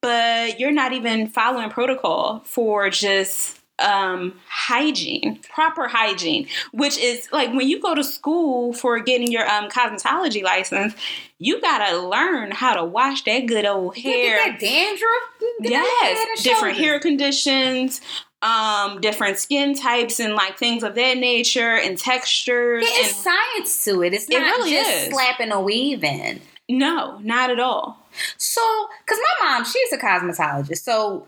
but 0.00 0.60
you're 0.60 0.70
not 0.70 0.92
even 0.92 1.26
following 1.26 1.70
protocol 1.70 2.42
for 2.44 2.88
just 2.88 3.58
um, 3.78 4.40
hygiene, 4.48 5.38
proper 5.52 5.86
hygiene, 5.88 6.48
which 6.72 6.96
is 6.98 7.28
like 7.32 7.50
when 7.50 7.68
you 7.68 7.80
go 7.80 7.94
to 7.94 8.02
school 8.02 8.72
for 8.72 8.98
getting 9.00 9.30
your 9.30 9.46
um, 9.50 9.68
cosmetology 9.68 10.42
license, 10.42 10.94
you 11.38 11.60
gotta 11.60 11.98
learn 11.98 12.50
how 12.52 12.74
to 12.74 12.84
wash 12.84 13.22
that 13.24 13.46
good 13.46 13.66
old 13.66 13.96
hair. 13.96 14.36
Get 14.44 14.60
that 14.60 14.60
dandruff. 14.60 15.62
Get 15.62 15.72
yes, 15.72 16.42
different 16.42 16.78
hair 16.78 16.98
conditions, 17.00 18.00
um, 18.42 19.00
different 19.00 19.38
skin 19.38 19.74
types, 19.74 20.20
and 20.20 20.34
like 20.34 20.56
things 20.58 20.82
of 20.82 20.94
that 20.94 21.16
nature, 21.18 21.76
and 21.76 21.98
textures. 21.98 22.84
It's 22.86 23.08
and 23.08 23.16
science 23.16 23.84
to 23.84 24.02
it. 24.02 24.14
It's 24.14 24.28
It 24.28 24.38
not 24.38 24.56
really 24.58 24.70
just 24.70 24.90
is. 25.08 25.08
slapping 25.12 25.52
a 25.52 25.60
weave 25.60 26.02
in. 26.02 26.40
no, 26.68 27.18
not 27.18 27.50
at 27.50 27.60
all. 27.60 27.98
So, 28.38 28.62
because 29.04 29.18
my 29.40 29.48
mom, 29.50 29.64
she's 29.64 29.92
a 29.92 29.98
cosmetologist. 29.98 30.78
So, 30.78 31.26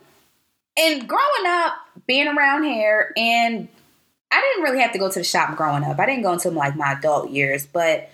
and 0.79 1.09
growing 1.09 1.47
up, 1.47 1.75
being 2.07 2.29
around 2.29 2.65
hair, 2.65 3.13
and 3.17 3.69
I 4.31 4.41
didn't 4.41 4.63
really 4.65 4.81
have 4.81 4.93
to 4.93 4.99
go 4.99 5.11
to 5.11 5.19
the 5.19 5.25
shop 5.25 5.57
growing 5.57 5.85
up. 5.85 5.99
I 5.99 6.07
didn't 6.07 6.23
go 6.23 6.33
until 6.33 6.53
like 6.53 6.77
my 6.77 6.93
adult 6.93 7.31
years. 7.31 7.67
But 7.67 8.11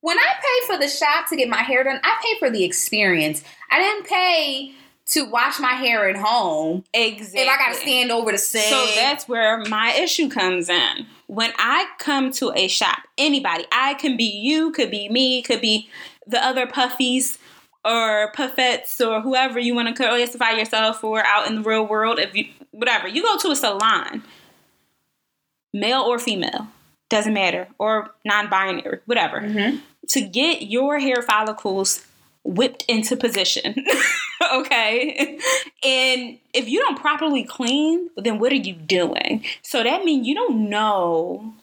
when 0.00 0.18
I 0.18 0.28
pay 0.40 0.66
for 0.66 0.78
the 0.78 0.88
shop 0.88 1.28
to 1.30 1.36
get 1.36 1.48
my 1.48 1.62
hair 1.62 1.82
done, 1.84 2.00
I 2.02 2.16
pay 2.22 2.38
for 2.38 2.50
the 2.50 2.64
experience. 2.64 3.42
I 3.70 3.80
didn't 3.80 4.06
pay 4.06 4.72
to 5.06 5.24
wash 5.24 5.60
my 5.60 5.72
hair 5.72 6.08
at 6.08 6.16
home 6.16 6.84
Exactly. 6.92 7.40
if 7.40 7.48
I 7.48 7.56
got 7.56 7.74
to 7.74 7.80
stand 7.80 8.10
over 8.10 8.32
the 8.32 8.38
sink. 8.38 8.66
So 8.66 8.86
that's 8.96 9.28
where 9.28 9.58
my 9.66 9.92
issue 9.92 10.28
comes 10.28 10.68
in. 10.68 11.06
When 11.28 11.52
I 11.58 11.86
come 11.98 12.32
to 12.32 12.52
a 12.54 12.68
shop, 12.68 12.98
anybody, 13.16 13.66
I 13.72 13.94
can 13.94 14.16
be 14.16 14.24
you, 14.24 14.72
could 14.72 14.90
be 14.90 15.08
me, 15.08 15.42
could 15.42 15.60
be 15.60 15.88
the 16.26 16.44
other 16.44 16.66
puffies 16.66 17.38
or 17.86 18.32
puffettes 18.32 19.00
or 19.00 19.20
whoever 19.20 19.58
you 19.58 19.74
want 19.74 19.88
to 19.88 19.94
classify 19.94 20.50
yourself 20.50 21.00
for 21.00 21.24
out 21.24 21.46
in 21.46 21.56
the 21.56 21.62
real 21.62 21.86
world. 21.86 22.18
If 22.18 22.34
you 22.34 22.48
whatever, 22.72 23.06
you 23.08 23.22
go 23.22 23.38
to 23.38 23.50
a 23.50 23.56
salon, 23.56 24.22
male 25.72 26.02
or 26.02 26.18
female, 26.18 26.66
doesn't 27.08 27.32
matter, 27.32 27.68
or 27.78 28.10
non-binary, 28.24 29.00
whatever. 29.06 29.40
Mhm. 29.40 29.80
To 30.08 30.20
get 30.20 30.62
your 30.62 30.98
hair 30.98 31.22
follicles 31.22 32.04
whipped 32.44 32.84
into 32.88 33.16
position. 33.16 33.74
okay. 34.54 35.38
And 35.82 36.38
if 36.52 36.68
you 36.68 36.78
don't 36.80 36.98
properly 36.98 37.44
clean, 37.44 38.10
then 38.16 38.38
what 38.38 38.52
are 38.52 38.56
you 38.56 38.74
doing? 38.74 39.44
So 39.62 39.82
that 39.82 40.04
means 40.04 40.26
you 40.26 40.34
don't 40.34 40.68
know 40.68 41.54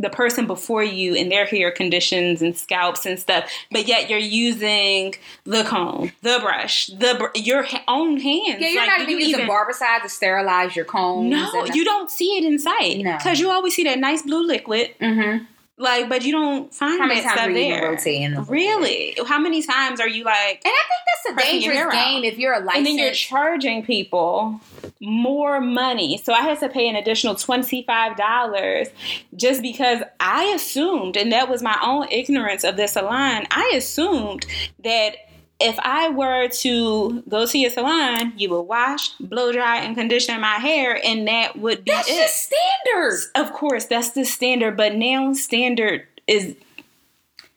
the 0.00 0.10
person 0.10 0.46
before 0.46 0.82
you 0.82 1.14
and 1.14 1.30
their 1.30 1.44
hair 1.44 1.70
conditions 1.70 2.40
and 2.42 2.56
scalps 2.56 3.04
and 3.04 3.18
stuff, 3.18 3.50
but 3.70 3.86
yet 3.86 4.08
you're 4.08 4.18
using 4.18 5.14
the 5.44 5.62
comb, 5.64 6.10
the 6.22 6.38
brush, 6.40 6.86
the 6.86 7.14
br- 7.18 7.38
your 7.38 7.66
own 7.86 8.18
hands. 8.18 8.60
yeah, 8.60 8.68
you're 8.68 8.80
Like, 8.80 8.88
not 8.98 9.00
even 9.02 9.18
you 9.20 9.26
using 9.26 9.46
barbicide 9.46 10.02
to 10.02 10.08
sterilize 10.08 10.74
your 10.74 10.84
combs. 10.86 11.30
No, 11.30 11.64
you 11.66 11.84
don't 11.84 12.10
see 12.10 12.38
it 12.38 12.44
in 12.44 12.58
sight 12.58 12.98
No. 12.98 13.16
because 13.18 13.38
you 13.40 13.50
always 13.50 13.74
see 13.74 13.84
that 13.84 13.98
nice 13.98 14.22
blue 14.22 14.46
liquid, 14.46 14.94
Mm-hmm. 15.00 15.44
Like, 15.80 16.08
but 16.08 16.22
you 16.24 16.32
don't 16.32 16.72
find 16.72 17.00
How 17.00 17.06
many 17.06 17.20
that 17.20 17.26
times 17.28 17.40
stuff 17.40 17.46
are 17.48 17.50
you 17.50 17.74
there. 17.74 17.90
rotating 17.90 18.34
the 18.34 18.42
Really? 18.42 19.16
How 19.26 19.38
many 19.38 19.62
times 19.62 19.98
are 19.98 20.08
you 20.08 20.24
like? 20.24 20.62
And 20.64 20.72
I 20.72 20.82
think 20.88 21.36
that's 21.36 21.46
a 21.46 21.50
dangerous 21.50 21.78
out. 21.78 21.92
game 21.92 22.24
if 22.24 22.38
you're 22.38 22.52
a 22.52 22.60
licensed. 22.60 22.76
And 22.76 22.86
then 22.86 22.98
you're 22.98 23.12
charging 23.14 23.84
people 23.84 24.60
more 25.00 25.60
money. 25.60 26.18
So 26.18 26.32
I 26.34 26.40
had 26.42 26.60
to 26.60 26.68
pay 26.68 26.88
an 26.88 26.96
additional 26.96 27.34
$25 27.34 28.90
just 29.36 29.62
because 29.62 30.02
I 30.20 30.44
assumed, 30.54 31.16
and 31.16 31.32
that 31.32 31.48
was 31.48 31.62
my 31.62 31.78
own 31.82 32.06
ignorance 32.10 32.62
of 32.62 32.76
this 32.76 32.92
salon, 32.92 33.46
I 33.50 33.72
assumed 33.74 34.46
that 34.84 35.16
if 35.60 35.78
I 35.80 36.08
were 36.08 36.48
to 36.48 37.22
go 37.28 37.46
to 37.46 37.58
your 37.58 37.70
salon, 37.70 38.32
you 38.36 38.50
would 38.50 38.62
wash, 38.62 39.10
blow 39.18 39.52
dry, 39.52 39.78
and 39.78 39.96
condition 39.96 40.40
my 40.40 40.54
hair, 40.54 40.98
and 41.04 41.28
that 41.28 41.58
would 41.58 41.84
be 41.84 41.90
that's 41.90 42.08
it. 42.08 42.30
standard. 42.30 43.20
of 43.34 43.52
course, 43.52 43.84
that's 43.84 44.10
the 44.10 44.24
standard, 44.24 44.76
but 44.76 44.94
now 44.94 45.32
standard 45.34 46.06
is 46.26 46.56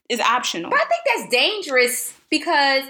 is 0.09 0.19
optional. 0.19 0.69
But 0.69 0.81
I 0.81 0.85
think 0.85 1.01
that's 1.15 1.31
dangerous 1.31 2.13
because 2.29 2.83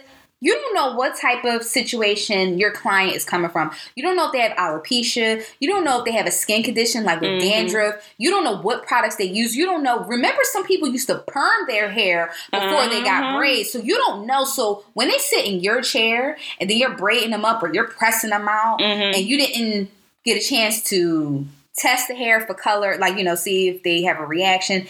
you 0.44 0.54
don't 0.54 0.74
know 0.76 0.94
what 0.94 1.18
type 1.18 1.46
of 1.46 1.64
situation 1.64 2.58
your 2.60 2.72
client 2.72 3.16
is 3.16 3.24
coming 3.24 3.50
from. 3.50 3.72
You 3.96 4.04
don't 4.04 4.18
know 4.18 4.26
if 4.26 4.34
they 4.34 4.42
have 4.42 4.58
alopecia. 4.58 5.42
You 5.62 5.70
don't 5.70 5.86
know 5.86 6.00
if 6.00 6.06
they 6.06 6.12
have 6.12 6.28
a 6.28 6.32
skin 6.32 6.64
condition 6.64 7.06
like 7.06 7.22
with 7.22 7.30
Mhm. 7.30 7.40
dandruff. 7.40 7.96
You 8.18 8.30
don't 8.30 8.44
know 8.44 8.58
what 8.58 8.86
products 8.86 9.16
they 9.16 9.24
use. 9.24 9.56
You 9.56 9.66
don't 9.66 9.84
know. 9.84 10.00
Remember, 10.00 10.42
some 10.44 10.66
people 10.66 10.90
used 10.90 11.08
to 11.08 11.20
perm 11.20 11.66
their 11.68 11.90
hair 11.90 12.34
before 12.52 12.88
they 12.88 13.02
got 13.02 13.24
Uh-huh. 13.24 13.38
braids. 13.38 13.72
So 13.72 13.80
you 13.80 13.96
don't 13.96 14.28
know. 14.28 14.44
So 14.44 14.84
when 14.96 15.08
they 15.08 15.18
sit 15.18 15.46
in 15.46 15.62
your 15.62 15.82
chair 15.82 16.38
and 16.60 16.70
then 16.70 16.76
you're 16.78 16.98
braiding 16.98 17.32
them 17.32 17.46
up 17.46 17.64
or 17.64 17.74
you're 17.74 17.88
pressing 17.88 18.32
them 18.32 18.50
out 18.50 18.80
Mhm. 18.82 19.16
and 19.16 19.26
you 19.26 19.38
didn't 19.38 19.92
get 20.26 20.36
a 20.36 20.42
chance 20.46 20.82
to 20.90 21.46
test 21.78 22.10
the 22.10 22.16
hair 22.16 22.42
for 22.42 22.54
color, 22.54 22.98
like, 23.00 23.18
you 23.18 23.24
know, 23.24 23.36
see 23.36 23.70
if 23.70 23.82
they 23.84 24.04
have 24.04 24.20
a 24.20 24.26
reaction. 24.26 24.86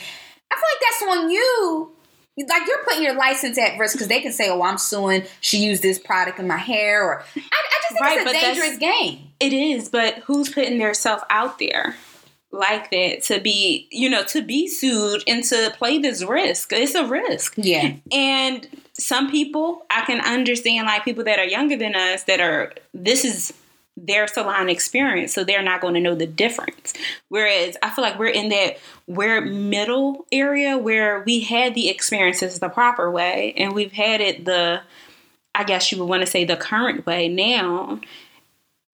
I 0.51 0.55
feel 0.55 0.63
like 0.73 0.81
that's 0.81 1.17
on 1.19 1.29
you. 1.29 1.92
Like 2.37 2.67
you're 2.67 2.83
putting 2.83 3.03
your 3.03 3.15
license 3.15 3.57
at 3.59 3.77
risk 3.77 3.93
because 3.95 4.07
they 4.07 4.21
can 4.21 4.31
say, 4.31 4.49
"Oh, 4.49 4.63
I'm 4.63 4.77
suing. 4.77 5.23
She 5.39 5.59
used 5.59 5.83
this 5.83 5.99
product 5.99 6.39
in 6.39 6.47
my 6.47 6.57
hair," 6.57 7.03
or 7.03 7.19
I, 7.19 7.23
I 7.35 7.81
just 7.81 7.89
think 7.89 8.01
Right, 8.01 8.19
it's 8.19 8.29
a 8.29 8.33
dangerous 8.33 8.77
game. 8.77 9.19
It 9.39 9.53
is, 9.53 9.89
but 9.89 10.15
who's 10.25 10.49
putting 10.49 10.79
their 10.79 10.93
self 10.95 11.21
out 11.29 11.59
there 11.59 11.95
like 12.53 12.91
that 12.91 13.23
to 13.23 13.39
be, 13.39 13.87
you 13.91 14.09
know, 14.09 14.23
to 14.23 14.41
be 14.41 14.67
sued 14.67 15.23
and 15.27 15.43
to 15.45 15.73
play 15.77 15.99
this 15.99 16.23
risk? 16.23 16.71
It's 16.71 16.95
a 16.95 17.05
risk. 17.05 17.55
Yeah, 17.57 17.93
And 18.11 18.67
some 18.93 19.29
people, 19.29 19.85
I 19.89 20.05
can 20.05 20.21
understand, 20.21 20.85
like 20.85 21.03
people 21.03 21.23
that 21.23 21.39
are 21.39 21.45
younger 21.45 21.75
than 21.75 21.95
us, 21.95 22.23
that 22.23 22.39
are, 22.39 22.73
this 22.93 23.25
is 23.25 23.53
their 23.95 24.27
salon 24.27 24.69
experience, 24.69 25.33
so 25.33 25.43
they're 25.43 25.61
not 25.61 25.81
going 25.81 25.93
to 25.93 25.99
know 25.99 26.15
the 26.15 26.25
difference. 26.25 26.93
Whereas 27.29 27.77
I 27.83 27.89
feel 27.91 28.03
like 28.03 28.17
we're 28.17 28.27
in 28.27 28.49
that 28.49 28.77
we're 29.07 29.41
middle 29.41 30.25
area 30.31 30.77
where 30.77 31.21
we 31.21 31.41
had 31.41 31.75
the 31.75 31.89
experiences 31.89 32.59
the 32.59 32.69
proper 32.69 33.11
way 33.11 33.53
and 33.57 33.73
we've 33.73 33.91
had 33.91 34.19
it 34.19 34.45
the, 34.45 34.81
I 35.53 35.63
guess 35.63 35.91
you 35.91 35.99
would 35.99 36.09
want 36.09 36.21
to 36.21 36.27
say 36.27 36.43
the 36.43 36.57
current 36.57 37.05
way 37.05 37.27
now. 37.27 37.99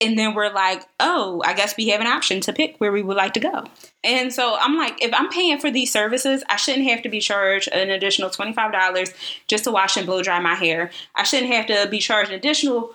And 0.01 0.17
then 0.17 0.33
we're 0.33 0.53
like, 0.53 0.85
oh, 1.01 1.41
I 1.45 1.53
guess 1.53 1.75
we 1.75 1.89
have 1.89 1.99
an 1.99 2.07
option 2.07 2.39
to 2.41 2.53
pick 2.53 2.77
where 2.77 2.91
we 2.91 3.01
would 3.01 3.17
like 3.17 3.33
to 3.33 3.41
go. 3.41 3.65
And 4.01 4.33
so 4.33 4.55
I'm 4.57 4.77
like, 4.77 5.03
if 5.03 5.13
I'm 5.13 5.29
paying 5.29 5.59
for 5.59 5.69
these 5.69 5.91
services, 5.91 6.41
I 6.47 6.55
shouldn't 6.55 6.87
have 6.87 7.01
to 7.01 7.09
be 7.09 7.19
charged 7.19 7.67
an 7.69 7.89
additional 7.89 8.29
$25 8.29 9.13
just 9.47 9.65
to 9.65 9.71
wash 9.71 9.97
and 9.97 10.05
blow 10.05 10.23
dry 10.23 10.39
my 10.39 10.55
hair. 10.55 10.91
I 11.15 11.23
shouldn't 11.23 11.51
have 11.51 11.67
to 11.67 11.87
be 11.89 11.99
charged 11.99 12.31
an 12.31 12.37
additional 12.37 12.93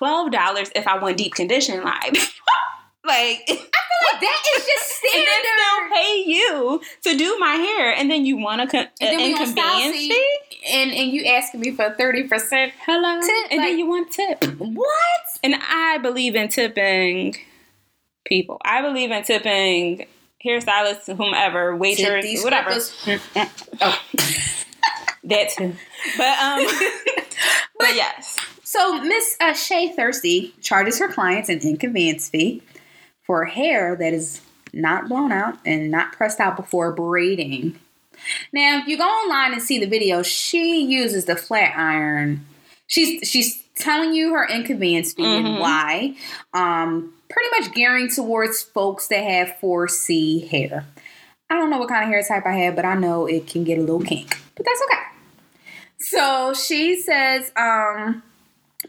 $12 0.00 0.70
if 0.74 0.86
I 0.86 0.98
want 0.98 1.16
deep 1.16 1.34
condition. 1.34 1.82
Like, 1.82 2.12
like, 3.04 3.42
I 3.48 3.56
feel 3.56 3.58
like 4.12 4.20
that 4.20 4.42
is 4.56 4.66
just 4.66 5.04
and 5.14 5.26
then 5.26 5.26
standard. 5.26 5.50
still 5.56 5.96
pay 5.96 6.24
you 6.26 6.80
to 7.04 7.16
do 7.16 7.38
my 7.38 7.52
hair, 7.54 7.92
and 7.94 8.10
then 8.10 8.24
you 8.26 8.36
want 8.36 8.60
to 8.62 8.66
con- 8.68 8.88
And 9.00 9.20
an 9.20 9.20
inconvenience 9.30 9.96
fee? 9.96 10.38
and 10.68 10.90
and 10.92 11.10
you 11.10 11.24
asking 11.24 11.60
me 11.60 11.70
for 11.72 11.94
thirty 11.96 12.24
percent. 12.28 12.72
Hello, 12.84 13.20
Tip, 13.20 13.50
and 13.50 13.58
like- 13.58 13.68
then 13.68 13.78
you 13.78 13.86
want 13.86 14.10
tip. 14.12 14.44
What? 14.58 15.22
And 15.42 15.54
I 15.56 15.98
believe 16.02 16.34
in 16.36 16.48
tipping 16.48 17.34
people. 18.26 18.58
I 18.64 18.82
believe 18.82 19.10
in 19.10 19.22
tipping 19.24 20.06
hairstylists, 20.44 21.14
whomever, 21.16 21.76
these 21.78 22.44
whatever. 22.44 22.78
oh. 23.80 24.00
That 25.24 25.50
too. 25.50 25.74
But 26.16 26.38
um, 26.38 26.66
but 27.78 27.94
yes, 27.94 28.38
So 28.70 29.02
Miss 29.02 29.36
uh, 29.40 29.52
Shay 29.52 29.88
Thirsty 29.88 30.54
charges 30.60 31.00
her 31.00 31.08
clients 31.08 31.48
an 31.48 31.58
inconvenience 31.58 32.28
fee 32.28 32.62
for 33.26 33.44
hair 33.44 33.96
that 33.96 34.12
is 34.12 34.42
not 34.72 35.08
blown 35.08 35.32
out 35.32 35.58
and 35.66 35.90
not 35.90 36.12
pressed 36.12 36.38
out 36.38 36.54
before 36.54 36.92
braiding. 36.92 37.80
Now, 38.52 38.78
if 38.78 38.86
you 38.86 38.96
go 38.96 39.02
online 39.08 39.54
and 39.54 39.60
see 39.60 39.80
the 39.80 39.88
video, 39.88 40.22
she 40.22 40.84
uses 40.84 41.24
the 41.24 41.34
flat 41.34 41.76
iron. 41.76 42.46
She's 42.86 43.28
she's 43.28 43.60
telling 43.74 44.14
you 44.14 44.34
her 44.34 44.46
inconvenience 44.46 45.14
fee 45.14 45.24
and 45.24 45.46
Mhm. 45.46 45.58
why. 45.58 46.14
Um, 46.54 47.12
pretty 47.28 47.48
much 47.58 47.74
gearing 47.74 48.08
towards 48.08 48.62
folks 48.62 49.08
that 49.08 49.24
have 49.24 49.56
4C 49.60 50.46
hair. 50.46 50.86
I 51.50 51.56
don't 51.56 51.70
know 51.70 51.78
what 51.78 51.88
kind 51.88 52.04
of 52.04 52.10
hair 52.10 52.22
type 52.22 52.46
I 52.46 52.52
have, 52.52 52.76
but 52.76 52.84
I 52.84 52.94
know 52.94 53.26
it 53.26 53.48
can 53.48 53.64
get 53.64 53.78
a 53.78 53.80
little 53.80 54.00
kink. 54.00 54.38
But 54.54 54.64
that's 54.64 54.80
okay. 54.84 55.02
So 55.98 56.54
she 56.54 57.02
says, 57.02 57.50
um, 57.56 58.22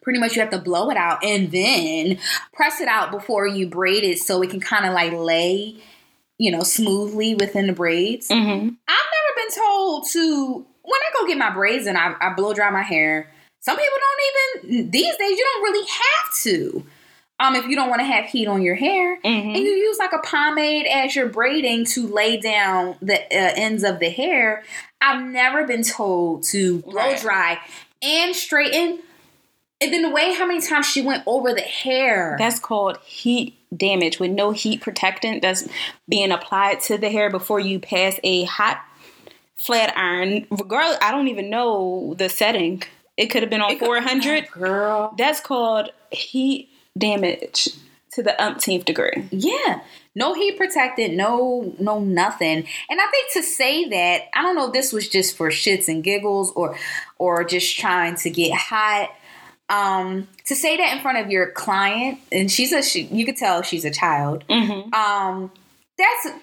pretty 0.02 0.20
much 0.20 0.36
you 0.36 0.42
have 0.42 0.52
to 0.52 0.58
blow 0.60 0.90
it 0.90 0.98
out 0.98 1.24
and 1.24 1.52
then 1.52 2.18
press 2.54 2.80
it 2.82 2.88
out 2.88 3.12
before 3.12 3.48
you 3.48 3.68
braid 3.68 4.04
it 4.04 4.20
so 4.20 4.42
it 4.42 4.50
can 4.50 4.60
kind 4.60 4.86
of 4.86 4.94
like 4.94 5.12
lay, 5.14 5.76
you 6.38 6.52
know, 6.52 6.64
smoothly 6.64 7.36
within 7.36 7.68
the 7.68 7.74
braids. 7.74 8.28
mm-hmm. 8.30 8.50
I've 8.88 9.10
never 9.12 9.36
been 9.48 9.56
told 9.56 10.08
to 10.14 10.66
when 10.84 11.00
I 11.00 11.20
go 11.20 11.28
get 11.28 11.38
my 11.38 11.52
braids 11.54 11.86
and 11.88 11.98
I, 11.98 12.14
I 12.20 12.34
blow 12.34 12.54
dry 12.54 12.70
my 12.72 12.82
hair. 12.82 13.30
Some 13.60 13.78
people 13.78 13.98
don't 14.00 14.70
even 14.74 14.92
these 14.92 15.16
days. 15.18 15.38
You 15.38 15.50
don't 15.54 15.64
really 15.64 15.88
have 15.88 16.34
to. 16.44 16.86
Um, 17.40 17.56
if 17.56 17.66
you 17.66 17.76
don't 17.76 17.90
want 17.90 18.02
to 18.02 18.06
have 18.06 18.26
heat 18.26 18.48
on 18.48 18.62
your 18.62 18.76
hair, 18.76 19.18
Mm-hmm. 19.18 19.50
and 19.50 19.58
you 19.58 19.72
use 19.72 19.98
like 20.00 20.14
a 20.14 20.20
pomade 20.20 20.86
as 20.86 21.16
you're 21.16 21.30
braiding 21.30 21.86
to 21.86 22.08
lay 22.08 22.38
down 22.38 22.96
the 23.02 23.16
uh, 23.16 23.54
ends 23.56 23.84
of 23.84 24.00
the 24.00 24.10
hair. 24.10 24.64
I've 25.02 25.24
never 25.24 25.66
been 25.66 25.82
told 25.84 26.44
to 26.52 26.80
blow 26.84 26.94
Right. 27.02 27.20
dry 27.20 27.60
and 28.04 28.36
straighten. 28.36 29.00
And 29.82 29.92
then 29.92 30.04
the 30.04 30.10
way 30.10 30.34
how 30.34 30.46
many 30.46 30.62
times 30.62 30.86
she 30.86 31.02
went 31.02 31.24
over 31.26 31.54
the 31.54 31.62
hair. 31.62 32.36
That's 32.38 32.60
called 32.60 32.98
heat 33.04 33.58
damage 33.76 34.20
with 34.20 34.32
no 34.32 34.52
heat 34.52 34.82
protectant 34.82 35.42
that's 35.42 35.68
being 36.08 36.32
applied 36.32 36.82
to 36.82 36.98
the 36.98 37.10
hair 37.10 37.30
before 37.30 37.60
you 37.60 37.80
pass 37.80 38.20
a 38.24 38.44
hot 38.44 38.80
flat 39.58 39.96
iron. 39.98 40.46
Regardless, 40.52 40.98
I 41.02 41.12
don't 41.12 41.28
even 41.30 41.50
know 41.50 42.16
the 42.18 42.30
setting. 42.30 42.84
It 43.18 43.28
could 43.28 43.44
have 43.44 43.50
been 43.50 43.62
on 43.62 43.78
400. 43.78 44.50
girl. 44.52 45.14
That's 45.18 45.42
called 45.42 45.90
heat 46.12 46.70
damage 46.98 47.70
to 48.14 48.24
the 48.24 48.42
umpteenth 48.44 48.86
degree. 48.86 49.28
Yeah. 49.32 49.82
No 50.14 50.34
heat 50.34 50.58
protectant, 50.58 51.14
no 51.14 51.74
no 51.80 52.00
nothing. 52.00 52.68
And 52.90 53.00
I 53.00 53.08
think 53.08 53.32
to 53.34 53.44
say 53.44 53.88
that, 53.88 54.24
I 54.34 54.42
don't 54.42 54.56
know 54.56 54.68
if 54.68 54.74
this 54.74 54.92
was 54.92 55.08
just 55.08 55.38
for 55.38 55.50
shits 55.50 55.88
and 55.88 56.04
giggles 56.04 56.52
or 56.52 56.78
or 57.18 57.46
just 57.46 57.80
trying 57.80 58.16
to 58.18 58.30
get 58.30 58.54
hot. 58.54 59.10
Um, 59.72 60.28
to 60.48 60.56
say 60.56 60.76
that 60.78 60.96
in 60.96 61.02
front 61.02 61.18
of 61.18 61.32
your 61.32 61.52
client, 61.52 62.20
and 62.32 62.52
she's 62.52 62.74
a 62.74 62.84
she, 62.84 63.04
you 63.04 63.26
could 63.26 63.38
tell 63.38 63.62
she's 63.62 63.86
a 63.86 63.92
child. 63.92 64.44
Mm-hmm. 64.50 64.94
Um, 64.94 65.52
that's 65.98 66.38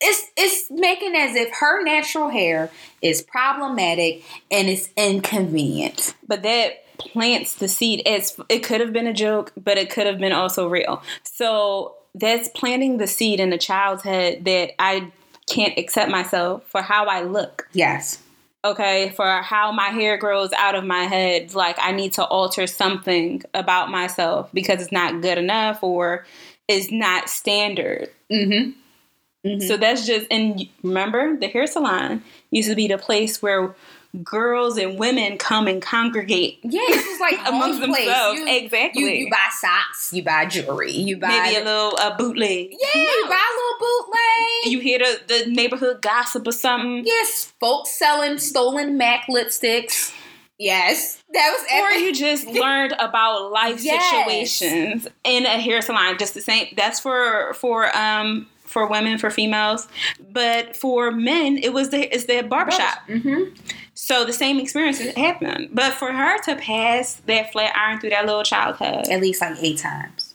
it's 0.00 0.30
it's 0.36 0.70
making 0.70 1.16
as 1.16 1.34
if 1.34 1.50
her 1.54 1.82
natural 1.82 2.28
hair 2.28 2.70
is 3.00 3.22
problematic 3.22 4.22
and 4.50 4.68
it's 4.68 4.90
inconvenient. 4.96 6.14
But 6.28 6.42
that 6.42 6.98
plants 6.98 7.54
the 7.54 7.68
seed. 7.68 8.02
It's 8.04 8.38
it 8.50 8.62
could 8.62 8.80
have 8.80 8.92
been 8.92 9.06
a 9.06 9.14
joke, 9.14 9.52
but 9.56 9.78
it 9.78 9.90
could 9.90 10.06
have 10.06 10.18
been 10.18 10.32
also 10.32 10.68
real. 10.68 11.02
So 11.22 11.94
that's 12.14 12.48
planting 12.50 12.98
the 12.98 13.06
seed 13.06 13.40
in 13.40 13.52
a 13.52 13.58
child's 13.58 14.02
head 14.02 14.44
that 14.44 14.72
I 14.78 15.10
can't 15.48 15.78
accept 15.78 16.10
myself 16.10 16.64
for 16.68 16.82
how 16.82 17.06
I 17.06 17.22
look. 17.22 17.68
Yes. 17.72 18.22
Okay, 18.70 19.10
for 19.10 19.42
how 19.42 19.70
my 19.70 19.88
hair 19.88 20.16
grows 20.16 20.52
out 20.52 20.74
of 20.74 20.84
my 20.84 21.04
head, 21.04 21.54
like 21.54 21.76
I 21.78 21.92
need 21.92 22.14
to 22.14 22.24
alter 22.24 22.66
something 22.66 23.42
about 23.54 23.90
myself 23.90 24.50
because 24.52 24.82
it's 24.82 24.92
not 24.92 25.22
good 25.22 25.38
enough 25.38 25.82
or 25.82 26.26
it's 26.68 26.90
not 26.90 27.28
standard. 27.28 28.10
Mm-hmm. 28.30 29.60
So 29.60 29.76
that's 29.76 30.04
just 30.04 30.26
and 30.30 30.68
remember 30.82 31.36
the 31.36 31.46
hair 31.46 31.68
salon 31.68 32.24
used 32.50 32.68
to 32.68 32.74
be 32.74 32.88
the 32.88 32.98
place 32.98 33.40
where 33.40 33.76
girls 34.24 34.76
and 34.78 34.98
women 34.98 35.38
come 35.38 35.66
and 35.66 35.80
congregate. 35.82 36.58
Yeah, 36.62 36.80
this 36.88 37.06
is 37.06 37.20
like 37.20 37.38
Amongst 37.46 37.80
place. 37.82 38.04
themselves. 38.06 38.38
You, 38.40 38.46
Exactly. 38.48 39.02
You, 39.02 39.08
you 39.08 39.30
buy 39.30 39.48
socks, 39.60 40.12
you 40.12 40.22
buy 40.22 40.46
jewelry, 40.46 40.92
you 40.92 41.16
buy 41.18 41.28
Maybe 41.28 41.56
a 41.56 41.64
little 41.64 41.98
uh, 41.98 42.16
bootleg. 42.16 42.70
yeah, 42.70 43.00
you 43.02 43.24
buy 43.28 43.34
a 43.34 43.54
little 43.56 43.78
bootleg. 43.80 44.72
You 44.72 44.80
hear 44.80 44.98
the, 44.98 45.20
the 45.44 45.50
neighborhood 45.50 46.02
gossip 46.02 46.46
or 46.46 46.52
something. 46.52 47.04
yes, 47.06 47.52
folks 47.60 47.98
selling 47.98 48.38
stolen 48.38 48.96
Mac 48.96 49.26
lipsticks. 49.28 50.12
Yes, 50.58 51.22
that 51.34 51.54
was 51.54 51.82
Or 51.82 51.98
you 51.98 52.14
just 52.14 52.46
learned 52.62 52.94
about 52.98 53.52
life 53.52 53.84
Yes. 53.84 54.10
situations 54.52 55.06
in 55.22 55.44
a 55.44 55.60
hair 55.60 55.82
salon. 55.82 56.16
Just 56.18 56.32
the 56.32 56.40
same. 56.40 56.68
That's 56.76 56.98
for 56.98 57.52
for 57.54 57.94
um 57.94 58.46
for 58.76 58.86
women 58.86 59.16
for 59.16 59.30
females, 59.30 59.88
but 60.30 60.76
for 60.76 61.10
men 61.10 61.56
it 61.56 61.72
was 61.72 61.88
the 61.88 62.14
it's 62.14 62.26
the 62.26 62.42
barbershop. 62.42 62.98
Mm-hmm. 63.08 63.54
So 63.94 64.26
the 64.26 64.34
same 64.34 64.60
experience 64.60 64.98
happened. 65.16 65.70
But 65.72 65.94
for 65.94 66.12
her 66.12 66.38
to 66.42 66.56
pass 66.56 67.14
that 67.26 67.52
flat 67.52 67.72
iron 67.74 67.98
through 68.00 68.10
that 68.10 68.26
little 68.26 68.42
childhood, 68.42 69.08
At 69.08 69.22
least 69.22 69.40
like 69.40 69.56
eight 69.62 69.78
times. 69.78 70.34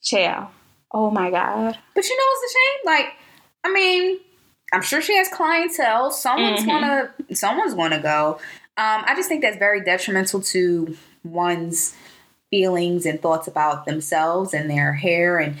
child. 0.00 0.46
Oh 0.92 1.10
my 1.10 1.28
god. 1.28 1.76
But 1.96 2.04
you 2.08 2.16
know 2.16 2.24
what's 2.30 2.42
the 2.52 2.58
shame? 2.58 2.80
Like, 2.94 3.06
I 3.64 3.72
mean, 3.72 4.20
I'm 4.72 4.82
sure 4.82 5.02
she 5.02 5.16
has 5.16 5.26
clientele. 5.28 6.12
Someone's 6.12 6.60
Mhm. 6.60 6.66
gonna 6.68 7.14
someone's 7.34 7.74
gonna 7.74 8.00
go. 8.00 8.38
Um, 8.76 9.02
I 9.06 9.14
just 9.16 9.28
think 9.28 9.42
that's 9.42 9.56
very 9.58 9.82
detrimental 9.82 10.40
to 10.42 10.96
one's 11.24 11.96
feelings 12.50 13.06
and 13.06 13.20
thoughts 13.20 13.48
about 13.48 13.86
themselves 13.86 14.54
and 14.54 14.70
their 14.70 14.92
hair. 14.92 15.38
And 15.40 15.56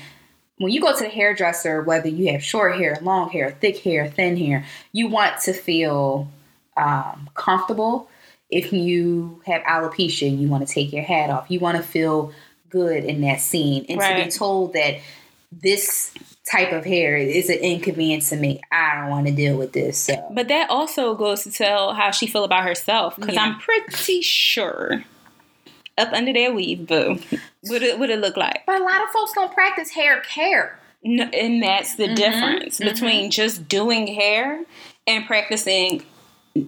when 0.58 0.72
you 0.72 0.80
go 0.80 0.96
to 0.96 1.04
the 1.04 1.10
hairdresser, 1.10 1.82
whether 1.82 2.08
you 2.08 2.32
have 2.32 2.42
short 2.42 2.76
hair, 2.76 2.98
long 3.02 3.30
hair, 3.30 3.50
thick 3.50 3.78
hair, 3.78 4.08
thin 4.08 4.36
hair, 4.36 4.64
you 4.92 5.08
want 5.08 5.40
to 5.42 5.52
feel 5.52 6.28
um, 6.76 7.28
comfortable. 7.34 8.08
If 8.50 8.72
you 8.72 9.42
have 9.46 9.62
alopecia, 9.62 10.36
you 10.36 10.48
want 10.48 10.66
to 10.66 10.72
take 10.72 10.92
your 10.92 11.02
hat 11.02 11.30
off. 11.30 11.50
You 11.50 11.60
want 11.60 11.76
to 11.76 11.82
feel 11.82 12.32
good 12.70 13.04
in 13.04 13.20
that 13.22 13.40
scene, 13.40 13.86
and 13.88 14.00
to 14.00 14.24
be 14.24 14.30
told 14.30 14.72
that 14.72 15.00
this 15.52 16.12
type 16.50 16.72
of 16.72 16.84
hair 16.84 17.16
is 17.16 17.48
an 17.48 17.58
inconvenience 17.58 18.30
to 18.30 18.36
me. 18.36 18.60
I 18.70 19.00
don't 19.00 19.10
want 19.10 19.26
to 19.26 19.32
deal 19.32 19.56
with 19.56 19.72
this. 19.72 19.98
So 19.98 20.30
But 20.32 20.48
that 20.48 20.70
also 20.70 21.14
goes 21.14 21.42
to 21.44 21.50
tell 21.50 21.92
how 21.92 22.10
she 22.10 22.26
feel 22.26 22.44
about 22.44 22.64
herself. 22.64 23.16
Because 23.16 23.34
Yeah. 23.34 23.42
I'm 23.42 23.58
pretty 23.58 24.22
sure 24.22 25.04
up 25.98 26.12
under 26.12 26.32
their 26.32 26.52
weave, 26.52 26.86
boo, 26.86 27.18
what 27.62 27.82
it 27.82 27.98
what 27.98 28.10
it 28.10 28.20
look 28.20 28.36
like. 28.36 28.64
But 28.66 28.80
a 28.80 28.84
lot 28.84 29.02
of 29.02 29.08
folks 29.10 29.32
don't 29.34 29.52
practice 29.52 29.90
hair 29.90 30.20
care. 30.20 30.78
No, 31.02 31.24
and 31.24 31.62
that's 31.62 31.94
the 31.94 32.08
Mhm, 32.08 32.16
difference 32.16 32.80
mhm. 32.80 32.84
between 32.84 33.30
just 33.30 33.68
doing 33.68 34.06
hair 34.08 34.64
and 35.06 35.24
practicing 35.26 36.04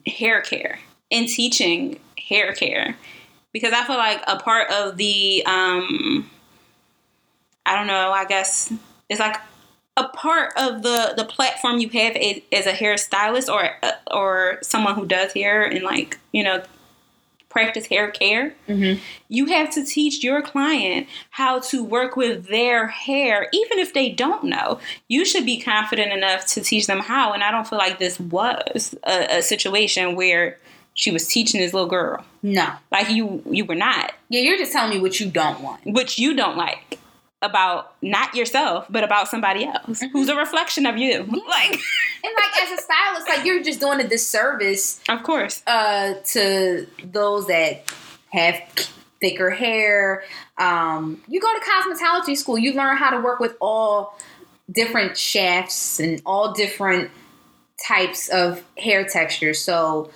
hair 0.07 0.41
care 0.43 0.79
and 1.11 1.29
teaching 1.29 1.99
hair 2.29 2.53
care. 2.53 2.97
Because 3.53 3.73
I 3.73 3.85
feel 3.85 3.97
like 3.97 4.23
a 4.27 4.37
part 4.39 4.71
of 4.71 4.97
the 4.97 5.43
um 5.47 6.31
I 7.67 7.75
don't 7.77 7.87
know, 7.87 8.13
I 8.13 8.25
guess 8.25 8.73
it's 9.09 9.21
like 9.21 9.37
a 9.97 10.05
part 10.09 10.53
of 10.57 10.83
the 10.83 11.15
the 11.17 11.25
platform 11.25 11.79
you 11.79 11.89
have 11.89 12.15
as, 12.17 12.37
as 12.53 12.67
a 12.67 12.73
hairstylist 12.73 13.53
or 13.53 13.71
or 14.11 14.59
someone 14.63 14.95
who 14.95 15.07
does 15.07 15.33
hair 15.33 15.65
and 15.65 15.83
like, 15.83 16.19
you 16.33 16.45
know, 16.45 16.63
practice 17.49 17.87
hair 17.87 18.11
care 18.11 18.55
Mm-hmm. 18.69 19.01
you 19.29 19.47
have 19.47 19.71
to 19.71 19.85
teach 19.85 20.23
your 20.23 20.43
client 20.43 21.07
how 21.31 21.61
to 21.61 21.83
work 21.83 22.17
with 22.17 22.49
their 22.49 22.87
hair 22.89 23.49
even 23.53 23.79
if 23.79 23.95
they 23.95 24.11
don't 24.11 24.45
know 24.45 24.79
you 25.09 25.25
should 25.25 25.47
be 25.47 25.59
confident 25.61 26.13
enough 26.13 26.45
to 26.47 26.61
teach 26.61 26.87
them 26.87 27.01
how 27.01 27.33
and 27.33 27.43
i 27.43 27.51
don't 27.51 27.67
feel 27.67 27.79
like 27.79 27.99
this 27.99 28.21
was 28.21 28.95
a, 29.05 29.39
a 29.39 29.43
situation 29.43 30.15
where 30.15 30.59
she 30.95 31.11
was 31.11 31.27
teaching 31.29 31.61
this 31.61 31.73
little 31.73 31.89
girl 31.89 32.25
No. 32.43 32.69
like 32.93 33.09
you 33.11 33.43
you 33.51 33.65
were 33.65 33.75
not 33.77 34.13
Yeah, 34.29 34.41
you're 34.43 34.59
just 34.59 34.73
telling 34.73 34.91
me 34.91 35.01
what 35.01 35.19
you 35.21 35.31
don't 35.31 35.61
want. 35.61 35.81
which 35.87 36.19
you 36.19 36.35
don't 36.35 36.57
like 36.57 36.99
about 37.41 37.95
not 38.03 38.35
yourself 38.35 38.87
but 38.91 39.05
about 39.05 39.29
somebody 39.29 39.65
else 39.65 40.03
who's 40.13 40.29
a 40.29 40.35
reflection 40.35 40.87
of 40.87 40.97
you. 40.97 41.19
Like 41.49 41.71
And 42.25 42.35
like 42.35 42.63
as 42.63 42.79
a 42.79 42.83
stylist, 42.83 43.29
like 43.29 43.45
you're 43.45 43.63
just 43.63 43.79
doing 43.81 44.01
a 44.01 44.09
disservice 44.09 45.01
of 45.09 45.23
course. 45.23 45.63
uh, 45.67 46.15
to 46.25 46.87
those 47.05 47.47
that 47.47 47.85
have 48.31 48.61
thicker 49.21 49.51
hair. 49.51 50.23
Um, 50.59 51.23
you 51.29 51.41
go 51.41 51.53
to 51.53 51.61
cosmetology 51.65 52.37
school, 52.37 52.59
you 52.59 52.73
learn 52.73 52.97
how 52.97 53.11
to 53.11 53.21
work 53.21 53.41
with 53.41 53.57
all 53.61 54.19
different 54.71 55.17
shafts 55.17 55.99
and 56.01 56.21
all 56.27 56.53
different 56.53 57.11
types 57.87 58.29
of 58.29 58.63
hair 58.77 59.05
textures. 59.05 59.61
So 59.61 60.11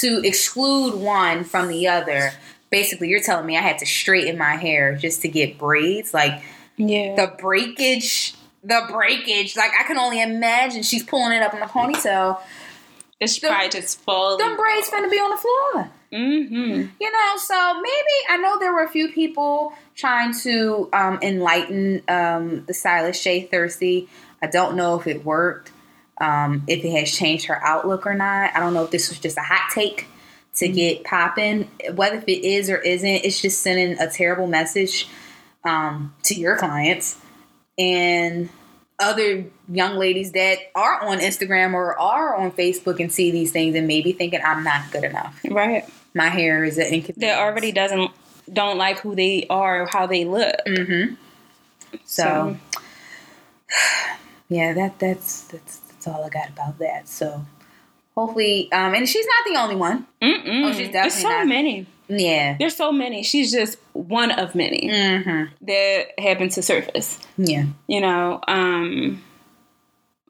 to 0.00 0.20
exclude 0.24 0.94
one 0.94 1.44
from 1.44 1.68
the 1.68 1.88
other, 1.88 2.32
basically, 2.70 3.08
you're 3.08 3.22
telling 3.22 3.46
me 3.46 3.56
I 3.56 3.60
had 3.60 3.78
to 3.78 3.86
straighten 3.86 4.36
my 4.36 4.56
hair 4.56 4.96
just 4.96 5.22
to 5.22 5.28
get 5.28 5.58
braids, 5.58 6.12
like 6.12 6.42
yeah 6.76 7.14
the 7.16 7.32
breakage. 7.38 8.34
The 8.66 8.86
breakage, 8.90 9.56
like 9.58 9.72
I 9.78 9.82
can 9.86 9.98
only 9.98 10.22
imagine 10.22 10.82
she's 10.82 11.02
pulling 11.04 11.32
it 11.32 11.42
up 11.42 11.52
in 11.52 11.60
a 11.60 11.66
ponytail. 11.66 12.40
it's 13.20 13.38
the- 13.38 13.48
probably 13.48 13.68
just 13.68 14.00
full 14.00 14.38
Them 14.38 14.56
braids 14.56 14.88
finna 14.88 15.10
be 15.10 15.18
on 15.18 15.30
the 15.30 15.36
floor. 15.36 15.90
mm-hmm 16.10 16.88
You 16.98 17.12
know, 17.12 17.36
so 17.36 17.74
maybe 17.74 18.16
I 18.30 18.38
know 18.38 18.58
there 18.58 18.72
were 18.72 18.84
a 18.84 18.88
few 18.88 19.08
people 19.12 19.74
trying 19.94 20.32
to 20.40 20.88
um, 20.94 21.18
enlighten 21.20 22.02
um, 22.08 22.64
the 22.64 22.72
stylist 22.72 23.22
Shay 23.22 23.42
Thirsty. 23.42 24.08
I 24.40 24.46
don't 24.46 24.76
know 24.76 24.98
if 24.98 25.06
it 25.06 25.26
worked, 25.26 25.70
um, 26.18 26.62
if 26.66 26.82
it 26.84 26.90
has 26.98 27.12
changed 27.14 27.44
her 27.46 27.62
outlook 27.62 28.06
or 28.06 28.14
not. 28.14 28.56
I 28.56 28.60
don't 28.60 28.72
know 28.72 28.84
if 28.84 28.90
this 28.90 29.10
was 29.10 29.18
just 29.18 29.36
a 29.36 29.42
hot 29.42 29.70
take 29.74 30.06
to 30.54 30.68
get 30.68 31.04
popping. 31.04 31.68
Whether 31.94 32.16
if 32.16 32.24
it 32.28 32.46
is 32.46 32.70
or 32.70 32.78
isn't, 32.78 33.06
it's 33.26 33.42
just 33.42 33.60
sending 33.60 33.98
a 33.98 34.08
terrible 34.10 34.46
message 34.46 35.06
um, 35.64 36.14
to 36.24 36.34
your 36.34 36.56
clients 36.56 37.18
and 37.78 38.48
other 39.00 39.44
young 39.68 39.96
ladies 39.96 40.32
that 40.32 40.58
are 40.74 41.02
on 41.02 41.18
Instagram 41.18 41.74
or 41.74 41.98
are 41.98 42.36
on 42.36 42.52
Facebook 42.52 43.00
and 43.00 43.10
see 43.10 43.30
these 43.30 43.50
things 43.50 43.74
and 43.74 43.86
maybe 43.86 44.12
thinking 44.12 44.40
I'm 44.44 44.62
not 44.62 44.92
good 44.92 45.04
enough 45.04 45.40
right 45.50 45.84
my 46.14 46.28
hair 46.28 46.64
is 46.64 46.78
an 46.78 46.86
inconvenience. 46.86 47.18
that 47.18 47.38
already 47.40 47.72
doesn't 47.72 48.10
don't 48.52 48.78
like 48.78 49.00
who 49.00 49.14
they 49.14 49.46
are 49.48 49.82
or 49.82 49.86
how 49.86 50.06
they 50.06 50.24
look. 50.24 50.54
Mm-hmm. 50.66 51.14
So, 52.04 52.56
yeah, 54.48 54.72
that 54.72 54.98
that's 54.98 55.42
that's 55.42 55.78
that's 55.78 56.06
all 56.06 56.24
I 56.24 56.28
got 56.28 56.50
about 56.50 56.78
that. 56.78 57.08
So 57.08 57.44
hopefully, 58.14 58.70
um, 58.72 58.94
and 58.94 59.08
she's 59.08 59.26
not 59.26 59.52
the 59.52 59.60
only 59.60 59.76
one. 59.76 60.06
Mm-mm. 60.22 60.66
Oh, 60.66 60.72
she's 60.72 60.90
There's 60.90 61.14
so 61.14 61.28
not. 61.28 61.46
many. 61.46 61.86
Yeah. 62.08 62.56
There's 62.58 62.76
so 62.76 62.92
many. 62.92 63.22
She's 63.22 63.50
just 63.52 63.78
one 63.92 64.30
of 64.30 64.54
many 64.54 64.88
Mm-hmm. 64.90 65.54
that 65.66 66.06
happen 66.18 66.48
to 66.50 66.62
surface. 66.62 67.18
Yeah. 67.38 67.66
You 67.86 68.00
know, 68.00 68.40
um, 68.46 69.22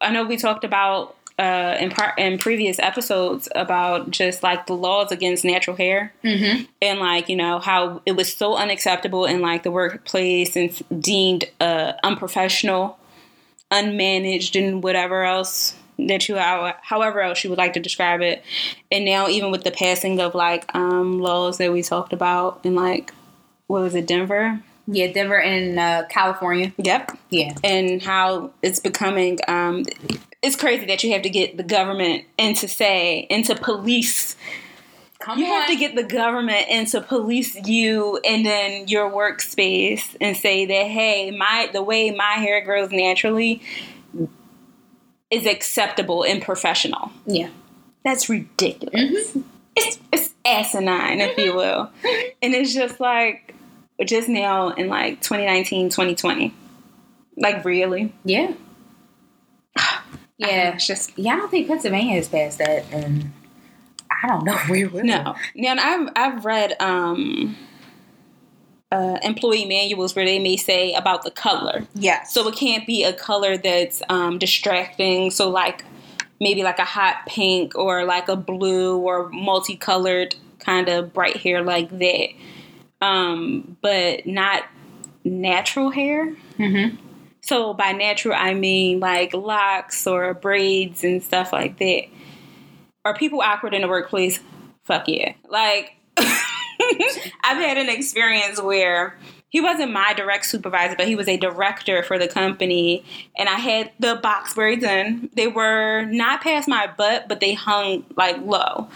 I 0.00 0.10
know 0.12 0.24
we 0.24 0.36
talked 0.36 0.64
about 0.64 1.16
uh, 1.36 1.76
in 1.80 1.90
part 1.90 2.16
in 2.16 2.38
previous 2.38 2.78
episodes 2.78 3.48
about 3.56 4.10
just 4.12 4.44
like 4.44 4.66
the 4.66 4.74
laws 4.74 5.10
against 5.10 5.44
natural 5.44 5.76
hair 5.76 6.12
Mm-hmm. 6.22 6.64
and 6.80 7.00
like 7.00 7.28
you 7.28 7.34
know 7.34 7.58
how 7.58 8.02
it 8.06 8.12
was 8.12 8.32
so 8.32 8.54
unacceptable 8.56 9.24
in 9.24 9.40
like 9.40 9.64
the 9.64 9.72
workplace 9.72 10.54
and 10.56 10.70
deemed 11.02 11.46
uh, 11.60 11.94
unprofessional, 12.04 12.98
unmanaged, 13.72 14.56
and 14.62 14.82
whatever 14.82 15.24
else 15.24 15.74
that 15.98 16.28
you 16.28 16.36
how, 16.36 16.74
however 16.82 17.20
else 17.20 17.42
you 17.44 17.50
would 17.50 17.58
like 17.58 17.72
to 17.74 17.80
describe 17.80 18.20
it. 18.20 18.44
And 18.90 19.04
now 19.04 19.28
even 19.28 19.50
with 19.50 19.64
the 19.64 19.70
passing 19.70 20.20
of 20.20 20.34
like 20.34 20.74
um, 20.74 21.20
laws 21.20 21.58
that 21.58 21.72
we 21.72 21.82
talked 21.82 22.12
about 22.12 22.60
in 22.64 22.74
like 22.74 23.12
what 23.66 23.82
was 23.82 23.94
it 23.94 24.06
Denver? 24.06 24.60
Yeah, 24.86 25.10
Denver 25.12 25.40
and 25.40 25.78
uh, 25.78 26.04
California. 26.10 26.72
Yep. 26.76 27.16
Yeah. 27.30 27.54
And 27.64 28.02
how 28.02 28.50
it's 28.62 28.80
becoming 28.80 29.38
um, 29.48 29.84
it's 30.42 30.56
crazy 30.56 30.84
that 30.86 31.02
you 31.02 31.12
have 31.12 31.22
to 31.22 31.30
get 31.30 31.56
the 31.56 31.62
government 31.62 32.24
into 32.38 32.68
say 32.68 33.26
into 33.30 33.54
police 33.54 34.36
Come 35.20 35.38
you 35.38 35.46
on. 35.46 35.52
have 35.52 35.70
to 35.70 35.76
get 35.76 35.94
the 35.94 36.02
government 36.02 36.66
in 36.68 36.84
to 36.86 37.00
police 37.00 37.54
you 37.66 38.20
and 38.26 38.44
then 38.44 38.88
your 38.88 39.10
workspace 39.10 40.14
and 40.20 40.36
say 40.36 40.66
that 40.66 40.86
hey, 40.86 41.30
my 41.30 41.70
the 41.72 41.82
way 41.82 42.10
my 42.10 42.32
hair 42.32 42.62
grows 42.62 42.90
naturally 42.92 43.62
is 45.34 45.46
acceptable 45.46 46.22
and 46.24 46.40
professional. 46.40 47.12
yeah. 47.26 47.48
That's 48.04 48.28
ridiculous. 48.28 49.30
Mm-hmm. 49.30 49.40
It's 49.76 49.98
it's 50.12 50.34
asinine, 50.44 51.20
if 51.20 51.38
you 51.38 51.52
mm-hmm. 51.52 51.56
will. 51.56 51.90
And 52.42 52.54
it's 52.54 52.74
just 52.74 53.00
like 53.00 53.54
just 54.04 54.28
now 54.28 54.68
in 54.70 54.88
like 54.88 55.22
2019, 55.22 55.88
2020. 55.88 56.54
Like 57.36 57.64
really? 57.64 58.12
Yeah. 58.24 58.52
Yeah. 60.36 60.70
Ah. 60.72 60.74
It's 60.74 60.84
just 60.84 61.16
Yeah, 61.16 61.34
I 61.34 61.36
don't 61.36 61.50
think 61.50 61.68
Pennsylvania 61.68 62.16
has 62.16 62.28
passed 62.28 62.58
that, 62.58 62.84
and 62.90 63.32
I 64.10 64.26
don't 64.26 64.44
know 64.44 64.56
where 64.66 64.88
we're 64.88 65.04
No. 65.04 65.36
Now 65.54 65.76
I've 65.78 66.08
I've 66.16 66.44
read 66.44 66.74
um 66.80 67.56
uh, 68.94 69.18
employee 69.22 69.64
manuals 69.64 70.14
where 70.14 70.24
they 70.24 70.38
may 70.38 70.56
say 70.56 70.94
about 70.94 71.24
the 71.24 71.30
color. 71.30 71.84
Yes. 71.94 72.32
So 72.32 72.46
it 72.46 72.54
can't 72.54 72.86
be 72.86 73.02
a 73.02 73.12
color 73.12 73.56
that's 73.56 74.02
um, 74.08 74.38
distracting. 74.38 75.32
So 75.32 75.50
like 75.50 75.84
maybe 76.40 76.62
like 76.62 76.78
a 76.78 76.84
hot 76.84 77.26
pink 77.26 77.76
or 77.76 78.04
like 78.04 78.28
a 78.28 78.36
blue 78.36 78.98
or 78.98 79.28
multicolored 79.30 80.36
kind 80.60 80.88
of 80.88 81.12
bright 81.12 81.38
hair 81.38 81.62
like 81.62 81.90
that. 81.98 82.28
Um, 83.00 83.76
but 83.82 84.26
not 84.26 84.62
natural 85.24 85.90
hair. 85.90 86.36
Mm-hmm. 86.58 86.96
So 87.40 87.74
by 87.74 87.92
natural, 87.92 88.34
I 88.38 88.54
mean 88.54 89.00
like 89.00 89.34
locks 89.34 90.06
or 90.06 90.34
braids 90.34 91.02
and 91.02 91.22
stuff 91.22 91.52
like 91.52 91.78
that. 91.78 92.04
Are 93.04 93.14
people 93.16 93.42
awkward 93.42 93.74
in 93.74 93.82
the 93.82 93.88
workplace? 93.88 94.40
Fuck 94.84 95.08
yeah. 95.08 95.34
Like, 95.48 95.96
I've 97.44 97.58
had 97.58 97.78
an 97.78 97.88
experience 97.88 98.60
where 98.60 99.16
he 99.54 99.60
wasn't 99.60 99.92
my 99.92 100.12
direct 100.14 100.46
supervisor, 100.46 100.96
but 100.96 101.06
he 101.06 101.14
was 101.14 101.28
a 101.28 101.36
director 101.36 102.02
for 102.02 102.18
the 102.18 102.26
company. 102.26 103.04
And 103.38 103.48
I 103.48 103.54
had 103.54 103.92
the 104.00 104.16
box 104.16 104.54
braids 104.54 104.82
in. 104.82 105.30
They 105.34 105.46
were 105.46 106.04
not 106.06 106.40
past 106.40 106.66
my 106.66 106.88
butt, 106.88 107.28
but 107.28 107.38
they 107.38 107.54
hung 107.54 108.04
like 108.16 108.38
low. 108.38 108.88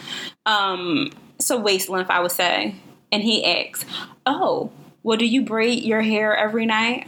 Um, 0.47 1.13
so 1.39 1.61
waist 1.61 1.89
length, 1.89 2.11
I 2.11 2.19
would 2.21 2.33
say. 2.33 2.75
And 3.13 3.23
he 3.23 3.45
asked, 3.45 3.87
Oh, 4.27 4.73
well, 5.05 5.17
do 5.17 5.27
you 5.27 5.45
braid 5.45 5.85
your 5.85 6.03
hair 6.03 6.37
every 6.37 6.67
night? 6.67 7.07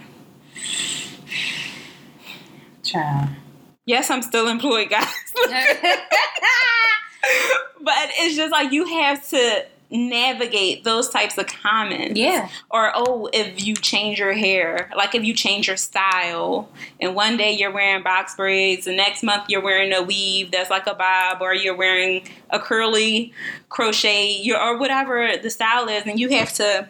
Child. 2.85 3.31
Yes, 3.85 4.11
I'm 4.11 4.23
still 4.23 4.47
employed, 4.47 4.91
guys. 4.91 5.09
but 7.81 8.11
it's 8.19 8.37
just 8.37 8.53
like 8.53 8.73
you 8.73 8.87
have 8.87 9.29
to 9.31 9.67
navigate 9.91 10.85
those 10.85 11.09
types 11.09 11.37
of 11.37 11.47
comments. 11.47 12.19
yeah. 12.19 12.49
Or, 12.71 12.93
oh, 12.95 13.29
if 13.33 13.65
you 13.65 13.75
change 13.75 14.19
your 14.19 14.33
hair, 14.33 14.91
like 14.97 15.15
if 15.15 15.25
you 15.25 15.35
change 15.35 15.69
your 15.69 15.77
style, 15.77 16.69
and 17.01 17.15
one 17.15 17.37
day 17.37 17.53
you're 17.53 17.73
wearing 17.73 18.03
box 18.03 18.35
braids, 18.35 18.85
the 18.85 18.95
next 18.95 19.23
month 19.23 19.45
you're 19.49 19.63
wearing 19.63 19.93
a 19.93 20.03
weave 20.03 20.51
that's 20.51 20.71
like 20.71 20.87
a 20.87 20.95
bob, 20.95 21.43
or 21.43 21.55
you're 21.55 21.77
wearing 21.77 22.23
a 22.51 22.59
curly 22.59 23.33
crochet, 23.69 24.31
you 24.31 24.57
or 24.57 24.79
whatever 24.79 25.37
the 25.43 25.51
style 25.51 25.89
is, 25.89 26.05
and 26.07 26.21
you 26.21 26.29
have 26.31 26.53
to 26.55 26.89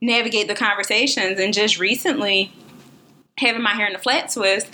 navigate 0.00 0.48
the 0.48 0.54
conversations. 0.54 1.38
And 1.38 1.52
just 1.52 1.78
recently, 1.78 2.52
having 3.36 3.62
my 3.62 3.74
hair 3.74 3.88
in 3.88 3.94
a 3.94 3.98
flat 3.98 4.32
twist, 4.32 4.68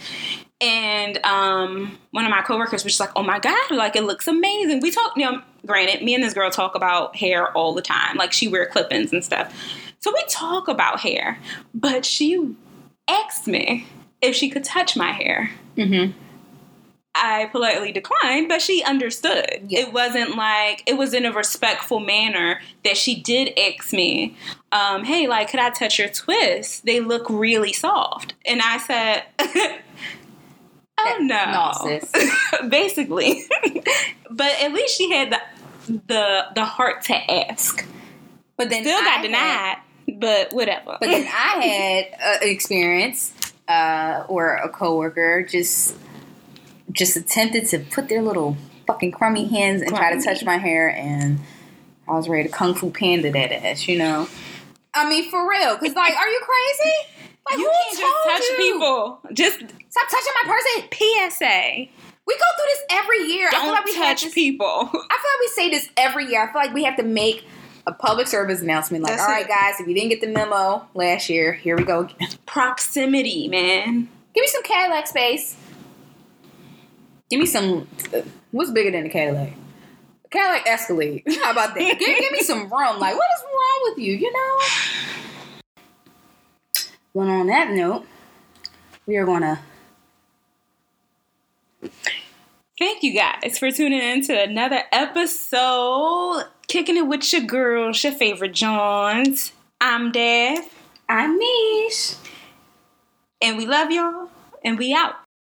and 0.61 1.25
um, 1.25 1.99
one 2.13 2.25
of 2.25 2.31
my 2.31 2.43
coworkers 2.43 2.85
was 2.85 2.93
just 2.93 3.01
like, 3.01 3.11
"Oh 3.17 3.23
my 3.23 3.39
god, 3.39 3.71
like 3.71 3.97
it 3.97 4.05
looks 4.05 4.27
amazing." 4.27 4.81
We 4.81 4.91
talk, 4.91 5.13
you 5.17 5.31
know, 5.31 5.43
granted, 5.67 6.03
me 6.03 6.15
and 6.15 6.23
this 6.23 6.35
girl 6.35 6.51
talk 6.51 6.75
about 6.75 7.17
hair 7.17 7.53
all 7.53 7.75
the 7.75 7.83
time. 7.83 8.17
Like 8.17 8.33
she 8.33 8.49
wear 8.49 8.67
clip-ins 8.67 9.13
and 9.13 9.25
stuff, 9.25 9.53
so 10.01 10.13
we 10.13 10.23
talk 10.29 10.69
about 10.69 11.01
hair. 11.01 11.39
But 11.75 12.05
she 12.05 12.55
asked 13.09 13.47
me 13.47 13.87
if 14.23 14.35
she 14.35 14.49
could 14.49 14.65
touch 14.65 14.97
my 14.97 15.13
hair. 15.13 15.51
Mm-hmm. 15.77 16.19
I 17.17 17.47
politely 17.53 17.93
declined, 17.93 18.49
but 18.49 18.61
she 18.61 18.83
understood. 18.83 19.69
It 19.71 19.93
wasn't 19.93 20.37
like 20.37 20.83
it 20.87 20.95
was 20.95 21.15
in 21.15 21.25
a 21.25 21.33
respectful 21.33 22.01
manner 22.01 22.61
that 22.85 22.97
she 22.97 23.21
did 23.21 23.57
ask 23.59 23.93
me, 23.93 24.37
um, 24.73 25.05
"Hey, 25.05 25.29
like, 25.29 25.51
could 25.51 25.61
I 25.61 25.71
touch 25.71 25.99
your 25.99 26.09
twists? 26.09 26.81
They 26.81 27.01
look 27.01 27.29
really 27.31 27.73
soft." 27.73 28.35
And 28.45 28.61
I 28.63 28.79
said, 28.79 29.25
"Oh 30.99 31.19
no, 31.21 31.71
No, 32.63 32.69
basically." 32.69 33.43
but 34.31 34.53
at 34.63 34.73
least 34.73 34.97
she 34.97 35.11
had 35.11 35.31
the 35.33 35.41
the 36.07 36.47
the 36.55 36.65
heart 36.65 37.03
to 37.05 37.15
ask. 37.31 37.87
But 38.57 38.71
then 38.71 38.83
Still 38.85 38.97
I 38.99 39.05
got 39.05 39.17
had- 39.17 39.23
denied, 39.23 39.77
but 40.21 40.53
whatever. 40.53 40.97
But 41.01 41.09
then 41.11 41.27
I 41.27 42.07
had 42.21 42.43
an 42.43 42.49
experience 42.49 43.33
uh, 43.69 44.23
where 44.25 44.57
a 44.57 44.69
coworker 44.69 45.43
just 45.43 45.97
just 46.93 47.17
attempted 47.17 47.67
to 47.67 47.79
put 47.81 48.09
their 48.09 48.23
little 48.23 48.57
fucking 48.87 49.11
crummy 49.13 49.47
hands 49.49 49.83
and 49.83 49.91
try 49.95 50.15
to 50.15 50.23
touch 50.23 50.45
my 50.45 50.59
hair, 50.59 50.89
and 50.91 51.41
I 52.07 52.13
was 52.13 52.29
ready 52.29 52.49
to 52.49 52.55
kung 52.55 52.75
fu 52.75 52.91
panda 52.91 53.33
that 53.33 53.51
ass, 53.53 53.89
you 53.89 53.99
know. 53.99 54.29
I 54.97 55.09
mean, 55.11 55.29
for 55.29 55.49
real, 55.51 55.77
because 55.77 55.97
like, 55.97 56.15
are 56.15 56.29
you 56.29 56.41
crazy? 56.45 57.14
Like, 57.51 57.59
you 57.59 57.71
can't 57.71 57.99
just 57.99 58.25
touch 58.25 58.43
you? 58.51 58.57
people. 58.57 59.21
Just 59.33 59.59
Stop 59.59 60.09
touching 60.11 60.33
my 60.43 60.51
person. 60.53 61.31
PSA. 61.31 61.87
We 62.27 62.35
go 62.35 62.45
through 62.57 62.67
this 62.69 62.83
every 62.91 63.19
year. 63.25 63.49
I 63.53 63.61
feel 63.63 63.71
like 63.73 63.85
we 63.85 63.95
touch 63.95 64.23
this- 64.25 64.35
people. 64.35 64.67
I 64.67 64.89
feel 64.91 65.01
like 65.01 65.41
we 65.41 65.49
say 65.49 65.71
this 65.71 65.89
every 65.97 66.27
year. 66.27 66.43
I 66.43 66.47
feel 66.53 66.61
like 66.63 66.73
we 66.75 66.85
have 66.85 66.97
to 66.97 67.03
make 67.03 67.45
a 67.87 67.93
public 67.93 68.27
service 68.29 68.63
announcement. 68.63 69.05
Like, 69.05 69.13
That's 69.13 69.23
all 69.23 69.29
right, 69.29 69.45
it. 69.45 69.49
guys, 69.49 69.75
if 69.79 69.87
you 69.87 69.95
didn't 69.95 70.09
get 70.09 70.21
the 70.23 70.29
memo 70.29 70.87
last 70.95 71.29
year, 71.29 71.53
here 71.53 71.77
we 71.77 71.85
go 71.85 72.01
again. 72.01 72.29
Proximity, 72.47 73.47
man. 73.49 74.09
Give 74.35 74.41
me 74.41 74.47
some 74.49 74.63
Cadillac 74.63 75.07
space. 75.07 75.57
Give 77.31 77.39
me 77.41 77.47
some. 77.47 77.87
uh, 78.15 78.23
What's 78.53 78.71
bigger 78.71 78.91
than 78.91 79.05
a 79.07 79.09
Cadillac? 79.11 79.53
Cadillac 80.31 80.67
Escalade. 80.67 81.23
How 81.43 81.51
about 81.53 81.75
that? 81.75 81.99
give, 81.99 82.19
give 82.19 82.33
me 82.33 82.41
some 82.41 82.63
room. 82.63 82.99
Like, 82.99 83.15
what 83.17 83.29
is 83.37 83.43
wrong 83.45 83.91
with 83.91 83.99
you? 83.99 84.15
You 84.15 84.33
know. 84.33 84.59
Well, 87.15 87.29
on 87.29 87.47
that 87.47 87.71
note, 87.71 88.07
we 89.07 89.17
are 89.17 89.25
gonna. 89.25 89.61
Thank 92.79 93.03
you 93.05 93.15
guys 93.15 93.59
for 93.59 93.71
tuning 93.71 94.01
in 94.01 94.23
to 94.23 94.43
another 94.43 94.83
episode. 94.91 96.45
Kicking 96.67 96.97
it 96.97 97.07
with 97.07 97.33
your 97.33 97.43
girls, 97.43 98.03
your 98.03 98.13
favorite 98.13 98.53
Johns. 98.55 99.53
I'm 99.81 100.11
Dev, 100.11 100.65
I'm 101.09 101.39
Mish. 101.39 102.15
and 103.41 103.59
we 103.59 103.67
love 103.67 103.91
y'all, 103.93 104.29
and 104.65 104.79
we 104.79 104.93
out. 104.95 105.15